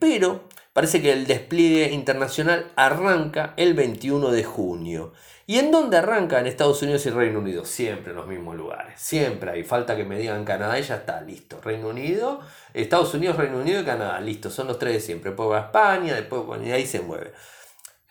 pero 0.00 0.48
parece 0.72 1.00
que 1.00 1.12
el 1.12 1.28
despliegue 1.28 1.92
internacional 1.92 2.72
arranca 2.74 3.54
el 3.56 3.74
21 3.74 4.32
de 4.32 4.42
junio. 4.42 5.12
¿Y 5.46 5.58
en 5.58 5.70
dónde 5.70 5.98
arranca? 5.98 6.40
En 6.40 6.46
Estados 6.46 6.80
Unidos 6.82 7.04
y 7.04 7.10
Reino 7.10 7.38
Unido. 7.38 7.66
Siempre 7.66 8.12
en 8.12 8.16
los 8.16 8.26
mismos 8.26 8.56
lugares. 8.56 8.98
Siempre 8.98 9.50
hay. 9.50 9.62
Falta 9.62 9.94
que 9.94 10.04
me 10.04 10.18
digan 10.18 10.44
Canadá 10.44 10.78
y 10.78 10.82
ya 10.82 10.96
está, 10.96 11.20
listo. 11.20 11.60
Reino 11.62 11.88
Unido, 11.88 12.40
Estados 12.72 13.12
Unidos, 13.12 13.36
Reino 13.36 13.58
Unido 13.58 13.80
y 13.80 13.84
Canadá. 13.84 14.20
Listo, 14.20 14.48
son 14.48 14.68
los 14.68 14.78
tres 14.78 14.94
de 14.94 15.00
siempre. 15.00 15.30
Después 15.30 15.50
va 15.50 15.58
a 15.58 15.64
España, 15.66 16.14
después 16.14 16.42
y 16.64 16.72
ahí 16.72 16.86
se 16.86 17.00
mueve. 17.00 17.32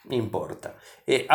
Importa. 0.10 0.76
Eh, 1.08 1.28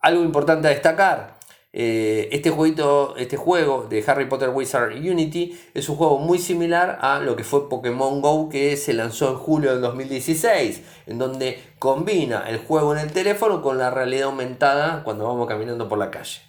algo 0.00 0.22
importante 0.22 0.68
a 0.68 0.70
destacar. 0.70 1.38
Eh, 1.70 2.30
este, 2.32 2.50
jueguito, 2.50 3.14
este 3.16 3.36
juego 3.36 3.86
de 3.88 4.02
Harry 4.06 4.26
Potter 4.26 4.48
Wizard 4.48 4.92
Unity 4.94 5.58
es 5.74 5.88
un 5.88 5.96
juego 5.96 6.18
muy 6.18 6.38
similar 6.38 6.98
a 7.02 7.20
lo 7.20 7.36
que 7.36 7.44
fue 7.44 7.68
Pokémon 7.68 8.22
Go 8.22 8.48
que 8.48 8.76
se 8.76 8.94
lanzó 8.94 9.30
en 9.30 9.36
julio 9.36 9.72
del 9.72 9.82
2016, 9.82 10.82
en 11.06 11.18
donde 11.18 11.62
combina 11.78 12.48
el 12.48 12.58
juego 12.58 12.94
en 12.94 13.00
el 13.00 13.12
teléfono 13.12 13.60
con 13.60 13.76
la 13.76 13.90
realidad 13.90 14.28
aumentada 14.28 15.04
cuando 15.04 15.26
vamos 15.26 15.46
caminando 15.46 15.88
por 15.88 15.98
la 15.98 16.10
calle. 16.10 16.40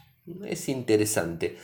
Es 0.46 0.70
interesante. 0.70 1.58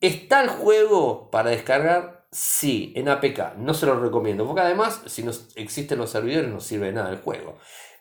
¿Está 0.00 0.42
el 0.42 0.50
juego 0.50 1.30
para 1.30 1.50
descargar? 1.50 2.26
Sí, 2.30 2.92
en 2.96 3.08
APK. 3.08 3.56
No 3.56 3.74
se 3.74 3.86
lo 3.86 3.98
recomiendo, 3.98 4.44
porque 4.44 4.60
además, 4.60 5.00
si 5.06 5.22
no 5.22 5.30
existen 5.54 5.98
los 5.98 6.10
servidores, 6.10 6.50
no 6.50 6.60
sirve 6.60 6.92
nada 6.92 7.10
el 7.10 7.18
juego. 7.18 7.56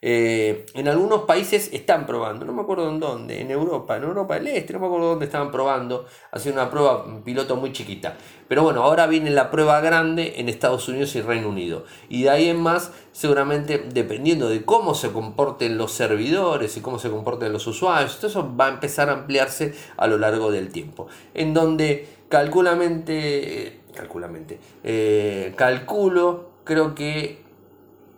Eh, 0.06 0.66
en 0.74 0.89
algunos 0.89 1.22
países 1.22 1.70
están 1.72 2.06
probando, 2.06 2.43
no 2.43 2.51
me 2.51 2.64
acuerdo 2.64 2.89
en 2.89 2.99
dónde, 2.99 3.39
en 3.39 3.49
Europa, 3.49 3.95
en 3.95 4.04
Europa 4.04 4.34
del 4.34 4.47
Este, 4.47 4.74
no 4.74 4.80
me 4.80 4.88
acuerdo 4.88 5.08
dónde 5.12 5.24
estaban 5.24 5.49
probando, 5.49 6.06
haciendo 6.30 6.62
una 6.62 6.70
prueba 6.70 7.24
piloto 7.24 7.56
muy 7.56 7.72
chiquita. 7.72 8.18
Pero 8.49 8.64
bueno, 8.64 8.84
ahora 8.84 9.08
viene 9.08 9.30
la 9.30 9.49
prueba 9.49 9.80
grande 9.80 10.34
en 10.41 10.49
Estados 10.49 10.89
Unidos 10.89 11.16
y 11.16 11.22
Reino 11.22 11.47
Unido. 11.47 11.86
Y 12.10 12.24
de 12.24 12.32
ahí 12.32 12.49
en 12.49 12.60
más, 12.60 12.91
seguramente 13.14 13.82
dependiendo 13.93 14.49
de 14.49 14.66
cómo 14.66 14.93
se 14.93 15.10
comporten 15.14 15.78
los 15.78 15.93
servidores 15.93 16.76
y 16.76 16.82
cómo 16.82 16.99
se 16.99 17.10
comporten 17.10 17.54
los 17.54 17.66
usuarios, 17.66 18.18
todo 18.18 18.28
eso 18.28 18.56
va 18.58 18.66
a 18.66 18.70
empezar 18.72 19.08
a 19.08 19.14
ampliarse 19.14 19.74
a 19.95 20.08
lo 20.08 20.18
largo 20.18 20.51
del 20.51 20.68
tiempo. 20.68 21.08
En 21.34 21.54
donde 21.54 22.10
calculamente, 22.28 23.80
calculamente, 23.95 24.60
eh, 24.84 25.54
calculo, 25.56 26.49
creo 26.66 26.93
que 26.93 27.43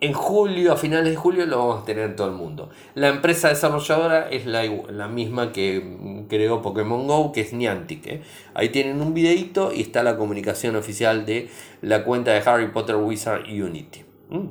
en 0.00 0.12
julio, 0.12 0.72
a 0.72 0.76
finales 0.76 1.10
de 1.10 1.16
julio, 1.16 1.46
lo 1.46 1.58
vamos 1.58 1.82
a 1.82 1.84
tener 1.86 2.04
en 2.04 2.16
todo 2.16 2.28
el 2.28 2.34
mundo. 2.34 2.68
La 2.94 3.08
empresa 3.08 3.48
desarrolladora 3.48 4.28
es 4.28 4.44
la, 4.44 4.64
la 4.90 5.08
misma 5.08 5.52
que 5.52 6.26
creó 6.28 6.60
Pokémon 6.60 7.06
Go, 7.06 7.32
que 7.32 7.40
es 7.40 7.54
Niantic. 7.54 8.06
¿eh? 8.06 8.22
Ahí 8.54 8.68
tienen 8.68 9.00
un 9.00 9.14
videito 9.14 9.72
y 9.72 9.80
está 9.80 10.02
la 10.02 10.18
comunicación 10.18 10.76
oficial 10.76 11.24
de 11.24 11.48
la 11.80 12.04
cuenta 12.04 12.32
de 12.32 12.40
Harry 12.40 12.70
Potter 12.72 12.96
Wizard 12.96 13.44
Unity. 13.48 14.04
Mm. 14.28 14.48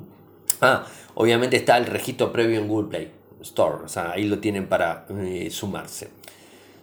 Ah, 0.61 0.85
obviamente 1.13 1.57
está 1.57 1.77
el 1.77 1.85
registro 1.85 2.31
previo 2.31 2.59
en 2.59 2.67
Google 2.67 2.89
Play 2.89 3.11
Store, 3.41 3.83
o 3.83 3.87
sea, 3.87 4.11
ahí 4.11 4.23
lo 4.23 4.39
tienen 4.39 4.67
para 4.67 5.05
eh, 5.09 5.49
sumarse. 5.51 6.09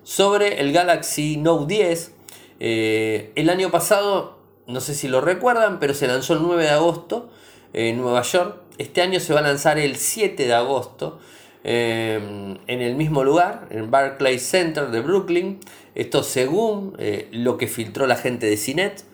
Sobre 0.04 0.60
el 0.60 0.72
Galaxy 0.72 1.36
Note 1.36 1.74
10, 1.74 2.14
eh, 2.60 3.32
el 3.34 3.50
año 3.50 3.70
pasado, 3.72 4.38
no 4.68 4.80
sé 4.80 4.94
si 4.94 5.08
lo 5.08 5.20
recuerdan, 5.20 5.80
pero 5.80 5.94
se 5.94 6.06
lanzó 6.06 6.34
el 6.34 6.42
9 6.42 6.62
de 6.62 6.70
agosto 6.70 7.30
en 7.72 7.98
Nueva 7.98 8.22
York. 8.22 8.56
Este 8.78 9.02
año 9.02 9.20
se 9.20 9.32
va 9.32 9.40
a 9.40 9.42
lanzar 9.42 9.78
el 9.78 9.96
7 9.96 10.46
de 10.46 10.54
agosto 10.54 11.20
em, 11.64 12.56
en 12.66 12.80
el 12.80 12.96
mismo 12.96 13.24
lugar, 13.24 13.68
en 13.70 13.90
Barclays 13.90 14.42
Center 14.42 14.90
de 14.90 15.00
Brooklyn. 15.00 15.60
Esto 15.94 16.22
según 16.22 16.94
eh, 16.98 17.28
lo 17.32 17.58
que 17.58 17.66
filtró 17.66 18.06
la 18.06 18.16
gente 18.16 18.46
de 18.46 18.56
CINET 18.56 19.04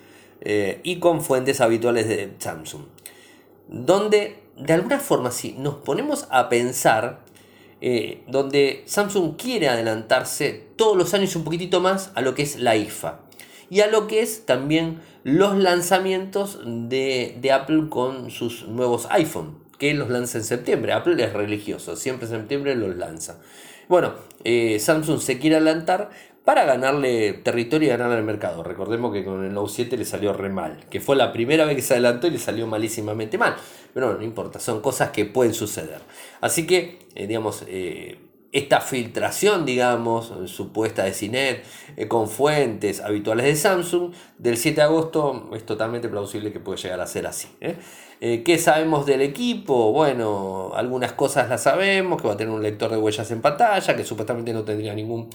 eh, 0.40 0.80
y 0.82 0.98
con 0.98 1.22
fuentes 1.22 1.60
habituales 1.60 2.08
de 2.08 2.32
Samsung. 2.38 2.82
Donde 3.68 4.36
de 4.56 4.72
alguna 4.72 4.98
forma 4.98 5.30
si 5.30 5.52
nos 5.52 5.76
ponemos 5.76 6.26
a 6.30 6.48
pensar, 6.48 7.20
eh, 7.80 8.22
donde 8.26 8.82
Samsung 8.86 9.36
quiere 9.36 9.68
adelantarse 9.68 10.66
todos 10.76 10.96
los 10.96 11.14
años 11.14 11.36
un 11.36 11.44
poquitito 11.44 11.80
más 11.80 12.10
a 12.14 12.22
lo 12.22 12.34
que 12.34 12.42
es 12.42 12.58
la 12.58 12.76
IFA 12.76 13.20
y 13.70 13.80
a 13.80 13.86
lo 13.86 14.06
que 14.06 14.20
es 14.20 14.46
también 14.46 15.00
los 15.28 15.58
lanzamientos 15.58 16.60
de, 16.64 17.50
Apple 17.52 17.88
con 17.90 18.30
sus 18.30 18.66
nuevos 18.66 19.06
iPhone, 19.10 19.58
que 19.78 19.92
los 19.92 20.08
lanza 20.08 20.38
en 20.38 20.44
septiembre. 20.44 20.92
Apple 20.92 21.22
es 21.22 21.34
religioso, 21.34 21.96
siempre 21.96 22.26
en 22.26 22.32
septiembre 22.32 22.74
los 22.74 22.96
lanza. 22.96 23.38
Bueno, 23.88 24.14
eh, 24.44 24.78
Samsung 24.80 25.20
se 25.20 25.38
quiere 25.38 25.56
adelantar 25.56 26.10
para 26.44 26.64
ganarle 26.64 27.34
territorio 27.34 27.88
y 27.88 27.90
ganarle 27.90 28.16
al 28.16 28.24
mercado. 28.24 28.62
Recordemos 28.62 29.12
que 29.12 29.22
con 29.22 29.44
el 29.44 29.52
Note 29.52 29.70
7 29.70 29.98
le 29.98 30.06
salió 30.06 30.32
re 30.32 30.48
mal, 30.48 30.86
que 30.88 30.98
fue 30.98 31.14
la 31.14 31.30
primera 31.30 31.66
vez 31.66 31.76
que 31.76 31.82
se 31.82 31.92
adelantó 31.92 32.26
y 32.26 32.30
le 32.30 32.38
salió 32.38 32.66
malísimamente 32.66 33.36
mal. 33.36 33.54
Pero 33.92 34.14
no, 34.14 34.24
importa, 34.24 34.58
son 34.58 34.80
cosas 34.80 35.10
que 35.10 35.26
pueden 35.26 35.52
suceder. 35.52 36.00
Así 36.40 36.66
que, 36.66 37.00
eh, 37.14 37.26
digamos, 37.26 37.64
eh, 37.66 38.18
esta 38.50 38.80
filtración, 38.80 39.66
digamos, 39.66 40.32
supuesta 40.46 41.04
de 41.04 41.12
CINET, 41.12 41.64
eh, 41.96 42.08
con 42.08 42.28
fuentes 42.28 43.00
habituales 43.00 43.44
de 43.44 43.56
Samsung, 43.56 44.12
del 44.38 44.56
7 44.56 44.76
de 44.76 44.82
agosto 44.82 45.50
es 45.54 45.66
totalmente 45.66 46.08
plausible 46.08 46.50
que 46.50 46.58
puede 46.58 46.78
llegar 46.78 47.00
a 47.00 47.06
ser 47.06 47.26
así. 47.26 47.48
¿eh? 47.60 47.76
Eh, 48.20 48.42
¿Qué 48.44 48.58
sabemos 48.58 49.04
del 49.04 49.20
equipo? 49.20 49.92
Bueno, 49.92 50.72
algunas 50.74 51.12
cosas 51.12 51.48
las 51.50 51.62
sabemos, 51.64 52.20
que 52.20 52.26
va 52.26 52.34
a 52.34 52.36
tener 52.38 52.52
un 52.52 52.62
lector 52.62 52.90
de 52.90 52.96
huellas 52.96 53.30
en 53.30 53.42
pantalla, 53.42 53.94
que 53.94 54.04
supuestamente 54.04 54.52
no 54.54 54.64
tendría 54.64 54.94
ningún, 54.94 55.28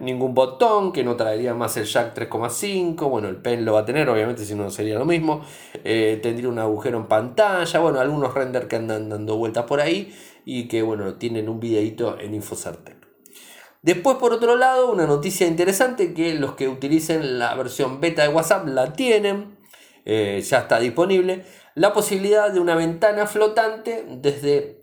ningún 0.00 0.32
botón, 0.32 0.92
que 0.92 1.02
no 1.02 1.16
traería 1.16 1.52
más 1.54 1.76
el 1.76 1.86
jack 1.86 2.16
3,5, 2.16 3.08
bueno, 3.10 3.28
el 3.28 3.36
pen 3.36 3.64
lo 3.64 3.74
va 3.74 3.80
a 3.80 3.84
tener, 3.84 4.08
obviamente 4.08 4.44
si 4.44 4.54
no 4.54 4.70
sería 4.70 4.98
lo 4.98 5.04
mismo, 5.04 5.42
tendría 5.82 6.48
un 6.48 6.58
agujero 6.58 6.98
en 6.98 7.06
pantalla, 7.06 7.80
bueno, 7.80 8.00
algunos 8.00 8.32
render 8.32 8.68
que 8.68 8.76
andan 8.76 9.10
dando 9.10 9.36
vueltas 9.36 9.64
por 9.64 9.80
ahí, 9.80 10.14
y 10.44 10.68
que 10.68 10.82
bueno, 10.82 11.14
tienen 11.14 11.48
un 11.48 11.60
videito 11.60 12.18
en 12.18 12.34
Infocertec. 12.34 12.96
Después, 13.82 14.18
por 14.18 14.32
otro 14.32 14.56
lado, 14.56 14.92
una 14.92 15.06
noticia 15.06 15.46
interesante 15.46 16.12
que 16.12 16.34
los 16.34 16.54
que 16.54 16.68
utilicen 16.68 17.38
la 17.38 17.54
versión 17.54 18.00
beta 18.00 18.22
de 18.22 18.28
WhatsApp 18.28 18.66
la 18.66 18.92
tienen, 18.92 19.58
eh, 20.04 20.42
ya 20.46 20.58
está 20.58 20.78
disponible, 20.78 21.46
la 21.74 21.92
posibilidad 21.92 22.52
de 22.52 22.60
una 22.60 22.74
ventana 22.74 23.26
flotante 23.26 24.04
desde 24.06 24.80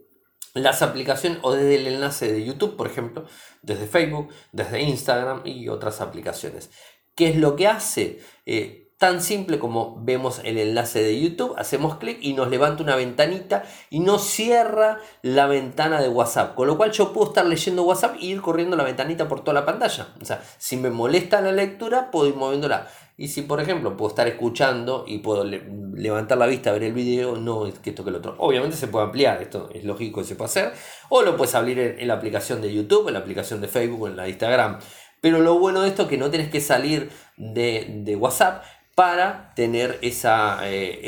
las 0.55 0.82
aplicaciones 0.82 1.39
o 1.43 1.53
desde 1.53 1.76
el 1.76 1.88
enlace 1.88 2.32
de 2.32 2.43
YouTube, 2.43 2.76
por 2.76 2.88
ejemplo, 2.88 3.26
desde 3.62 3.86
Facebook, 3.86 4.30
desde 4.51 4.82
Instagram 4.82 5.41
y 5.45 5.68
otras 5.70 6.01
aplicaciones. 6.01 6.72
¿Qué 7.16 7.30
es 7.30 7.36
lo 7.38 7.55
que 7.55 7.68
hace? 7.68 8.20
Eh, 8.45 8.86
tan 8.97 9.21
simple 9.21 9.59
como 9.59 9.95
vemos 10.03 10.41
el 10.43 10.57
enlace 10.57 11.03
de 11.03 11.19
YouTube, 11.19 11.53
hacemos 11.57 11.97
clic 11.97 12.17
y 12.21 12.33
nos 12.33 12.49
levanta 12.49 12.81
una 12.81 12.95
ventanita 12.95 13.63
y 13.91 13.99
nos 13.99 14.23
cierra 14.23 14.97
la 15.21 15.45
ventana 15.45 16.01
de 16.01 16.09
WhatsApp. 16.09 16.55
Con 16.55 16.67
lo 16.67 16.77
cual 16.77 16.91
yo 16.91 17.13
puedo 17.13 17.27
estar 17.27 17.45
leyendo 17.45 17.83
WhatsApp 17.83 18.15
y 18.19 18.31
ir 18.31 18.41
corriendo 18.41 18.75
la 18.75 18.83
ventanita 18.83 19.27
por 19.27 19.41
toda 19.41 19.53
la 19.53 19.65
pantalla. 19.65 20.07
O 20.19 20.25
sea, 20.25 20.41
si 20.57 20.77
me 20.77 20.89
molesta 20.89 21.41
la 21.41 21.51
lectura, 21.51 22.09
puedo 22.09 22.27
ir 22.27 22.35
moviéndola. 22.35 22.87
Y 23.19 23.29
si, 23.29 23.43
por 23.43 23.59
ejemplo, 23.59 23.97
puedo 23.97 24.09
estar 24.09 24.27
escuchando 24.27 25.03
y 25.07 25.19
puedo 25.19 25.43
levantar 25.43 26.37
la 26.37 26.45
vista, 26.45 26.71
ver 26.71 26.83
el 26.83 26.93
video, 26.93 27.35
no 27.35 27.65
es 27.65 27.79
que 27.79 27.89
esto 27.91 28.03
que 28.03 28.11
el 28.11 28.15
otro. 28.15 28.35
Obviamente 28.37 28.77
se 28.77 28.87
puede 28.87 29.05
ampliar, 29.05 29.41
esto 29.41 29.69
es 29.73 29.83
lógico 29.83 30.21
que 30.21 30.27
se 30.27 30.35
puede 30.35 30.49
hacer. 30.49 30.73
O 31.09 31.23
lo 31.23 31.35
puedes 31.35 31.53
abrir 31.55 31.79
en, 31.79 32.07
la 32.07 32.15
aplicación 32.15 32.61
de 32.61 32.73
YouTube, 32.73 33.07
en 33.07 33.13
la 33.13 33.19
aplicación 33.19 33.59
de 33.59 33.67
Facebook, 33.67 34.07
en 34.07 34.17
la 34.17 34.27
Instagram. 34.27 34.79
Pero 35.19 35.39
lo 35.39 35.57
bueno 35.57 35.81
de 35.81 35.89
esto 35.89 36.03
es 36.03 36.09
que 36.09 36.17
no 36.17 36.29
tienes 36.29 36.49
que 36.49 36.61
salir 36.61 37.09
de, 37.37 37.87
de 38.03 38.15
WhatsApp 38.15 38.63
para 38.97 39.53
tener 39.53 39.99
esa, 40.01 40.67
eh, 40.67 41.01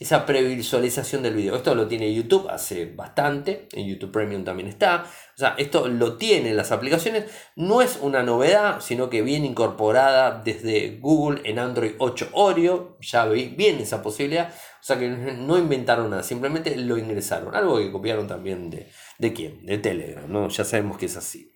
esa 0.00 0.24
previsualización 0.24 1.22
del 1.22 1.34
video. 1.34 1.54
Esto 1.54 1.74
lo 1.74 1.86
tiene 1.86 2.14
YouTube 2.14 2.48
hace 2.48 2.86
bastante, 2.86 3.68
en 3.72 3.86
YouTube 3.86 4.10
Premium 4.10 4.42
también 4.42 4.70
está. 4.70 5.04
O 5.34 5.38
sea, 5.38 5.54
esto 5.58 5.86
lo 5.86 6.16
tienen 6.16 6.56
las 6.56 6.72
aplicaciones. 6.72 7.26
No 7.56 7.82
es 7.82 7.98
una 8.00 8.22
novedad, 8.22 8.80
sino 8.80 9.10
que 9.10 9.20
viene 9.20 9.46
incorporada 9.46 10.40
desde 10.42 10.96
Google 10.98 11.42
en 11.44 11.58
Android 11.58 11.92
8 11.98 12.30
Oreo. 12.32 12.96
Ya 13.02 13.26
viene 13.26 13.82
esa 13.82 14.02
posibilidad. 14.02 14.48
O 14.48 14.82
sea 14.82 14.98
que 14.98 15.06
no 15.10 15.58
inventaron 15.58 16.08
nada, 16.08 16.22
simplemente 16.22 16.74
lo 16.74 16.96
ingresaron. 16.96 17.54
Algo 17.54 17.76
que 17.76 17.92
copiaron 17.92 18.26
también 18.26 18.70
de, 18.70 18.88
de 19.18 19.32
quién? 19.34 19.66
De 19.66 19.76
Telegram, 19.76 20.24
¿no? 20.26 20.48
Ya 20.48 20.64
sabemos 20.64 20.96
que 20.96 21.04
es 21.04 21.18
así. 21.18 21.53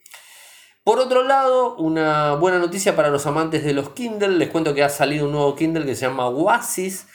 Por 0.89 1.01
otro 1.01 1.23
lado, 1.23 1.77
una 1.77 2.33
buena 2.37 2.59
noticia 2.59 2.97
para 2.97 3.11
los 3.11 3.27
amantes 3.27 3.63
de 3.63 3.75
los 3.75 3.91
Kindle. 3.91 4.39
Les 4.39 4.49
cuento 4.49 4.75
que 4.75 4.83
ha 4.83 4.89
salido 4.89 5.27
un 5.27 5.33
nuevo 5.33 5.55
Kindle 5.55 5.85
que 5.85 5.95
se 5.95 6.07
llama 6.07 6.29
Oasis 6.29 7.07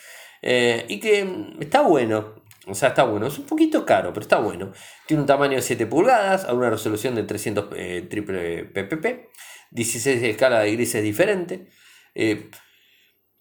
eh, 0.44 0.86
y 0.88 1.00
que 1.00 1.28
está 1.60 1.82
bueno. 1.82 2.36
O 2.68 2.76
sea, 2.76 2.90
está 2.90 3.04
bueno. 3.04 3.26
Es 3.26 3.40
un 3.40 3.48
poquito 3.48 3.84
caro, 3.84 4.14
pero 4.14 4.22
está 4.22 4.38
bueno. 4.38 4.74
Tiene 5.08 5.22
un 5.22 5.26
tamaño 5.26 5.56
de 5.56 5.64
7 5.64 5.88
pulgadas, 5.88 6.46
a 6.46 6.54
una 6.54 6.70
resolución 6.70 7.16
de 7.16 7.24
300 7.24 7.70
eh, 7.76 8.06
triple 8.08 8.66
ppp, 8.66 9.32
16 9.72 10.22
de 10.22 10.30
escala 10.30 10.60
de 10.60 10.72
grises 10.72 11.02
diferente. 11.02 11.68
Eh, 12.14 12.52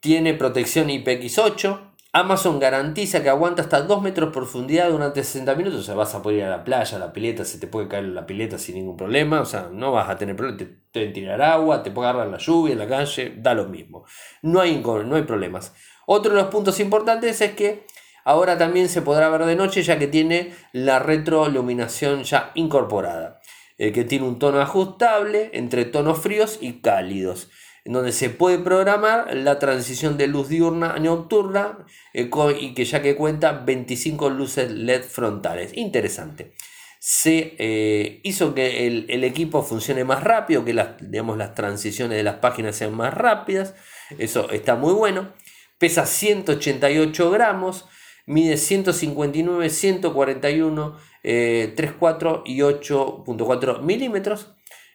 tiene 0.00 0.32
protección 0.32 0.88
IPX8, 0.88 1.91
Amazon 2.14 2.60
garantiza 2.60 3.22
que 3.22 3.30
aguanta 3.30 3.62
hasta 3.62 3.80
2 3.80 4.02
metros 4.02 4.28
de 4.28 4.34
profundidad 4.34 4.90
durante 4.90 5.24
60 5.24 5.54
minutos. 5.54 5.80
O 5.80 5.82
sea, 5.82 5.94
vas 5.94 6.14
a 6.14 6.20
poder 6.20 6.40
ir 6.40 6.44
a 6.44 6.50
la 6.50 6.62
playa, 6.62 6.96
a 6.98 7.00
la 7.00 7.10
pileta, 7.10 7.42
se 7.46 7.58
te 7.58 7.66
puede 7.66 7.88
caer 7.88 8.04
la 8.04 8.26
pileta 8.26 8.58
sin 8.58 8.74
ningún 8.74 8.98
problema. 8.98 9.40
O 9.40 9.46
sea, 9.46 9.70
no 9.72 9.92
vas 9.92 10.10
a 10.10 10.18
tener 10.18 10.36
problema. 10.36 10.58
Te 10.58 10.66
pueden 10.66 11.14
tirar 11.14 11.40
agua, 11.40 11.82
te 11.82 11.90
puede 11.90 12.10
agarrar 12.10 12.30
la 12.30 12.36
lluvia 12.36 12.74
en 12.74 12.80
la 12.80 12.86
calle, 12.86 13.32
da 13.38 13.54
lo 13.54 13.64
mismo. 13.64 14.04
No 14.42 14.60
hay, 14.60 14.82
no 14.82 15.16
hay 15.16 15.22
problemas. 15.22 15.72
Otro 16.04 16.34
de 16.34 16.42
los 16.42 16.50
puntos 16.50 16.80
importantes 16.80 17.40
es 17.40 17.52
que 17.52 17.86
ahora 18.24 18.58
también 18.58 18.90
se 18.90 19.00
podrá 19.00 19.30
ver 19.30 19.46
de 19.46 19.56
noche 19.56 19.82
ya 19.82 19.98
que 19.98 20.06
tiene 20.06 20.52
la 20.72 20.98
retroiluminación 20.98 22.24
ya 22.24 22.50
incorporada. 22.54 23.40
Eh, 23.78 23.90
que 23.92 24.04
tiene 24.04 24.26
un 24.26 24.38
tono 24.38 24.60
ajustable 24.60 25.48
entre 25.54 25.86
tonos 25.86 26.20
fríos 26.20 26.58
y 26.60 26.82
cálidos 26.82 27.48
en 27.84 27.92
donde 27.92 28.12
se 28.12 28.30
puede 28.30 28.58
programar 28.58 29.34
la 29.34 29.58
transición 29.58 30.16
de 30.16 30.28
luz 30.28 30.48
diurna 30.48 30.92
a 30.92 30.98
nocturna 30.98 31.84
eh, 32.12 32.30
y 32.60 32.74
que 32.74 32.84
ya 32.84 33.02
que 33.02 33.16
cuenta 33.16 33.52
25 33.52 34.30
luces 34.30 34.70
LED 34.70 35.02
frontales. 35.02 35.76
Interesante. 35.76 36.54
Se 37.00 37.56
eh, 37.58 38.20
hizo 38.22 38.54
que 38.54 38.86
el, 38.86 39.24
equipo 39.24 39.62
funcione 39.62 40.04
más 40.04 40.22
rápido, 40.22 40.64
que 40.64 40.72
las, 40.72 40.90
digamos, 41.00 41.36
las 41.36 41.54
transiciones 41.56 42.16
de 42.16 42.22
las 42.22 42.36
páginas 42.36 42.76
sean 42.76 42.94
más 42.94 43.12
rápidas. 43.12 43.74
Eso 44.18 44.48
está 44.50 44.76
muy 44.76 44.92
bueno. 44.92 45.32
Pesa 45.78 46.06
188 46.06 47.30
gramos, 47.32 47.86
mide 48.26 48.56
159, 48.56 49.68
141, 49.68 50.96
3,4 51.24 52.42
y 52.44 52.58
8.4 52.58 53.82
milímetros 53.82 54.54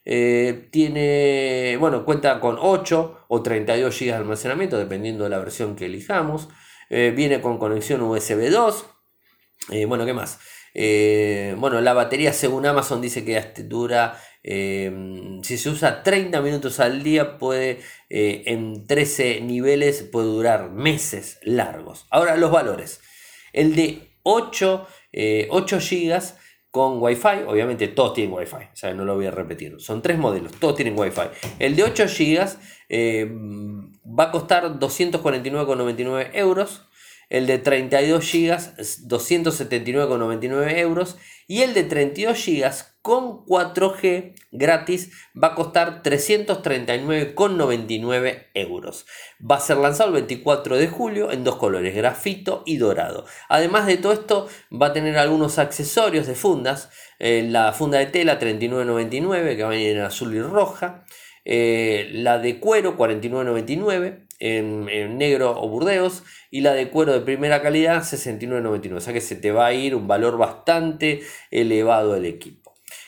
eh, 0.10 0.70
tiene, 0.72 1.76
bueno, 1.82 2.06
cuenta 2.06 2.40
con 2.40 2.56
8 2.58 3.26
o 3.28 3.44
32 3.44 4.00
GB 4.00 4.06
de 4.06 4.14
almacenamiento, 4.14 4.78
dependiendo 4.78 5.26
de 5.26 5.30
la 5.30 5.40
versión 5.40 5.76
que 5.76 5.88
elijamos. 5.88 6.48
Eh, 6.90 7.12
viene 7.14 7.42
con 7.42 7.58
conexión 7.58 8.02
USB 8.02 8.50
2. 8.50 8.86
Eh, 9.72 9.86
bueno, 9.86 10.06
¿qué 10.06 10.14
más? 10.14 10.40
bueno, 11.58 11.82
la 11.82 11.94
batería 11.94 12.32
según 12.34 12.68
Amazon 12.68 13.02
dice 13.02 13.26
que 13.26 13.64
dura, 13.64 14.22
si 14.44 15.58
se 15.58 15.70
usa 15.70 16.04
30 16.04 16.40
minutos 16.40 16.80
al 16.80 17.02
día, 17.02 17.40
puede 17.40 17.80
en 18.10 18.86
13 18.86 19.42
niveles, 19.42 20.04
puede 20.04 20.28
durar 20.28 20.70
meses 20.70 21.40
largos. 21.42 22.06
Ahora 22.12 22.38
los 22.38 22.52
valores. 22.52 23.02
El 23.54 23.76
de 23.76 24.12
8, 24.22 24.88
8 25.50 25.78
GB 25.80 26.22
con 26.78 27.02
Wi-Fi. 27.02 27.44
Obviamente 27.48 27.88
todos 27.90 28.14
tienen 28.14 28.34
Wi-Fi, 28.34 28.56
o 28.56 28.76
sea, 28.76 28.94
no 28.94 29.04
lo 29.06 29.16
voy 29.16 29.26
a 29.26 29.32
repetir. 29.32 29.76
Son 29.80 30.02
tres 30.02 30.18
modelos, 30.18 30.54
todos 30.54 30.76
tienen 30.76 30.98
Wi-Fi. 30.98 31.56
El 31.60 31.76
de 31.76 31.84
8 31.84 32.06
GB 32.06 32.48
eh, 32.90 33.30
va 34.08 34.26
a 34.26 34.32
costar 34.32 34.80
249,99 34.80 36.30
euros. 36.34 36.87
El 37.30 37.48
de 37.48 37.58
32 37.58 38.32
GB 38.32 38.58
279,99 39.08 40.78
euros. 40.78 41.18
Y 41.48 41.62
el 41.62 41.74
de 41.74 41.84
32 41.84 42.46
GB 42.46 42.72
con 43.02 43.46
4G 43.46 44.34
gratis 44.52 45.12
va 45.42 45.48
a 45.50 45.56
costar 45.56 46.04
339,99 46.04 48.48
euros. 48.54 49.06
Va 49.40 49.56
a 49.56 49.62
ser 49.62 49.78
lanzado 49.78 50.10
el 50.10 50.16
24 50.16 50.76
de 50.76 50.90
julio 50.90 51.32
en 51.32 51.46
dos 51.46 51.56
colores, 51.56 51.96
grafito 51.96 52.64
y 52.66 52.76
dorado. 52.76 53.24
Además 53.48 53.88
de 53.88 53.96
todo 53.96 54.12
esto 54.12 54.50
va 54.70 54.88
a 54.88 54.94
tener 54.94 55.18
algunos 55.18 55.58
accesorios 55.58 56.28
de 56.28 56.36
fundas. 56.36 56.90
Eh, 57.20 57.48
la 57.50 57.72
funda 57.72 58.00
de 58.00 58.08
tela 58.08 58.40
39,99 58.40 59.56
que 59.56 59.64
va 59.64 59.70
a 59.70 59.72
venir 59.72 59.96
en 59.96 60.04
azul 60.04 60.36
y 60.36 60.42
roja. 60.42 61.06
Eh, 61.46 62.10
la 62.12 62.40
de 62.40 62.60
cuero 62.60 62.98
49,99 62.98 64.27
en, 64.40 64.88
en, 64.90 65.18
negro 65.18 65.60
o 65.60 65.68
burdeos 65.68 66.24
y 66.52 66.62
la 66.62 66.74
de 66.74 66.90
cuero 66.90 67.14
de 67.14 67.22
primera 67.22 67.62
calidad 67.62 68.04
69,99 68.04 68.96
o 68.96 69.00
sea 69.00 69.14
que 69.14 69.22
se 69.22 69.36
te 69.36 69.52
va 69.52 69.68
a 69.68 69.74
ir 69.74 69.96
un 69.96 70.08
valor 70.08 70.38
bastante 70.38 71.22
elevado 71.52 72.16
el 72.16 72.26
equipo. 72.26 72.68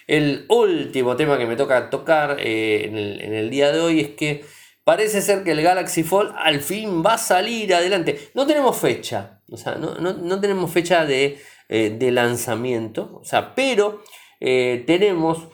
El 0.10 0.46
último 0.50 1.16
tema 1.16 1.38
que 1.38 1.46
me 1.46 1.56
toca 1.56 1.92
tocar 1.92 2.38
eh, 2.40 2.86
en, 2.86 3.32
el, 3.32 3.52
día 3.52 3.72
de 3.72 3.80
hoy 3.80 4.00
es 4.00 4.10
que 4.10 4.44
parece 4.84 5.22
ser 5.22 5.44
que 5.44 5.52
el 5.52 5.62
Galaxy 5.62 6.02
Fold 6.02 6.34
al 6.36 6.62
fin 6.62 7.04
va 7.06 7.14
a 7.14 7.18
salir 7.20 7.76
adelante. 7.76 8.32
No 8.34 8.48
tenemos 8.48 8.76
fecha, 8.76 9.42
o 9.52 9.56
sea, 9.56 9.76
no, 9.76 10.42
tenemos 10.42 10.72
fecha 10.72 11.06
de, 11.06 11.38
eh, 11.70 12.12
lanzamiento, 12.12 13.20
o 13.22 13.24
sea, 13.24 13.54
pero 13.54 14.02
eh, 14.40 14.84
tenemos 14.88 15.48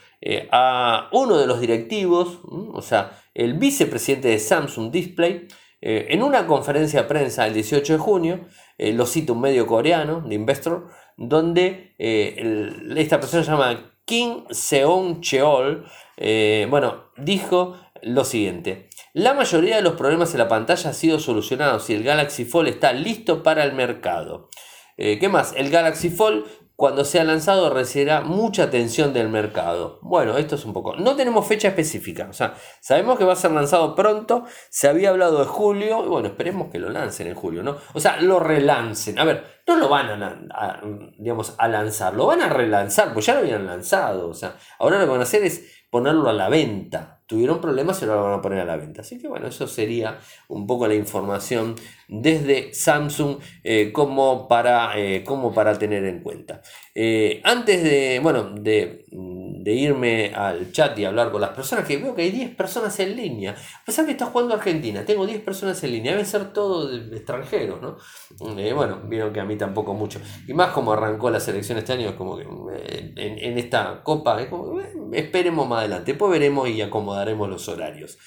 a 0.51 1.09
uno 1.11 1.38
de 1.38 1.47
los 1.47 1.59
directivos, 1.59 2.39
o 2.45 2.82
sea, 2.82 3.21
el 3.34 3.55
vicepresidente 3.55 4.30
de 4.30 4.39
Samsung 4.39 4.89
Display, 4.89 5.49
en 5.88 6.23
una 6.23 6.47
conferencia 6.47 7.03
de 7.03 7.07
prensa 7.07 7.45
el 7.45 7.53
18 7.53 7.93
de 7.93 7.99
junio, 7.99 8.39
lo 8.77 9.05
cita 9.05 9.33
un 9.33 9.41
medio 9.41 9.67
coreano 9.67 10.21
de 10.21 10.33
Investor, 10.33 10.89
donde 11.15 11.93
esta 11.97 13.19
persona 13.19 13.43
se 13.43 13.51
llama 13.51 13.95
Kim 14.05 14.45
Seon 14.51 15.21
Cheol, 15.21 15.86
eh, 16.17 16.67
bueno, 16.69 17.05
dijo 17.17 17.75
lo 18.03 18.23
siguiente. 18.23 18.89
La 19.13 19.33
mayoría 19.33 19.77
de 19.77 19.81
los 19.81 19.95
problemas 19.95 20.31
en 20.33 20.39
la 20.39 20.47
pantalla 20.47 20.89
han 20.89 20.95
sido 20.95 21.19
solucionados 21.19 21.89
y 21.89 21.95
el 21.95 22.03
Galaxy 22.03 22.45
Fold 22.45 22.67
está 22.67 22.93
listo 22.93 23.41
para 23.41 23.63
el 23.63 23.73
mercado. 23.73 24.49
Eh, 24.97 25.17
¿Qué 25.19 25.27
más? 25.27 25.53
El 25.57 25.71
Galaxy 25.71 26.09
Fold 26.09 26.45
cuando 26.76 27.05
sea 27.05 27.23
lanzado 27.23 27.69
recibirá 27.69 28.21
mucha 28.21 28.63
atención 28.63 29.13
del 29.13 29.30
mercado. 29.30 29.99
Bueno, 30.01 30.38
esto 30.38 30.55
es 30.55 30.65
un 30.65 30.73
poco. 30.73 30.95
No 30.95 31.15
tenemos 31.15 31.47
fecha 31.47 31.69
específica. 31.69 32.28
O 32.30 32.34
sea, 32.34 32.55
sabemos 32.82 33.17
que 33.17 33.23
va 33.23 33.34
a 33.34 33.38
ser 33.38 33.51
lanzado 33.51 33.95
pronto. 33.95 34.43
Se 34.69 34.89
había 34.89 35.09
hablado 35.09 35.39
de 35.39 35.45
julio. 35.45 36.03
Y 36.05 36.09
bueno, 36.09 36.28
esperemos 36.28 36.69
que 36.69 36.80
lo 36.80 36.89
lancen 36.89 37.28
en 37.28 37.36
julio, 37.36 37.63
¿no? 37.63 37.78
O 37.93 37.99
sea, 37.99 38.19
lo 38.19 38.39
relancen. 38.39 39.17
A 39.19 39.23
ver, 39.23 39.61
no 39.67 39.78
lo 39.78 39.88
van 39.88 40.21
a, 40.21 40.82
digamos, 41.17 41.55
a 41.57 41.67
lanzar. 41.67 42.13
Lo 42.13 42.26
van 42.26 42.41
a 42.41 42.49
relanzar, 42.49 43.13
pues 43.13 43.26
ya 43.26 43.36
lo 43.36 43.39
habían 43.39 43.65
lanzado. 43.65 44.28
O 44.28 44.34
sea, 44.34 44.57
ahora 44.80 44.99
lo 44.99 45.05
que 45.05 45.11
van 45.11 45.21
a 45.21 45.23
hacer 45.23 45.43
es 45.43 45.86
ponerlo 45.89 46.30
a 46.30 46.34
la 46.34 46.49
venta 46.49 47.14
tuvieron 47.28 47.59
problemas 47.59 48.01
y 48.01 48.05
lo 48.05 48.21
van 48.21 48.39
a 48.39 48.41
poner 48.41 48.59
a 48.59 48.65
la 48.65 48.78
venta. 48.78 49.01
Así 49.01 49.17
que 49.17 49.28
bueno, 49.28 49.47
eso 49.47 49.67
sería 49.67 50.19
un 50.47 50.67
poco 50.67 50.88
la 50.88 50.95
información 50.95 51.76
desde 52.07 52.73
Samsung 52.73 53.38
eh, 53.63 53.91
como, 53.91 54.47
para, 54.47 54.97
eh, 54.99 55.23
como 55.23 55.53
para 55.53 55.78
tener 55.78 56.03
en 56.05 56.21
cuenta. 56.21 56.61
Eh, 56.93 57.41
antes 57.43 57.84
de, 57.84 58.19
bueno, 58.21 58.51
de, 58.51 59.05
irme 59.74 60.34
al 60.36 60.72
chat 60.72 60.97
y 60.99 61.05
hablar 61.05 61.32
con 61.32 61.41
las 61.41 61.51
personas, 61.51 61.86
que 61.86 61.97
veo 61.97 62.13
que 62.13 62.22
hay 62.22 62.32
10 62.32 62.55
personas 62.55 62.99
en 62.99 63.16
línea, 63.16 63.51
a 63.53 64.05
que 64.05 64.11
está 64.11 64.28
jugando 64.28 64.53
Argentina, 64.53 65.03
tengo 65.05 65.26
10 65.26 65.41
personas 65.41 65.84
en 65.84 65.91
línea, 65.91 66.11
deben 66.11 66.26
ser 66.26 66.53
todos 66.53 66.93
extranjeros, 67.11 67.82
¿no? 67.82 67.97
bueno, 68.76 69.01
vieron 69.05 69.34
que 69.34 69.39
a 69.39 69.45
mí 69.45 69.57
tampoco 69.57 69.93
mucho. 69.93 70.20
Y 70.47 70.53
más 70.53 70.72
como 70.72 70.93
arrancó 70.93 71.30
la 71.30 71.39
selección 71.39 71.78
este 71.78 71.93
año, 71.93 72.09
es 72.09 72.16
como 72.16 72.38
que 72.38 72.43
en, 72.43 73.57
esta 73.57 74.03
copa, 74.03 74.38
esperemos 75.13 75.68
más 75.68 75.80
adelante, 75.80 76.11
después 76.11 76.32
veremos 76.32 76.70
y 76.70 76.82
acomodamos 76.82 77.16
daremos 77.16 77.49
los 77.49 77.70
horarios. 77.70 78.18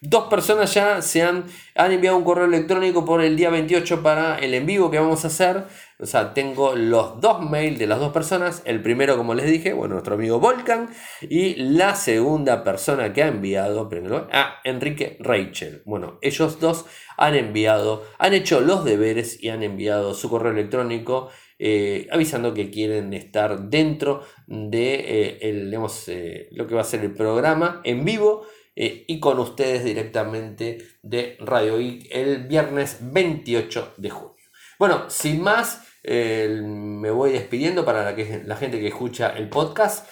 Dos 0.00 0.28
personas 0.28 0.72
ya 0.74 1.02
se 1.02 1.22
han, 1.22 1.46
han 1.74 1.90
enviado 1.90 2.16
un 2.16 2.22
correo 2.22 2.44
electrónico 2.44 3.04
por 3.04 3.20
el 3.20 3.36
día 3.36 3.50
28 3.50 4.00
para 4.00 4.38
el 4.38 4.54
en 4.54 4.64
vivo 4.64 4.92
que 4.92 5.00
vamos 5.00 5.24
a 5.24 5.26
hacer. 5.26 5.64
O 5.98 6.06
sea, 6.06 6.34
tengo 6.34 6.76
los 6.76 7.20
dos 7.20 7.40
mails 7.42 7.80
de 7.80 7.88
las 7.88 7.98
dos 7.98 8.12
personas. 8.12 8.62
El 8.64 8.80
primero, 8.80 9.16
como 9.16 9.34
les 9.34 9.46
dije, 9.46 9.72
bueno, 9.72 9.94
nuestro 9.94 10.14
amigo 10.14 10.38
Volcan. 10.38 10.88
Y 11.20 11.56
la 11.56 11.96
segunda 11.96 12.62
persona 12.62 13.12
que 13.12 13.24
ha 13.24 13.26
enviado, 13.26 13.90
a 14.30 14.60
Enrique 14.62 15.16
Rachel. 15.18 15.82
Bueno, 15.84 16.20
ellos 16.22 16.60
dos 16.60 16.86
han 17.16 17.34
enviado, 17.34 18.04
han 18.18 18.34
hecho 18.34 18.60
los 18.60 18.84
deberes 18.84 19.42
y 19.42 19.48
han 19.48 19.64
enviado 19.64 20.14
su 20.14 20.30
correo 20.30 20.52
electrónico. 20.52 21.30
Eh, 21.60 22.06
avisando 22.12 22.54
que 22.54 22.70
quieren 22.70 23.12
estar 23.14 23.68
dentro 23.68 24.22
de 24.46 24.94
eh, 24.94 25.38
el, 25.40 25.74
eh, 26.06 26.48
lo 26.52 26.68
que 26.68 26.74
va 26.76 26.82
a 26.82 26.84
ser 26.84 27.00
el 27.00 27.12
programa 27.12 27.80
en 27.82 28.04
vivo 28.04 28.46
y 28.80 29.18
con 29.18 29.40
ustedes 29.40 29.82
directamente 29.82 30.78
de 31.02 31.36
Radio 31.40 31.80
I 31.80 32.08
el 32.12 32.46
viernes 32.46 32.98
28 33.00 33.94
de 33.96 34.10
junio. 34.10 34.44
Bueno, 34.78 35.10
sin 35.10 35.42
más, 35.42 35.82
me 36.04 37.10
voy 37.10 37.32
despidiendo 37.32 37.84
para 37.84 38.14
que, 38.14 38.42
la 38.44 38.56
gente 38.56 38.78
que 38.78 38.88
escucha 38.88 39.30
el 39.30 39.48
podcast. 39.48 40.08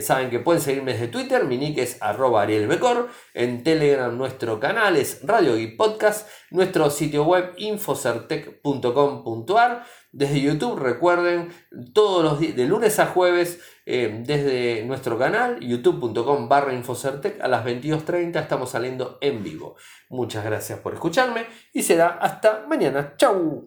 Saben 0.00 0.30
que 0.30 0.38
pueden 0.38 0.60
seguirme 0.60 0.92
desde 0.92 1.08
Twitter, 1.08 1.44
mi 1.44 1.56
nick 1.56 1.78
es 1.78 1.96
arroba 2.00 2.42
arielbecor, 2.42 3.08
en 3.34 3.62
Telegram 3.62 4.16
nuestro 4.16 4.58
canal 4.60 4.96
es 4.96 5.20
Radio 5.22 5.56
y 5.56 5.68
Podcast, 5.68 6.28
nuestro 6.50 6.90
sitio 6.90 7.24
web 7.24 7.54
infocertec.com.ar, 7.56 9.84
desde 10.12 10.42
YouTube, 10.42 10.78
recuerden, 10.78 11.48
todos 11.94 12.22
los 12.22 12.38
días, 12.38 12.54
de 12.54 12.66
lunes 12.66 12.98
a 12.98 13.06
jueves, 13.06 13.60
eh, 13.86 14.22
desde 14.24 14.84
nuestro 14.84 15.18
canal, 15.18 15.58
youtube.com 15.60 16.48
barra 16.48 16.72
Infocertec, 16.72 17.40
a 17.40 17.48
las 17.48 17.64
22.30 17.64 18.40
estamos 18.40 18.70
saliendo 18.70 19.18
en 19.20 19.42
vivo. 19.42 19.74
Muchas 20.08 20.44
gracias 20.44 20.78
por 20.78 20.94
escucharme 20.94 21.46
y 21.72 21.82
será 21.82 22.18
hasta 22.20 22.64
mañana. 22.68 23.14
¡Chau! 23.16 23.60